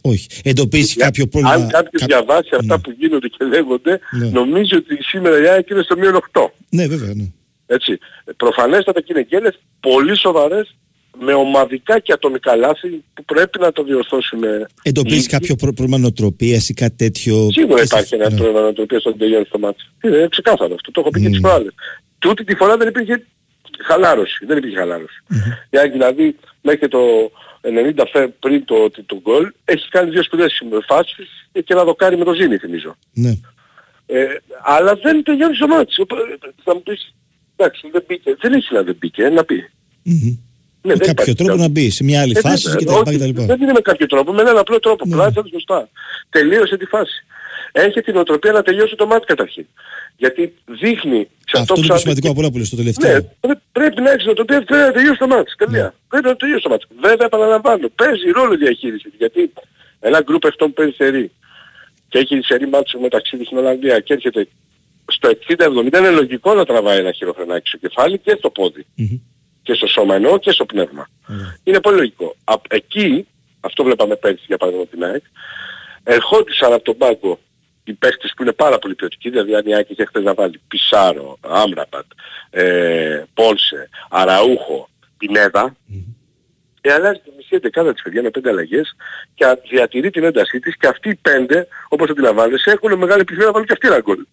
[0.00, 0.26] Όχι.
[0.44, 1.54] Εντοπίσει κάποιο πρόβλημα.
[1.54, 4.28] Αν κάποιος διαβάσει αυτά που γίνονται και λέγονται, Ναι.
[4.28, 6.52] νομίζω ότι σήμερα η ΑΕΚ είναι στο μείον 8.
[6.68, 7.14] Ναι, βέβαια.
[7.14, 7.24] Ναι.
[7.66, 7.98] Έτσι.
[8.36, 10.74] Προφανέστατα και είναι γκέλες πολύ σοβαρές
[11.22, 14.66] με ομαδικά και ατομικά λάθη που πρέπει να το διορθώσουμε.
[14.82, 18.36] Εντοπίσει κάποιο πρό- πρόβλημα νοοτροπίας ή κάτι τέτοιο; Σίγουρα Και σε- υπάρχει ένα ναι.
[18.36, 19.82] πρόβλημα να το οποίο στον τελειώνει στο μάτι.
[20.04, 20.90] Είναι ξεκάθαρο αυτό.
[20.90, 21.72] Το έχω πει και τις προάλλες.
[22.18, 23.26] Τούτη τη φορά δεν υπήρχε
[23.86, 24.44] χαλάρωση.
[24.46, 25.22] Δεν υπήρχε χαλάρωση.
[25.70, 26.98] Η ΑΕΚ δηλαδή μέχρι το
[27.62, 32.16] 90 φε πριν το, το, το γκολ έχεις κάνει δύο σπουδαίες φάσεις και ένα δοκάρι
[32.16, 32.96] με το Ζήνη θυμίζω.
[33.12, 33.38] Ναι.
[34.06, 34.26] Ε,
[34.62, 36.00] αλλά δεν τελειώνει το μάτι.
[36.00, 36.22] Οπότε,
[36.64, 37.14] Θα μου πεις,
[37.56, 38.36] εντάξει δεν μπήκε.
[38.40, 39.70] Δεν έχει να δεν μπήκε, να πει.
[40.82, 41.62] Ναι, με δεν κάποιο υπάρχει τρόπο άλλο.
[41.62, 43.44] να μπει σε μια άλλη Ε, φάση βέβαια, και τα λοιπά όχι, και τα λοιπά.
[43.44, 45.06] Δεν είναι με κάποιο τρόπο, με έναν απλό τρόπο.
[45.06, 45.14] Ναι.
[45.14, 45.88] Πλάτσα σωστά.
[46.30, 47.24] Τελείωσε τη φάση.
[47.72, 49.66] Έχει την οτροπία να τελειώσει το μάτι καταρχήν.
[50.16, 53.12] Γιατί δείχνει σε Αυτό είναι το πιο σημαντικό από όλα που λες το τελευταίο.
[53.12, 55.52] Ναι, πρέ- πρέπει να έχεις οτροπία, πρέπει να τελειώσει το μάτι.
[55.56, 55.94] Τελεία.
[56.08, 56.86] Πρέπει να τελειώσει το μάτι.
[57.00, 59.08] Βέβαια επαναλαμβάνω, παίζει ρόλο η διαχείριση.
[59.18, 59.52] Γιατί
[60.00, 61.30] ένα γκρουπ αυτών που παίζει σερή
[62.08, 64.48] και έχει σερή μάτσο μεταξύ της στην Ολλανδία και έρχεται
[65.06, 68.86] στο 60-70 είναι λογικό να τραβάει ένα χειροφρενάκι στο κεφάλι και στο πόδι.
[69.62, 71.08] Και στο σώμα εννοώ και στο πνεύμα.
[71.64, 72.36] Είναι πολύ λογικό.
[72.44, 73.26] Απ' εκεί,
[73.60, 75.22] αυτό βλέπαμε πέρυσι για παράδειγμα την ΑΕΚ,
[76.04, 77.38] ερχόντουσαν από τον πάγκο
[77.84, 80.60] οι παίχτες που είναι πάρα πολύ ποιοτικοί, δηλαδή αν η ΑΕΚ είχε χθες να βάλει
[80.68, 82.04] Πισάρο, Άμραμπατ,
[82.50, 84.88] ε, Πόλσε, Αραούχο,
[85.18, 85.76] Πινέδα,
[86.80, 88.96] ε, αλλάζει τη μισή εντεκάδα της παιδιά με πέντε αλλαγές
[89.34, 93.46] και α- διατηρεί την έντασή της και αυτοί οι πέντε, όπως αντιλαμβάνεσαι, έχουν μεγάλη επιθυμία
[93.46, 94.24] να βάλουν και αυτοί ένα γκολ.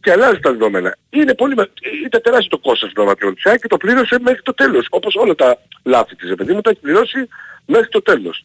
[0.00, 0.96] Και αλλάζει τα δεδομένα.
[1.10, 1.70] Είναι πολύ, με-
[2.04, 4.86] ήταν τεράστιο το κόστος των βατριών της ΑΕΚ και το πλήρωσε μέχρι το τέλος.
[4.90, 7.28] Όπως όλα τα λάθη της, ρε παιδί μου, τα έχει πληρώσει
[7.66, 8.44] μέχρι το τέλος.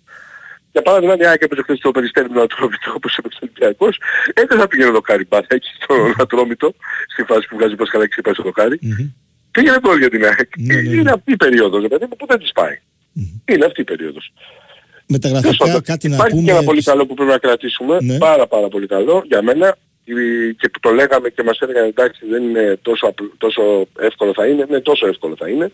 [0.78, 3.46] Για παράδειγμα, αν η ΑΕΚ έπαιζε χθες στο περιστέρι με τον Ατρόμητο, όπως έπαιξε ο
[3.46, 4.00] Ολυμπιακός,
[4.34, 6.74] ε, δεν θα πήγαινε το κάρι μπάτα εκεί στον Ατρόμητο,
[7.14, 8.80] στη φάση που βγάζει πως καλά και πάει στο δοκάρι.
[9.52, 10.50] Πήγαινε γκολ για την ΑΕΚ.
[10.94, 12.76] Είναι αυτή η περίοδος, ρε παιδί μου, που δεν της πάει.
[13.46, 14.34] Είναι αυτή η περίοδος.
[15.08, 16.52] Μεταγραφικά Τέλος κάτι να Υπάρχει και πούμε.
[16.52, 18.18] ένα πολύ καλό που πρέπει να κρατήσουμε, Ναι.
[18.18, 22.26] πάρα πάρα πολύ καλό για μένα η- και που το λέγαμε και μας έλεγαν εντάξει
[22.30, 25.72] δεν είναι τόσο, απλ- τόσο εύκολο θα είναι, ναι τόσο εύκολο θα είναι.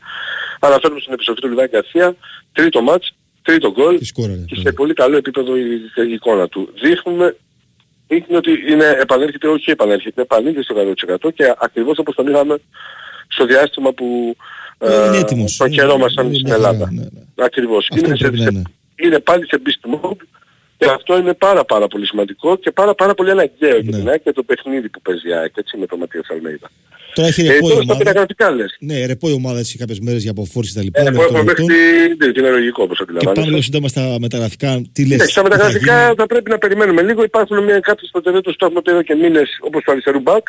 [0.59, 2.15] Αναφέρουμε στην επιστροφή του Λιβάκη Γκαρσία,
[2.53, 3.97] τρίτο μάτς, τρίτο γκολ
[4.45, 5.61] και σε πολύ καλό επίπεδο η,
[6.07, 6.73] η εικόνα του.
[6.81, 7.35] Δείχνουμε
[8.07, 10.75] δείχνει ότι είναι, επανέρχεται, όχι επανέρχεται, επανήλθε στο
[11.25, 12.57] 100% και ακριβώς όπως τον είχαμε
[13.27, 14.35] στο διάστημα που
[14.77, 15.57] Ε, είναι ε, έτοιμος.
[15.57, 16.91] τον χαιρόμασταν Είναι στην μια χαρά, Ελλάδα.
[16.91, 17.03] ναι,
[17.45, 17.87] Ακριβώς.
[17.91, 18.61] Αυτό Είναι, σε, πρέπει να σε- είναι.
[18.95, 20.17] είναι πάλι σε beast mode
[20.85, 24.21] και αυτό είναι πάρα πάρα πολύ σημαντικό και πάρα πάρα πολύ αναγκαίο για την ΑΕΚ
[24.23, 26.69] και το παιχνίδι που παίζει η ΑΕΚ έτσι με τον Ματίας Αλμέιδα.
[27.13, 27.97] Τώρα έχει Ε, ρεπό η τώρα στα ομάδα.
[28.03, 28.75] πενταγραφικά λες.
[28.79, 30.99] Ναι, ρεπό η ομάδα έτσι κάποιες μέρες για αποφόρηση και τα λοιπά.
[31.01, 32.17] Ε, λόγω που των έχουμε μέχρι εορτών.
[32.17, 32.27] την...
[32.27, 33.39] ναι, είναι λογικό όπως Και αντιλαμβάνεσαι.
[33.41, 34.81] πάμε λίγο σύντομα στα μεταγραφικά.
[34.93, 35.13] Τι λες.
[35.13, 36.15] Εντάξει, στα τι θα μεταγραφικά γίνει.
[36.15, 37.23] θα πρέπει να περιμένουμε λίγο.
[37.23, 40.45] Υπάρχουν μια, κάποιες προτεραιότητες που έχουμε πει εδώ και μήνες όπως το αριστερού μπακ.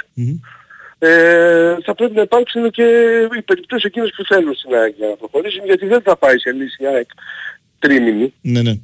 [0.98, 2.82] Ε, θα πρέπει να υπάρξουν και
[3.38, 6.50] οι περιπτώσεις εκείνες που θέλουν στην ΑΕΚ για να προχωρήσουν γιατί δεν θα πάει σε
[6.52, 7.08] λύση η ΑΕΚ
[7.78, 8.32] τρίμηνη.
[8.40, 8.74] Ναι, ναι.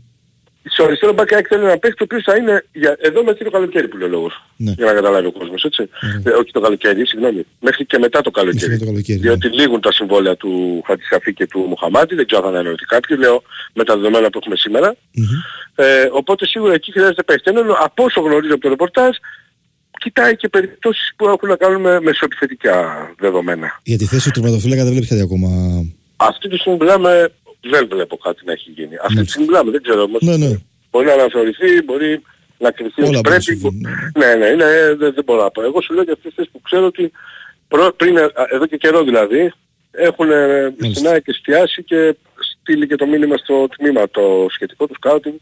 [0.73, 3.45] Στο αριστερό μπακ η ΑΕΚ θέλει ένα παίχτη το οποίος θα είναι για, εδώ μέχρι
[3.45, 4.45] το καλοκαίρι που λέει ο λόγος.
[4.57, 4.73] Ναι.
[4.77, 5.89] Για να καταλάβει ο κόσμος, έτσι.
[6.25, 7.47] Ε, όχι το καλοκαίρι, συγγνώμη.
[7.61, 8.79] Μέχρι και μετά το καλοκαίρι.
[8.79, 12.59] το καλοκαίρι, Διότι λήγουν τα συμβόλαια του Χατζησαφή και του Μουχαμάτη, δεν ξέρω αν θα
[12.59, 13.43] ανανεωθεί κάποιο, λέω
[13.75, 14.97] με τα δεδομένα που έχουμε σήμερα.
[15.75, 17.51] Ε, οπότε σίγουρα εκεί χρειάζεται παίχτη.
[17.51, 19.17] Ενώ από όσο γνωρίζω από το ρεπορτάζ,
[20.01, 22.75] κοιτάει και περιπτώσεις που έχουν να κάνουν με μεσοεπιθετικά
[23.19, 23.81] δεδομένα.
[23.83, 25.49] Για τη θέση του τερματοφύλακα δεν βλέπεις κάτι ακόμα;
[26.17, 28.95] Αυτή τη στιγμή μιλάμε, δεν βλέπω κάτι να έχει γίνει.
[29.03, 30.21] Αυτή τη στιγμή μιλάμε, δεν ξέρω όμως.
[30.23, 30.59] Ναι, ναι.
[30.91, 32.23] Μπορεί να αναθεωρηθεί, μπορεί
[32.59, 33.43] να κρυφθεί Όλα ότι μπορούν να πρέπει.
[33.43, 33.75] συμβούν,
[34.19, 35.63] Ναι, ναι, είναι, ε, δεν, δεν μπορώ να πω.
[35.63, 37.13] Εγώ σου λέω για αυτές τις που ξέρω ότι
[37.69, 39.53] προ, πριν, ε, εδώ και καιρό δηλαδή,
[39.91, 42.17] έχουν ε, στην ΑΕΚ εστιάσει και
[42.51, 45.35] στείλει και το μήνυμα στο τμήμα το σχετικό του σκάουτινγκ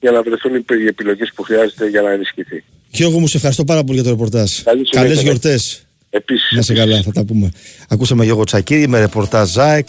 [0.00, 2.64] για να βρεθούν οι οι επιλογές που χρειάζεται για να ενισχυθεί.
[2.90, 4.62] Γιώργο μου, σε ευχαριστώ πάρα πολύ για το ρεπορτάζ.
[4.62, 5.02] Καλή συνέχεια.
[5.02, 5.84] Καλές γιορτές.
[6.10, 6.56] Επίσης.
[6.56, 7.50] Να σε καλά, θα τα πούμε.
[7.88, 9.88] Ακούσαμε Γιώργο Τσακίρη με ρεπορτάζ ΖΑΕΚ.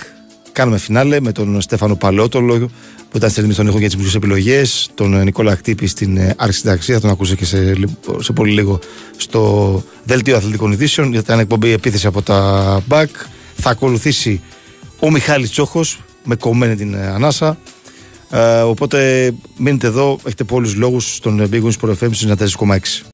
[0.51, 2.69] Κάνουμε φινάλε με τον Στέφανο Παλαιότολο
[3.09, 4.89] που ήταν στη στον ήχο για τις μουσικέ επιλογές.
[4.93, 6.95] Τον ε, Νικόλα Χτύπη στην ε, αρχισυνταξία.
[6.95, 8.79] Θα τον ακούσετε και σε, λι- σε πολύ λίγο
[9.17, 11.13] στο δελτίο αθλητικών ειδήσεων.
[11.13, 13.09] Ήταν εκπομπή επίθεση από τα μπακ.
[13.55, 14.41] Θα ακολουθήσει
[14.99, 17.57] ο Μιχάλης Τσόχος με κομμένη την ε, ανάσα.
[18.29, 22.09] Ε, οπότε μείνετε εδώ, έχετε πολλούς λόγους στον Big Wins Sport FM
[22.57, 23.05] 94,6.